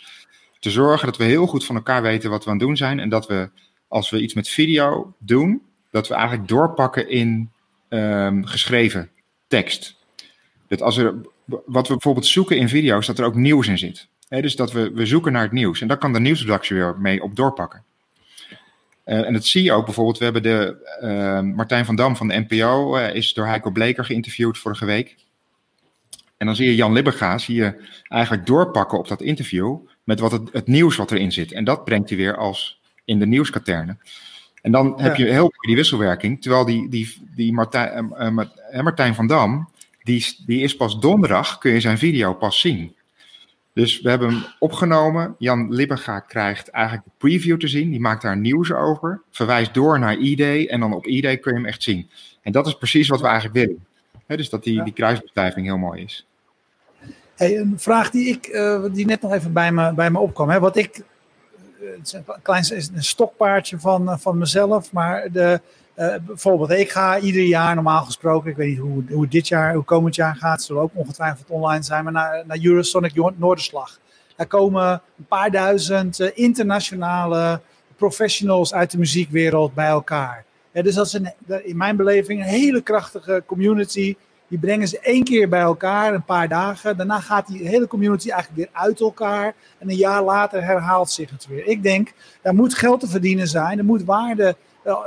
te 0.59 0.71
zorgen 0.71 1.07
dat 1.07 1.17
we 1.17 1.25
heel 1.25 1.47
goed 1.47 1.65
van 1.65 1.77
elkaar 1.77 2.03
weten 2.03 2.31
wat 2.31 2.45
we 2.45 2.51
aan 2.51 2.57
het 2.57 2.67
doen 2.67 2.77
zijn 2.77 3.01
en 3.01 3.09
dat 3.09 3.27
we 3.27 3.51
als 3.89 4.11
we 4.11 4.21
iets 4.21 4.35
met 4.35 4.49
video 4.49 5.15
doen, 5.19 5.63
dat 5.91 6.09
we 6.09 6.15
eigenlijk 6.15 6.49
doorpakken 6.49 7.09
in 7.09 7.51
um, 7.89 8.47
geschreven 8.47 9.11
tekst. 9.47 9.97
Dat 10.67 10.83
als 10.83 10.97
er, 10.97 11.15
wat 11.45 11.87
we 11.89 11.93
bijvoorbeeld 11.93 12.27
zoeken 12.27 12.57
in 12.57 12.69
video's, 12.69 13.07
dat 13.07 13.19
er 13.19 13.25
ook 13.25 13.35
nieuws 13.35 13.67
in 13.67 13.79
zit. 13.79 14.09
He, 14.29 14.41
dus 14.41 14.57
dat 14.57 14.73
we, 14.73 14.91
we 14.95 15.07
zoeken 15.07 15.33
naar 15.33 15.43
het 15.43 15.53
nieuws. 15.53 15.81
En 15.81 15.89
daar 15.89 15.99
kan 15.99 16.13
de 16.13 16.21
nieuwsredactie 16.21 16.77
weer 16.77 16.95
mee 16.99 17.23
op 17.23 17.37
doorpakken. 17.37 17.83
Uh, 19.09 19.27
en 19.27 19.33
dat 19.33 19.45
zie 19.45 19.63
je 19.63 19.73
ook 19.73 19.85
bijvoorbeeld. 19.85 20.19
We 20.19 20.25
hebben 20.25 20.43
de 20.43 20.77
uh, 21.03 21.55
Martijn 21.57 21.85
van 21.85 21.97
Dam 21.97 22.17
van 22.17 22.29
de 22.29 22.45
NPO, 22.49 22.97
uh, 22.97 23.15
is 23.15 23.35
door 23.35 23.47
Heiko 23.47 23.71
Bleker 23.71 24.05
geïnterviewd 24.05 24.59
vorige 24.59 24.85
week. 24.85 25.17
En 26.37 26.47
dan 26.47 26.57
zie 26.57 26.67
je 26.67 26.75
Jan 26.75 26.93
Libberga, 26.93 27.39
zie 27.39 27.55
je 27.55 27.89
eigenlijk 28.09 28.47
doorpakken 28.47 28.99
op 28.99 29.09
dat 29.09 29.23
interview 29.23 29.77
met 30.05 30.21
wat 30.21 30.33
het, 30.33 30.49
het 30.53 30.67
nieuws 30.67 30.97
wat 30.97 31.11
erin 31.11 31.33
zit. 31.33 31.53
En 31.53 31.65
dat 31.65 31.85
brengt 31.85 32.09
hij 32.09 32.19
weer 32.19 32.37
als 32.37 32.81
in 33.05 33.19
de 33.19 33.27
nieuwskaterne. 33.27 33.97
En 34.63 34.73
dan 34.73 35.01
heb 35.01 35.17
je 35.17 35.25
heel 35.25 35.53
die 35.61 35.77
wisselwerking. 35.77 36.43
Terwijl 36.43 36.65
die, 36.65 36.89
die, 36.89 37.17
die 37.35 37.53
Martijn, 37.53 38.35
Martijn 38.83 39.15
van 39.15 39.27
Dam, 39.27 39.69
die, 40.03 40.37
die 40.47 40.63
is 40.63 40.77
pas 40.77 41.01
donderdag, 41.01 41.59
kun 41.59 41.73
je 41.73 41.81
zijn 41.81 41.99
video 41.99 42.35
pas 42.35 42.61
zien. 42.61 42.97
Dus 43.79 44.01
we 44.01 44.09
hebben 44.09 44.29
hem 44.29 44.45
opgenomen. 44.59 45.35
Jan 45.39 45.75
Libberga 45.75 46.21
krijgt 46.21 46.69
eigenlijk 46.69 47.05
de 47.05 47.13
preview 47.19 47.59
te 47.59 47.69
zien. 47.69 47.91
Die 47.91 48.01
maakt 48.01 48.23
daar 48.23 48.37
nieuws 48.37 48.73
over. 48.73 49.23
Verwijst 49.31 49.75
door 49.75 49.99
naar 49.99 50.17
ID. 50.17 50.69
En 50.69 50.81
dan 50.81 50.95
op 50.95 51.07
ID 51.07 51.41
kun 51.41 51.53
je 51.53 51.59
hem 51.59 51.67
echt 51.67 51.83
zien. 51.83 52.11
En 52.43 52.53
dat 52.53 52.67
is 52.67 52.75
precies 52.75 53.09
wat 53.09 53.21
we 53.21 53.27
eigenlijk 53.27 53.55
willen. 53.55 53.87
He, 54.27 54.37
dus 54.37 54.51
dat 54.51 54.65
die, 54.65 54.83
die 54.83 54.93
kruisbestuiving 54.93 55.67
heel 55.67 55.79
mooi 55.79 56.03
is. 56.03 56.27
Hey, 57.37 57.59
een 57.59 57.75
vraag 57.77 58.11
die, 58.11 58.29
ik, 58.29 58.47
uh, 58.47 58.85
die 58.93 59.07
net 59.07 59.21
nog 59.21 59.33
even 59.33 59.53
bij 59.53 59.73
me, 59.73 59.95
bij 59.95 60.11
me 60.11 60.19
opkwam. 60.19 60.49
Hè? 60.49 60.61
Wat 60.61 60.77
ik 60.77 61.03
het 61.97 62.07
is 62.07 62.13
een 62.13 62.25
klein 62.43 62.65
een 62.95 63.05
stokpaardje 63.05 63.79
van, 63.79 64.09
eh, 64.11 64.19
van 64.19 64.39
mezelf. 64.39 64.93
Maar 64.93 65.33
de, 65.33 65.61
uh, 65.99 66.15
bijvoorbeeld, 66.27 66.71
ik 66.71 66.91
ga 66.91 67.19
ieder 67.19 67.43
jaar 67.43 67.75
normaal 67.75 68.05
gesproken, 68.05 68.51
ik 68.51 68.57
weet 68.57 68.69
niet 68.69 68.79
hoe, 68.79 69.03
hoe 69.11 69.29
dit 69.29 69.49
jaar, 69.49 69.75
hoe 69.75 69.85
komend 69.85 70.15
jaar 70.15 70.37
gaat, 70.37 70.63
zullen 70.63 70.83
ook 70.83 70.91
ongetwijfeld 70.95 71.51
online 71.51 71.83
zijn, 71.83 72.05
maar 72.05 72.13
naar, 72.13 72.43
naar 72.47 72.59
Eurosonic 72.63 73.37
Noorderslag. 73.37 73.99
Daar 74.37 74.47
komen 74.47 74.91
een 74.93 75.27
paar 75.29 75.51
duizend 75.51 76.21
uh, 76.21 76.29
internationale 76.35 77.61
professionals 77.97 78.75
uit 78.75 78.91
de 78.91 78.99
muziekwereld 78.99 79.75
bij 79.75 79.89
elkaar. 79.89 80.45
Dus 80.73 80.95
dat 80.95 81.07
is 81.07 81.13
een, 81.13 81.33
in 81.65 81.77
mijn 81.77 81.97
beleving 81.97 82.41
een 82.41 82.47
hele 82.47 82.83
krachtige 82.83 83.43
community 83.47 84.17
die 84.49 84.59
brengen 84.59 84.89
ze 84.89 84.99
één 84.99 85.25
keer 85.25 85.49
bij 85.49 85.61
elkaar, 85.61 86.15
een 86.15 86.25
paar 86.25 86.49
dagen. 86.49 86.97
Daarna 86.97 87.21
gaat 87.21 87.47
die 87.47 87.69
hele 87.69 87.87
community 87.87 88.31
eigenlijk 88.31 88.61
weer 88.61 88.81
uit 88.83 89.01
elkaar. 89.01 89.55
En 89.79 89.91
een 89.91 89.97
jaar 89.97 90.23
later 90.23 90.65
herhaalt 90.65 91.11
zich 91.11 91.31
het 91.31 91.47
weer. 91.47 91.67
Ik 91.67 91.83
denk, 91.83 92.13
er 92.43 92.55
moet 92.55 92.75
geld 92.75 93.01
te 93.01 93.09
verdienen 93.09 93.49
zijn. 93.49 93.79
Er 93.79 93.85
moet 93.85 94.05
waarde 94.05 94.47
eh, 94.47 94.55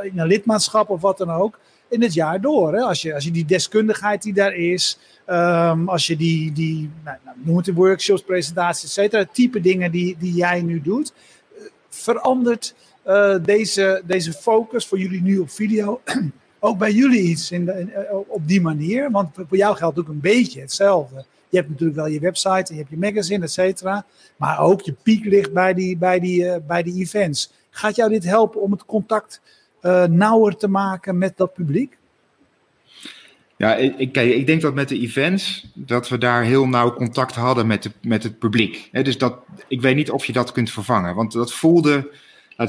in 0.01 0.19
een 0.19 0.27
lidmaatschap 0.27 0.89
of 0.89 1.01
wat 1.01 1.17
dan 1.17 1.31
ook. 1.31 1.59
In 1.89 2.01
het 2.01 2.13
jaar 2.13 2.41
door. 2.41 2.73
Hè? 2.73 2.81
Als, 2.81 3.01
je, 3.01 3.13
als 3.13 3.23
je 3.23 3.31
die 3.31 3.45
deskundigheid 3.45 4.21
die 4.21 4.33
daar 4.33 4.53
is. 4.53 4.99
Um, 5.27 5.89
als 5.89 6.07
je 6.07 6.17
die, 6.17 6.51
die 6.51 6.89
nou, 7.03 7.17
nou, 7.25 7.37
noem 7.43 7.55
het 7.55 7.65
de 7.65 7.73
workshops, 7.73 8.21
presentaties, 8.21 8.83
et 8.83 8.91
cetera. 8.91 9.25
Type 9.31 9.61
dingen 9.61 9.91
die, 9.91 10.15
die 10.19 10.33
jij 10.33 10.61
nu 10.61 10.81
doet. 10.81 11.13
Uh, 11.57 11.63
verandert 11.89 12.75
uh, 13.07 13.35
deze, 13.43 14.01
deze 14.05 14.33
focus 14.33 14.87
voor 14.87 14.99
jullie 14.99 15.21
nu 15.21 15.37
op 15.37 15.49
video 15.49 16.01
ook 16.59 16.77
bij 16.77 16.91
jullie 16.91 17.21
iets 17.21 17.51
in 17.51 17.69
eh, 17.69 18.15
op 18.27 18.47
die 18.47 18.61
manier? 18.61 19.11
Want 19.11 19.29
voor 19.47 19.57
jou 19.57 19.75
geldt 19.75 19.99
ook 19.99 20.07
een 20.07 20.19
beetje 20.19 20.61
hetzelfde. 20.61 21.25
Je 21.49 21.57
hebt 21.57 21.69
natuurlijk 21.69 21.97
wel 21.97 22.07
je 22.07 22.19
website 22.19 22.49
en 22.49 22.73
je 22.73 22.77
hebt 22.77 22.89
je 22.89 22.97
magazine, 22.97 23.43
et 23.43 23.51
cetera. 23.51 24.05
Maar 24.37 24.59
ook 24.59 24.81
je 24.81 24.93
piek 25.03 25.25
ligt 25.25 25.53
bij 25.53 25.73
die, 25.73 25.97
bij, 25.97 26.19
die, 26.19 26.61
bij 26.61 26.83
die 26.83 27.01
events. 27.01 27.51
Gaat 27.69 27.95
jou 27.95 28.09
dit 28.09 28.23
helpen 28.23 28.61
om 28.61 28.71
het 28.71 28.85
contact 28.85 29.41
uh, 29.81 30.03
nauwer 30.03 30.57
te 30.57 30.67
maken 30.67 31.17
met 31.17 31.37
dat 31.37 31.53
publiek? 31.53 31.97
Ja, 33.57 33.75
ik, 33.75 34.11
kijk, 34.11 34.33
ik 34.33 34.45
denk 34.45 34.61
dat 34.61 34.73
met 34.73 34.89
de 34.89 34.99
events, 34.99 35.67
dat 35.73 36.09
we 36.09 36.17
daar 36.17 36.43
heel 36.43 36.67
nauw 36.67 36.93
contact 36.93 37.35
hadden 37.35 37.67
met, 37.67 37.91
met 38.01 38.23
het 38.23 38.39
publiek. 38.39 38.89
Dus 38.91 39.17
dat, 39.17 39.37
ik 39.67 39.81
weet 39.81 39.95
niet 39.95 40.11
of 40.11 40.25
je 40.25 40.33
dat 40.33 40.51
kunt 40.51 40.71
vervangen. 40.71 41.15
Want 41.15 41.31
dat 41.31 41.53
voelde, 41.53 42.11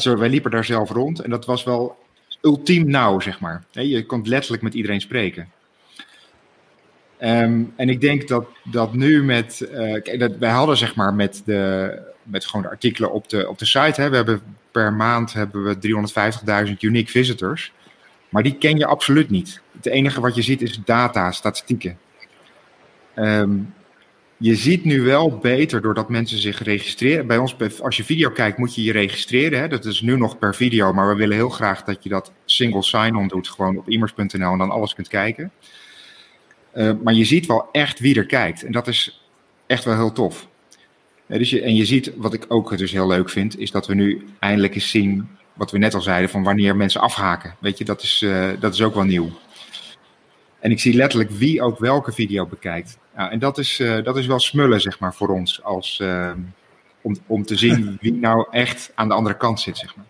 wij 0.03 0.29
liepen 0.29 0.51
daar 0.51 0.65
zelf 0.65 0.91
rond 0.91 1.21
en 1.21 1.31
dat 1.31 1.47
was 1.47 1.65
wel 1.65 1.97
ultiem 2.43 2.91
nauw, 2.91 3.21
zeg 3.21 3.41
maar. 3.41 3.65
Je 3.71 4.07
komt 4.07 4.27
letterlijk 4.27 4.63
met 4.63 4.75
iedereen 4.75 5.01
spreken. 5.01 5.49
Um, 7.21 7.73
en 7.77 7.89
ik 7.89 8.01
denk 8.01 8.29
dat, 8.29 8.47
dat 8.65 8.95
nu 8.95 9.25
met. 9.25 9.69
Uh, 9.73 10.19
dat 10.19 10.37
wij 10.37 10.51
hadden 10.51 10.77
zeg 10.77 10.95
maar 10.95 11.15
met, 11.15 11.43
de, 11.45 12.12
met 12.23 12.47
gewoon 12.47 12.63
de 12.63 12.69
artikelen 12.69 13.13
op 13.13 13.29
de, 13.29 13.49
op 13.49 13.59
de 13.59 13.67
site. 13.67 14.01
Hè, 14.01 14.11
we 14.11 14.17
hebben 14.17 14.43
per 14.71 14.93
maand 14.93 15.33
hebben 15.33 15.65
we 15.65 15.77
350.000 16.69 16.77
unique 16.81 17.11
visitors. 17.11 17.73
Maar 18.29 18.43
die 18.43 18.59
ken 18.59 18.79
je 18.79 18.87
absoluut 18.87 19.31
niet. 19.31 19.61
Het 19.77 19.87
enige 19.87 20.21
wat 20.21 20.35
je 20.35 20.43
ziet 20.43 20.63
is 20.63 20.81
data, 20.85 21.31
statistieken. 21.31 21.99
Um, 23.17 23.75
je 24.43 24.55
ziet 24.55 24.85
nu 24.85 25.03
wel 25.03 25.39
beter 25.39 25.81
doordat 25.81 26.09
mensen 26.09 26.39
zich 26.39 26.63
registreren. 26.63 27.27
Bij 27.27 27.39
ons, 27.39 27.57
als 27.81 27.97
je 27.97 28.05
video 28.05 28.31
kijkt, 28.31 28.59
moet 28.59 28.75
je 28.75 28.83
je 28.83 28.93
registreren. 28.93 29.61
Hè? 29.61 29.69
Dat 29.69 29.85
is 29.85 30.01
nu 30.01 30.17
nog 30.17 30.39
per 30.39 30.55
video, 30.55 30.93
maar 30.93 31.09
we 31.09 31.15
willen 31.15 31.37
heel 31.37 31.49
graag 31.49 31.83
dat 31.83 32.03
je 32.03 32.09
dat 32.09 32.33
single 32.45 32.83
sign-on 32.83 33.29
doet. 33.29 33.49
Gewoon 33.49 33.79
op 33.79 33.89
immers.nl 33.89 34.53
en 34.53 34.59
dan 34.59 34.71
alles 34.71 34.95
kunt 34.95 35.09
kijken. 35.09 35.53
Uh, 36.75 36.93
maar 37.03 37.15
je 37.15 37.25
ziet 37.25 37.47
wel 37.47 37.69
echt 37.73 37.99
wie 37.99 38.17
er 38.17 38.27
kijkt. 38.27 38.65
En 38.65 38.73
dat 38.73 38.89
is 38.89 39.25
echt 39.67 39.85
wel 39.85 39.95
heel 39.95 40.13
tof. 40.13 40.49
Ja, 41.33 41.39
dus 41.39 41.51
je, 41.51 41.63
en 41.63 41.75
je 41.75 41.85
ziet, 41.85 42.13
wat 42.17 42.33
ik 42.33 42.45
ook 42.49 42.79
dus 42.79 42.93
heel 42.93 43.07
leuk 43.07 43.31
vind, 43.31 43.59
is 43.59 43.71
dat 43.71 43.87
we 43.87 43.95
nu 43.95 44.27
eindelijk 44.39 44.75
eens 44.75 44.91
zien, 44.91 45.29
wat 45.53 45.71
we 45.71 45.79
net 45.79 45.95
al 45.95 46.01
zeiden, 46.01 46.31
van 46.31 46.43
wanneer 46.43 46.77
mensen 46.77 47.01
afhaken. 47.01 47.55
Weet 47.59 47.79
je, 47.79 47.85
dat 47.85 48.03
is, 48.03 48.23
uh, 48.23 48.51
dat 48.61 48.75
is 48.75 48.83
ook 48.83 48.95
wel 48.95 49.05
nieuw. 49.05 49.31
En 50.61 50.71
ik 50.71 50.81
zie 50.81 50.95
letterlijk 50.95 51.31
wie 51.31 51.63
ook 51.63 51.79
welke 51.79 52.13
video 52.13 52.47
bekijkt. 52.47 52.99
Ja, 53.17 53.31
en 53.31 53.39
dat 53.39 53.59
is, 53.59 53.81
uh, 53.81 54.05
dat 54.05 54.17
is 54.17 54.27
wel 54.27 54.39
smullen, 54.39 54.81
zeg 54.81 54.99
maar, 54.99 55.15
voor 55.15 55.29
ons. 55.29 55.63
Als, 55.63 55.99
uh, 56.03 56.33
om, 57.03 57.17
om 57.27 57.45
te 57.45 57.57
zien 57.57 57.97
wie 58.01 58.13
nou 58.13 58.47
echt 58.51 58.93
aan 58.95 59.09
de 59.09 59.15
andere 59.15 59.37
kant 59.37 59.61
zit, 59.61 59.79
zeg 59.79 59.97
maar. 59.97 60.07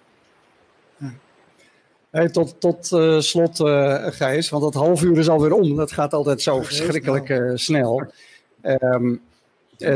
Hey, 2.10 2.28
tot 2.28 2.60
tot 2.60 2.90
uh, 2.92 3.20
slot, 3.20 3.56
Gijs, 4.14 4.48
want 4.50 4.62
dat 4.62 4.74
half 4.74 5.02
uur 5.02 5.18
is 5.18 5.28
alweer 5.28 5.52
om. 5.52 5.76
Dat 5.76 5.92
gaat 5.92 6.12
altijd 6.12 6.42
zo 6.42 6.62
verschrikkelijk 6.62 7.52
snel. 7.54 8.12
Um, 8.62 9.20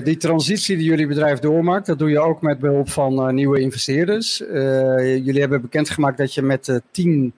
die 0.04 0.16
transitie 0.16 0.76
die 0.76 0.86
jullie 0.86 1.06
bedrijf 1.06 1.38
doormaakt, 1.38 1.86
dat 1.86 1.98
doe 1.98 2.10
je 2.10 2.20
ook 2.20 2.42
met 2.42 2.58
behulp 2.58 2.90
van 2.90 3.34
nieuwe 3.34 3.60
investeerders. 3.60 4.38
jullie 4.38 5.40
hebben 5.40 5.60
bekendgemaakt 5.60 6.18
dat 6.18 6.34
je 6.34 6.42
met 6.42 6.80
tien 6.90 7.32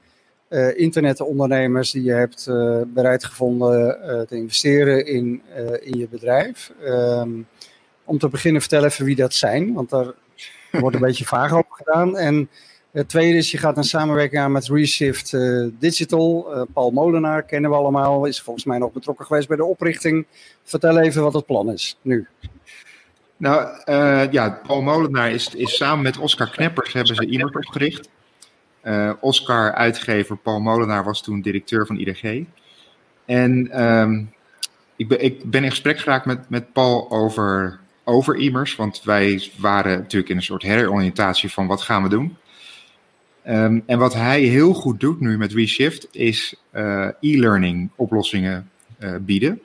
internetondernemers 0.75 1.91
die 1.91 2.03
je 2.03 2.13
hebt 2.13 2.47
bereid 2.95 3.25
gevonden 3.25 3.99
te 4.29 4.37
investeren 4.37 5.07
in, 5.07 5.43
in 5.81 5.99
je 5.99 6.09
bedrijf. 6.11 6.73
Um, 6.85 7.47
om 8.09 8.19
te 8.19 8.29
beginnen, 8.29 8.61
vertel 8.61 8.85
even 8.85 9.05
wie 9.05 9.17
dat 9.17 9.35
zijn, 9.35 9.73
want 9.73 9.91
daar 9.91 10.13
wordt 10.71 10.95
een 10.97 11.03
beetje 11.09 11.25
vaag 11.25 11.53
over 11.53 11.73
gedaan. 11.73 12.17
En 12.17 12.49
het 12.93 13.09
tweede 13.09 13.37
is, 13.37 13.51
je 13.51 13.59
gaat 13.59 13.77
een 13.77 13.85
samenwerking 13.85 14.43
aan 14.43 14.53
met 14.53 14.69
Reshift 14.69 15.37
Digital. 15.79 16.67
Paul 16.73 16.91
Molenaar 16.91 17.43
kennen 17.43 17.71
we 17.71 17.77
allemaal, 17.77 18.25
is 18.25 18.41
volgens 18.41 18.65
mij 18.65 18.79
nog 18.79 18.93
betrokken 18.93 19.27
geweest 19.27 19.49
bij 19.49 19.57
de 19.57 19.65
oprichting. 19.65 20.27
Vertel 20.65 20.99
even 20.99 21.23
wat 21.23 21.35
het 21.35 21.47
plan 21.47 21.73
is 21.73 21.99
nu. 22.03 22.27
Nou 23.37 23.69
ja, 24.31 24.61
Paul 24.67 24.83
Molenaar 24.83 25.31
is, 25.31 25.51
samen 25.57 26.03
met 26.03 26.19
Oscar 26.19 26.51
Kneppers 26.51 26.93
hebben 26.93 27.15
ze 27.15 27.27
iemand 27.27 27.57
opgericht. 27.57 28.09
Oscar, 29.21 29.75
uitgever, 29.75 30.37
Paul 30.37 30.61
Molenaar 30.61 31.05
was 31.05 31.23
toen 31.23 31.41
directeur 31.41 31.87
van 31.87 31.99
IDG. 31.99 32.43
En 33.25 33.83
um, 33.85 34.33
ik, 34.97 35.09
ben, 35.09 35.25
ik 35.25 35.51
ben 35.51 35.65
in 35.65 35.71
gesprek 35.71 35.99
geraakt 35.99 36.27
met, 36.27 36.51
met 36.51 36.73
Paul 36.73 37.11
over, 37.11 37.79
over 38.05 38.41
e-mails, 38.41 38.77
want 38.77 39.03
wij 39.03 39.51
waren 39.59 39.99
natuurlijk 39.99 40.31
in 40.31 40.37
een 40.37 40.43
soort 40.43 40.63
heroriëntatie 40.63 41.53
van 41.53 41.67
wat 41.67 41.83
gaan 41.83 42.03
we 42.03 42.09
doen. 42.09 42.37
Um, 43.51 43.83
en 43.87 43.99
wat 43.99 44.15
hij 44.15 44.41
heel 44.41 44.75
goed 44.75 45.01
doet 45.01 45.21
nu 45.21 45.39
met 45.39 45.53
Reshift 45.53 46.09
is 46.11 46.55
uh, 46.73 47.09
e-learning 47.21 47.91
oplossingen 47.97 48.71
uh, 48.99 49.15
bieden. 49.21 49.61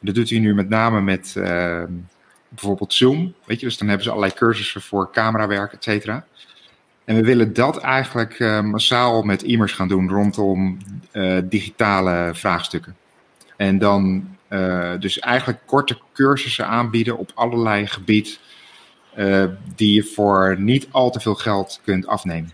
Dat 0.00 0.14
doet 0.14 0.30
hij 0.30 0.38
nu 0.38 0.54
met 0.54 0.68
name 0.68 1.00
met 1.00 1.34
uh, 1.38 1.82
bijvoorbeeld 2.48 2.94
Zoom. 2.94 3.34
Weet 3.44 3.60
je, 3.60 3.66
dus 3.66 3.78
dan 3.78 3.88
hebben 3.88 4.04
ze 4.04 4.10
allerlei 4.12 4.34
cursussen 4.34 4.80
voor 4.80 5.12
camerawerk, 5.12 5.72
et 5.72 5.84
cetera. 5.84 6.26
En 7.04 7.14
we 7.14 7.22
willen 7.22 7.52
dat 7.52 7.78
eigenlijk 7.78 8.38
uh, 8.38 8.60
massaal 8.60 9.22
met 9.22 9.42
e-mails 9.42 9.72
gaan 9.72 9.88
doen 9.88 10.08
rondom 10.08 10.78
digitale 11.44 12.30
vraagstukken. 12.34 12.96
En 13.56 13.78
dan 13.78 14.28
dus 15.00 15.18
eigenlijk 15.18 15.60
korte 15.66 15.98
cursussen 16.14 16.66
aanbieden 16.66 17.18
op 17.18 17.32
allerlei 17.34 17.86
gebied 17.86 18.40
die 19.74 19.94
je 19.94 20.02
voor 20.02 20.56
niet 20.58 20.88
al 20.90 21.10
te 21.10 21.20
veel 21.20 21.34
geld 21.34 21.80
kunt 21.84 22.06
afnemen. 22.06 22.50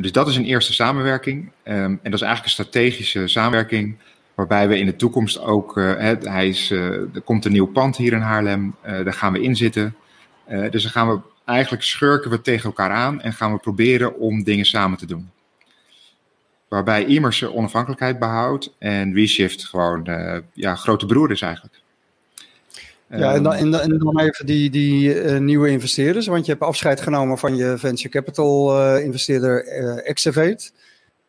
Dus 0.00 0.12
dat 0.12 0.28
is 0.28 0.36
een 0.36 0.44
eerste 0.44 0.72
samenwerking. 0.72 1.50
Um, 1.64 1.74
en 1.74 1.98
dat 2.02 2.14
is 2.14 2.20
eigenlijk 2.20 2.44
een 2.44 2.64
strategische 2.64 3.28
samenwerking 3.28 3.98
waarbij 4.34 4.68
we 4.68 4.78
in 4.78 4.86
de 4.86 4.96
toekomst 4.96 5.40
ook, 5.40 5.76
uh, 5.76 6.12
hij 6.20 6.48
is, 6.48 6.70
uh, 6.70 6.80
er 7.14 7.20
komt 7.24 7.44
een 7.44 7.52
nieuw 7.52 7.66
pand 7.66 7.96
hier 7.96 8.12
in 8.12 8.20
Haarlem, 8.20 8.74
uh, 8.86 9.04
daar 9.04 9.12
gaan 9.12 9.32
we 9.32 9.42
in 9.42 9.56
zitten. 9.56 9.94
dus 10.70 10.82
dan 10.82 10.92
gaan 10.92 11.08
we 11.08 11.20
eigenlijk 11.44 11.82
schurken 11.82 12.30
we 12.30 12.40
tegen 12.40 12.64
elkaar 12.64 12.90
aan 12.90 13.20
en 13.20 13.32
gaan 13.32 13.52
we 13.52 13.58
proberen 13.58 14.18
om 14.18 14.42
dingen 14.42 14.64
samen 14.64 14.98
te 14.98 15.06
doen. 15.06 15.30
Waarbij 16.68 17.04
Immers 17.04 17.44
onafhankelijkheid 17.44 18.18
behoudt 18.18 18.74
en 18.78 19.14
Reshift 19.14 19.64
gewoon 19.64 20.08
ja, 20.52 20.74
grote 20.74 21.06
broer 21.06 21.30
is 21.30 21.42
eigenlijk. 21.42 21.79
Ja, 23.18 23.34
en 23.34 23.42
dan, 23.42 23.54
en 23.54 23.70
dan, 23.70 23.80
en 23.80 23.98
dan 23.98 24.20
even 24.20 24.46
die, 24.46 24.70
die 24.70 25.22
uh, 25.24 25.38
nieuwe 25.38 25.68
investeerders, 25.68 26.26
want 26.26 26.44
je 26.46 26.52
hebt 26.52 26.64
afscheid 26.64 27.00
genomen 27.00 27.38
van 27.38 27.56
je 27.56 27.78
venture 27.78 28.08
capital 28.08 28.80
uh, 28.80 29.04
investeerder 29.04 29.80
uh, 29.80 30.08
Excavate. 30.08 30.70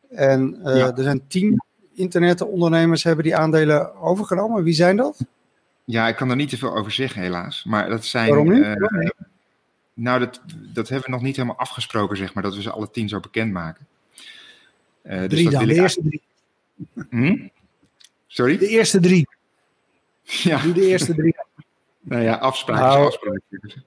En 0.10 0.60
ja. 0.63 0.96
er 0.96 1.04
zijn 1.04 1.28
tien 1.28 1.63
internetondernemers 1.94 3.04
hebben 3.04 3.24
die 3.24 3.36
aandelen 3.36 3.96
overgenomen. 3.96 4.63
Wie 4.63 4.74
zijn 4.74 4.96
dat? 4.96 5.26
Ja, 5.86 6.08
ik 6.08 6.15
kan 6.15 6.30
er 6.30 6.36
niet 6.36 6.50
te 6.50 6.58
veel 6.58 6.76
over 6.76 6.91
zeggen 6.91 7.22
helaas. 7.22 7.63
Maar 7.63 7.89
dat 7.89 8.06
zijn... 8.06 8.28
Waarom 8.28 8.54
niet? 8.54 8.63
Waarom 8.63 9.00
niet? 9.00 9.13
Nou, 9.94 10.20
dat, 10.20 10.41
dat 10.74 10.89
hebben 10.89 11.10
we 11.10 11.15
nog 11.15 11.22
niet 11.22 11.36
helemaal 11.36 11.58
afgesproken, 11.58 12.17
zeg 12.17 12.34
maar, 12.34 12.44
dat 12.44 12.56
we 12.56 12.62
ze 12.62 12.72
alle 12.72 12.91
tien 12.91 13.10
zo 13.10 13.20
bekendmaken. 13.20 13.88
Uh, 15.04 15.24
drie 15.24 15.44
dus 15.44 15.54
dan, 15.54 15.67
de 15.67 15.74
eerste 15.74 16.02
drie. 16.02 16.22
Hm? 17.10 17.48
Sorry? 18.28 18.58
De 18.58 18.67
eerste 18.67 19.00
drie. 19.00 19.28
Ja. 20.24 20.62
Doe 20.62 20.74
de 20.74 20.88
eerste 20.88 21.15
drie. 21.15 21.36
Nou 22.01 22.21
ja, 22.21 22.35
afspraken 22.35 22.83
nou, 22.83 23.05
afspraken. 23.05 23.83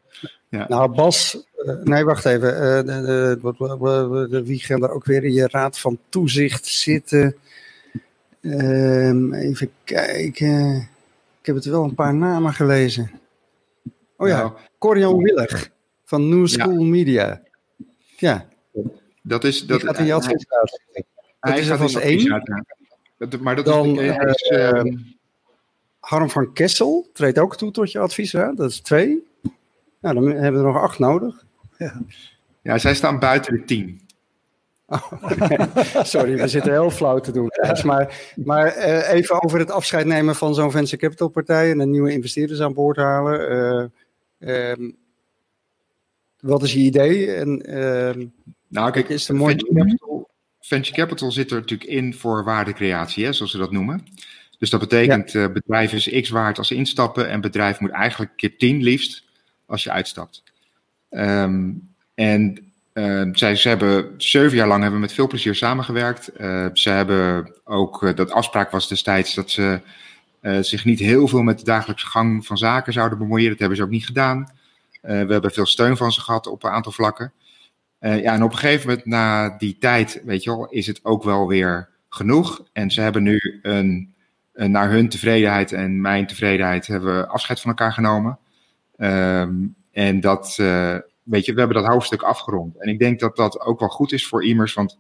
Ja. 0.49 0.67
Nou, 0.69 0.95
Bas, 0.95 1.47
uh, 1.59 1.83
nee, 1.83 2.05
wacht 2.05 2.25
even. 2.25 2.87
De, 2.87 3.39
de, 3.41 4.29
de, 4.31 4.45
wie 4.45 4.59
gaan 4.59 4.81
daar 4.81 4.91
ook 4.91 5.05
weer 5.05 5.25
in 5.25 5.33
je 5.33 5.49
raad 5.51 5.79
van 5.79 5.99
toezicht 6.09 6.67
zitten? 6.67 7.37
Um, 8.41 9.35
even 9.35 9.71
kijken. 9.85 10.89
Ik 11.41 11.47
heb 11.47 11.55
het 11.55 11.65
wel 11.65 11.85
een 11.85 11.95
paar 11.95 12.15
namen 12.15 12.53
gelezen. 12.53 13.11
Oh 14.17 14.29
ja, 14.29 14.39
nou, 14.39 14.53
Corian 14.79 15.17
Willig 15.17 15.71
van 16.05 16.29
New 16.29 16.47
School 16.47 16.79
ja. 16.79 16.89
Media. 16.89 17.43
Ja. 18.17 18.47
Dat 19.23 19.45
is... 19.45 19.67
Dat, 19.67 19.81
Die 19.81 19.89
gaat 19.89 19.99
in 19.99 20.05
je 20.05 20.13
adviesraad 20.13 20.81
zitten. 20.85 21.05
Dat 21.41 21.59
is 21.59 21.71
alvast 21.71 21.97
één. 21.97 22.43
Maar 23.41 23.57
dat 23.57 23.65
Dan, 23.65 24.01
is 24.01 24.51
uh, 24.51 24.83
Harm 26.05 26.31
van 26.31 26.53
Kessel 26.53 27.11
treedt 27.13 27.39
ook 27.39 27.57
toe 27.57 27.71
tot 27.71 27.93
je 27.93 27.99
adviesraad. 27.99 28.57
Dat 28.57 28.71
is 28.71 28.81
twee. 28.81 29.27
Nou, 30.01 30.15
dan 30.15 30.27
hebben 30.27 30.61
we 30.61 30.67
er 30.67 30.73
nog 30.73 30.83
acht 30.83 30.99
nodig. 30.99 31.45
Ja, 31.79 32.03
ja 32.63 32.79
zij 32.79 32.95
staan 32.95 33.19
buiten 33.19 33.55
de 33.55 33.65
tien. 33.65 34.01
Oh, 34.87 35.13
okay. 35.23 35.69
Sorry, 36.05 36.37
we 36.37 36.49
zitten 36.49 36.73
heel 36.73 36.91
flauw 36.91 37.19
te 37.19 37.33
doen. 37.33 37.51
Maar, 37.85 38.33
maar 38.45 38.77
uh, 38.77 39.13
even 39.13 39.43
over 39.43 39.59
het 39.59 39.71
afscheid 39.71 40.07
nemen 40.07 40.35
van 40.35 40.55
zo'n 40.55 40.71
venture 40.71 40.97
capital 40.97 41.29
partij 41.29 41.71
en 41.71 41.79
de 41.79 41.87
nieuwe 41.87 42.13
investeerders 42.13 42.61
aan 42.61 42.75
boord 42.75 42.97
halen. 42.97 43.53
Uh, 44.41 44.71
um, 44.71 44.97
wat 46.41 46.63
is 46.63 46.73
je 46.73 46.79
idee? 46.79 47.35
En, 47.35 47.79
uh, 47.79 48.27
nou, 48.69 48.91
kijk, 48.91 49.09
is 49.09 49.29
het 49.29 49.37
mooi... 49.37 49.55
venture, 49.55 49.85
capital, 49.85 50.29
venture 50.61 50.97
capital 50.97 51.31
zit 51.33 51.51
er 51.51 51.57
natuurlijk 51.57 51.91
in 51.91 52.15
voor 52.15 52.45
waardecreatie, 52.45 53.25
hè, 53.25 53.33
zoals 53.33 53.51
ze 53.51 53.59
dat 53.59 53.73
noemen. 53.73 54.05
Dus 54.59 54.71
dat 54.71 54.81
betekent, 54.81 55.33
ja. 55.33 55.43
uh, 55.43 55.53
bedrijf 55.53 55.93
is 55.93 56.21
x 56.23 56.29
waard 56.29 56.59
als 56.59 56.71
instappen 56.71 57.29
en 57.29 57.41
bedrijf 57.41 57.81
moet 57.81 57.91
eigenlijk 57.91 58.33
keer 58.37 58.57
10 58.57 58.83
liefst 58.83 59.25
als 59.67 59.83
je 59.83 59.91
uitstapt. 59.91 60.43
Um, 61.11 61.95
en 62.15 62.73
uh, 62.95 63.29
zij, 63.33 63.57
ze 63.57 63.69
hebben 63.69 64.15
zeven 64.17 64.57
jaar 64.57 64.69
lang 64.69 64.83
hebben 64.83 65.01
met 65.01 65.13
veel 65.13 65.27
plezier 65.27 65.55
samengewerkt. 65.55 66.31
Uh, 66.41 66.67
ze 66.73 66.91
hebben 66.91 67.53
ook, 67.65 68.03
uh, 68.03 68.15
dat 68.15 68.31
afspraak 68.31 68.71
was 68.71 68.89
destijds 68.89 69.35
dat 69.35 69.51
ze 69.51 69.81
zich 70.61 70.85
niet 70.85 70.99
heel 70.99 71.29
veel 71.29 71.43
met 71.43 71.59
de 71.59 71.65
dagelijkse 71.65 72.07
gang 72.07 72.47
van 72.47 72.59
zaken 72.59 72.93
zouden 72.93 73.19
bemoeien. 73.19 73.49
Dat 73.49 73.59
hebben 73.59 73.77
ze 73.77 73.83
ook 73.83 73.91
niet 73.91 74.07
gedaan. 74.07 74.51
we 75.01 75.13
hebben 75.13 75.51
veel 75.51 75.67
steun 75.67 75.97
van 75.97 76.13
ze 76.13 76.21
gehad 76.21 76.47
op 76.47 76.65
een 76.65 76.71
aantal 76.71 76.93
vlakken. 76.93 77.33
ja, 77.99 78.33
en 78.35 78.43
op 78.43 78.53
een 78.53 78.59
gegeven 78.59 78.89
moment 78.89 79.07
na 79.07 79.57
die 79.59 79.77
tijd, 79.79 80.21
weet 80.25 80.43
je 80.43 80.51
wel, 80.51 80.67
is 80.71 80.87
het 80.87 81.01
ook 81.03 81.23
wel 81.23 81.49
weer 81.49 81.89
genoeg. 82.09 82.63
En 82.73 82.91
ze 82.91 83.01
hebben 83.01 83.23
nu 83.23 83.61
een 83.63 84.14
naar 84.55 84.91
hun 84.91 85.09
tevredenheid 85.09 85.73
en 85.73 86.01
mijn 86.01 86.27
tevredenheid 86.27 86.87
hebben 86.87 87.17
we 87.17 87.27
afscheid 87.27 87.61
van 87.61 87.71
elkaar 87.71 87.93
genomen. 87.93 88.39
Um, 88.97 89.75
en 89.93 90.21
dat, 90.21 90.57
weet 91.23 91.45
je, 91.45 91.53
we 91.53 91.59
hebben 91.59 91.83
dat 91.83 91.93
hoofdstuk 91.93 92.23
afgerond. 92.23 92.81
En 92.81 92.89
ik 92.89 92.99
denk 92.99 93.21
dat 93.21 93.37
dat 93.37 93.61
ook 93.61 93.81
wel 93.81 93.89
goed 93.89 94.13
is 94.13 94.27
voor 94.27 94.45
immers, 94.45 94.75
want 94.75 94.99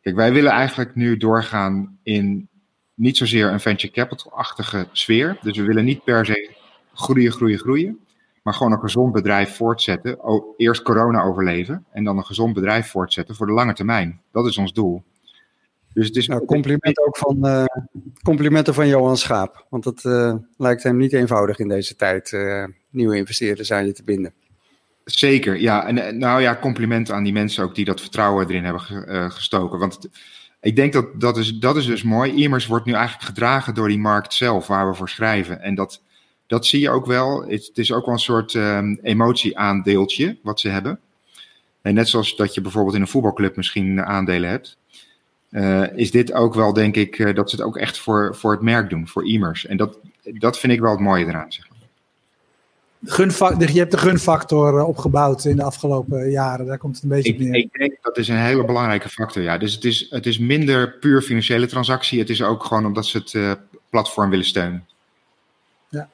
kijk, 0.00 0.16
wij 0.16 0.32
willen 0.32 0.52
eigenlijk 0.52 0.94
nu 0.94 1.16
doorgaan 1.16 1.98
in 2.02 2.48
niet 2.94 3.16
zozeer 3.16 3.52
een 3.52 3.60
venture 3.60 3.92
capital-achtige 3.92 4.88
sfeer. 4.92 5.38
Dus 5.40 5.56
we 5.56 5.64
willen 5.64 5.84
niet 5.84 6.04
per 6.04 6.26
se 6.26 6.54
groeien, 6.94 7.32
groeien, 7.32 7.58
groeien, 7.58 7.98
maar 8.42 8.54
gewoon 8.54 8.72
een 8.72 8.80
gezond 8.80 9.12
bedrijf 9.12 9.56
voortzetten. 9.56 10.18
Eerst 10.56 10.82
corona 10.82 11.22
overleven 11.22 11.84
en 11.90 12.04
dan 12.04 12.16
een 12.16 12.24
gezond 12.24 12.54
bedrijf 12.54 12.90
voortzetten 12.90 13.34
voor 13.34 13.46
de 13.46 13.52
lange 13.52 13.72
termijn. 13.72 14.20
Dat 14.32 14.46
is 14.46 14.58
ons 14.58 14.72
doel. 14.72 15.02
Dus 15.96 16.06
het 16.06 16.16
is 16.16 16.26
nou, 16.26 16.44
compliment 16.44 16.98
ook 16.98 17.16
van, 17.16 17.46
uh, 17.46 17.64
complimenten 18.22 18.74
van 18.74 18.88
Johan 18.88 19.16
Schaap. 19.16 19.66
Want 19.70 19.84
het 19.84 20.04
uh, 20.04 20.34
lijkt 20.56 20.82
hem 20.82 20.96
niet 20.96 21.12
eenvoudig 21.12 21.58
in 21.58 21.68
deze 21.68 21.96
tijd 21.96 22.32
uh, 22.32 22.64
nieuwe 22.90 23.16
investeerders 23.16 23.72
aan 23.72 23.86
je 23.86 23.92
te 23.92 24.04
binden. 24.04 24.32
Zeker, 25.04 25.60
ja. 25.60 25.86
En 25.86 26.18
nou 26.18 26.40
ja, 26.40 26.58
complimenten 26.60 27.14
aan 27.14 27.22
die 27.22 27.32
mensen 27.32 27.64
ook 27.64 27.74
die 27.74 27.84
dat 27.84 28.00
vertrouwen 28.00 28.48
erin 28.48 28.64
hebben 28.64 28.82
gestoken. 29.32 29.78
Want 29.78 29.94
het, 29.94 30.08
ik 30.60 30.76
denk 30.76 30.92
dat 30.92 31.20
dat 31.20 31.36
is, 31.36 31.58
dat 31.58 31.76
is 31.76 31.86
dus 31.86 32.02
mooi. 32.02 32.44
E-mails 32.44 32.66
wordt 32.66 32.86
nu 32.86 32.92
eigenlijk 32.92 33.24
gedragen 33.24 33.74
door 33.74 33.88
die 33.88 33.98
markt 33.98 34.34
zelf 34.34 34.66
waar 34.66 34.88
we 34.88 34.94
voor 34.94 35.08
schrijven. 35.08 35.60
En 35.60 35.74
dat, 35.74 36.02
dat 36.46 36.66
zie 36.66 36.80
je 36.80 36.90
ook 36.90 37.06
wel. 37.06 37.42
Het, 37.42 37.66
het 37.66 37.78
is 37.78 37.92
ook 37.92 38.04
wel 38.04 38.14
een 38.14 38.20
soort 38.20 38.54
um, 38.54 38.98
emotieaandeeltje 39.02 40.38
wat 40.42 40.60
ze 40.60 40.68
hebben. 40.68 41.00
En 41.82 41.94
net 41.94 42.08
zoals 42.08 42.36
dat 42.36 42.54
je 42.54 42.60
bijvoorbeeld 42.60 42.94
in 42.94 43.00
een 43.00 43.08
voetbalclub 43.08 43.56
misschien 43.56 44.04
aandelen 44.04 44.50
hebt. 44.50 44.78
Uh, 45.56 45.96
is 45.98 46.10
dit 46.10 46.32
ook 46.32 46.54
wel, 46.54 46.72
denk 46.72 46.96
ik, 46.96 47.18
uh, 47.18 47.34
dat 47.34 47.50
ze 47.50 47.56
het 47.56 47.64
ook 47.64 47.76
echt 47.76 47.98
voor, 47.98 48.36
voor 48.36 48.52
het 48.52 48.60
merk 48.60 48.90
doen, 48.90 49.08
voor 49.08 49.24
e-mails. 49.24 49.66
En 49.66 49.76
dat, 49.76 49.98
dat 50.22 50.58
vind 50.58 50.72
ik 50.72 50.80
wel 50.80 50.90
het 50.90 51.00
mooie 51.00 51.26
eraan. 51.26 51.52
Zeg 51.52 51.68
maar. 51.68 51.78
Gunfactor, 53.04 53.70
je 53.70 53.78
hebt 53.78 53.90
de 53.90 53.98
gunfactor 53.98 54.78
eh, 54.78 54.88
opgebouwd 54.88 55.44
in 55.44 55.56
de 55.56 55.62
afgelopen 55.62 56.30
jaren. 56.30 56.66
Daar 56.66 56.78
komt 56.78 56.94
het 56.94 57.02
een 57.02 57.08
beetje 57.08 57.32
ik, 57.32 57.40
op 57.40 57.46
neer. 57.46 57.54
Ik 57.54 57.72
denk 57.72 57.92
dat 58.02 58.18
is 58.18 58.28
een 58.28 58.36
hele 58.36 58.64
belangrijke 58.64 59.08
factor. 59.08 59.42
Ja. 59.42 59.58
Dus 59.58 59.74
het 59.74 59.84
is, 59.84 60.06
het 60.10 60.26
is 60.26 60.38
minder 60.38 60.92
puur 60.92 61.22
financiële 61.22 61.66
transactie. 61.66 62.18
Het 62.18 62.30
is 62.30 62.42
ook 62.42 62.64
gewoon 62.64 62.86
omdat 62.86 63.06
ze 63.06 63.18
het 63.18 63.32
uh, 63.32 63.52
platform 63.90 64.30
willen 64.30 64.44
steunen. 64.44 64.86
Ja. 65.88 66.08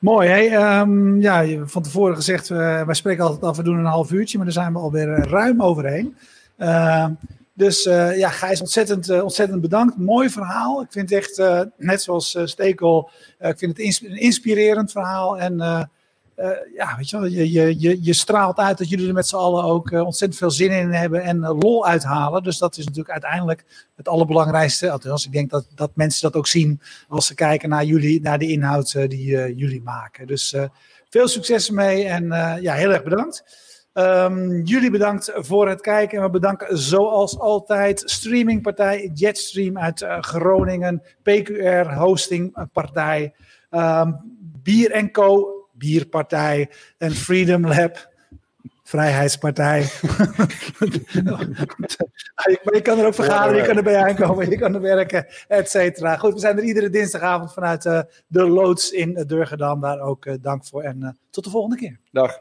Mooi. 0.00 0.54
Um, 0.54 1.20
ja, 1.20 1.66
van 1.66 1.82
tevoren 1.82 2.16
gezegd, 2.16 2.50
uh, 2.50 2.82
wij 2.82 2.94
spreken 2.94 3.24
altijd 3.24 3.42
af, 3.42 3.56
we 3.56 3.62
doen 3.62 3.78
een 3.78 3.84
half 3.84 4.12
uurtje, 4.12 4.36
maar 4.36 4.46
daar 4.46 4.54
zijn 4.54 4.72
we 4.72 4.78
alweer 4.78 5.28
ruim 5.28 5.62
overheen. 5.62 6.16
Uh, 6.58 7.06
dus 7.54 7.86
uh, 7.86 8.18
ja, 8.18 8.28
Gijs, 8.28 8.60
ontzettend, 8.60 9.08
uh, 9.08 9.22
ontzettend 9.22 9.60
bedankt. 9.60 9.96
Mooi 9.96 10.30
verhaal. 10.30 10.82
Ik 10.82 10.92
vind 10.92 11.10
het 11.10 11.18
echt, 11.18 11.38
uh, 11.38 11.60
net 11.76 12.02
zoals 12.02 12.38
Stekel, 12.44 13.10
ik 13.38 13.58
vind 13.58 13.76
het 13.76 14.02
een 14.02 14.16
inspirerend 14.16 14.92
verhaal. 14.92 15.38
En 15.38 15.56
ja, 16.74 16.96
weet 16.96 17.10
je 17.10 17.18
wel, 17.18 17.28
je, 17.28 17.80
je, 17.80 18.02
je, 18.02 18.12
straalt 18.12 18.56
uit 18.56 18.78
dat 18.78 18.88
jullie 18.88 19.08
er 19.08 19.14
met 19.14 19.26
z'n 19.26 19.36
allen 19.36 19.64
ook 19.64 19.90
ontzettend 19.90 20.40
veel 20.40 20.50
zin 20.50 20.70
in 20.70 20.92
hebben 20.92 21.22
en 21.22 21.38
lol 21.38 21.86
uithalen. 21.86 22.42
Dus 22.42 22.58
dat 22.58 22.76
is 22.76 22.84
natuurlijk 22.84 23.12
uiteindelijk 23.12 23.64
het 23.96 24.08
allerbelangrijkste. 24.08 24.90
Althans, 24.90 25.26
ik 25.26 25.32
denk 25.32 25.50
dat, 25.50 25.66
dat 25.74 25.90
mensen 25.94 26.22
dat 26.22 26.36
ook 26.36 26.46
zien 26.46 26.80
als 27.08 27.26
ze 27.26 27.34
kijken 27.34 27.68
naar 27.68 27.84
jullie, 27.84 28.20
naar 28.20 28.38
de 28.38 28.48
inhoud 28.48 28.92
die 28.92 29.54
jullie 29.56 29.82
maken. 29.82 30.26
Dus 30.26 30.54
veel 31.10 31.28
succes 31.28 31.68
ermee 31.68 32.04
en 32.04 32.24
ja, 32.60 32.74
heel 32.74 32.92
erg 32.92 33.02
bedankt. 33.02 33.44
Um, 33.94 34.62
jullie 34.64 34.90
bedankt 34.90 35.32
voor 35.34 35.68
het 35.68 35.80
kijken 35.80 36.18
en 36.18 36.24
we 36.24 36.30
bedanken 36.30 36.78
zoals 36.78 37.38
altijd 37.38 38.02
streamingpartij 38.04 39.10
Jetstream 39.14 39.78
uit 39.78 40.06
Groningen, 40.20 41.02
PQR 41.22 41.94
hostingpartij, 41.94 43.34
um, 43.70 44.20
Bier 44.62 45.10
Co 45.10 45.62
Bierpartij 45.72 46.70
en 46.98 47.10
Freedom 47.10 47.66
Lab. 47.66 48.10
Vrijheidspartij. 48.82 49.80
je 52.62 52.80
kan 52.82 52.98
er 52.98 53.06
ook 53.06 53.14
vergaderen, 53.14 53.56
je 53.56 53.66
kan 53.66 53.76
erbij 53.76 53.96
aankomen, 53.96 54.50
je 54.50 54.58
kan 54.58 54.74
er 54.74 54.80
werken, 54.80 55.26
et 55.48 55.70
cetera. 55.70 56.16
Goed, 56.16 56.32
we 56.32 56.38
zijn 56.38 56.58
er 56.58 56.64
iedere 56.64 56.90
dinsdagavond 56.90 57.52
vanuit 57.52 57.84
uh, 57.84 58.00
de 58.26 58.48
loods 58.48 58.90
in 58.90 59.24
Durgedam. 59.26 59.80
Daar 59.80 60.00
ook 60.00 60.24
uh, 60.24 60.34
dank 60.40 60.64
voor 60.64 60.82
en 60.82 61.18
tot 61.30 61.44
de 61.44 61.50
volgende 61.50 61.76
keer. 61.76 61.98
Dag. 62.10 62.40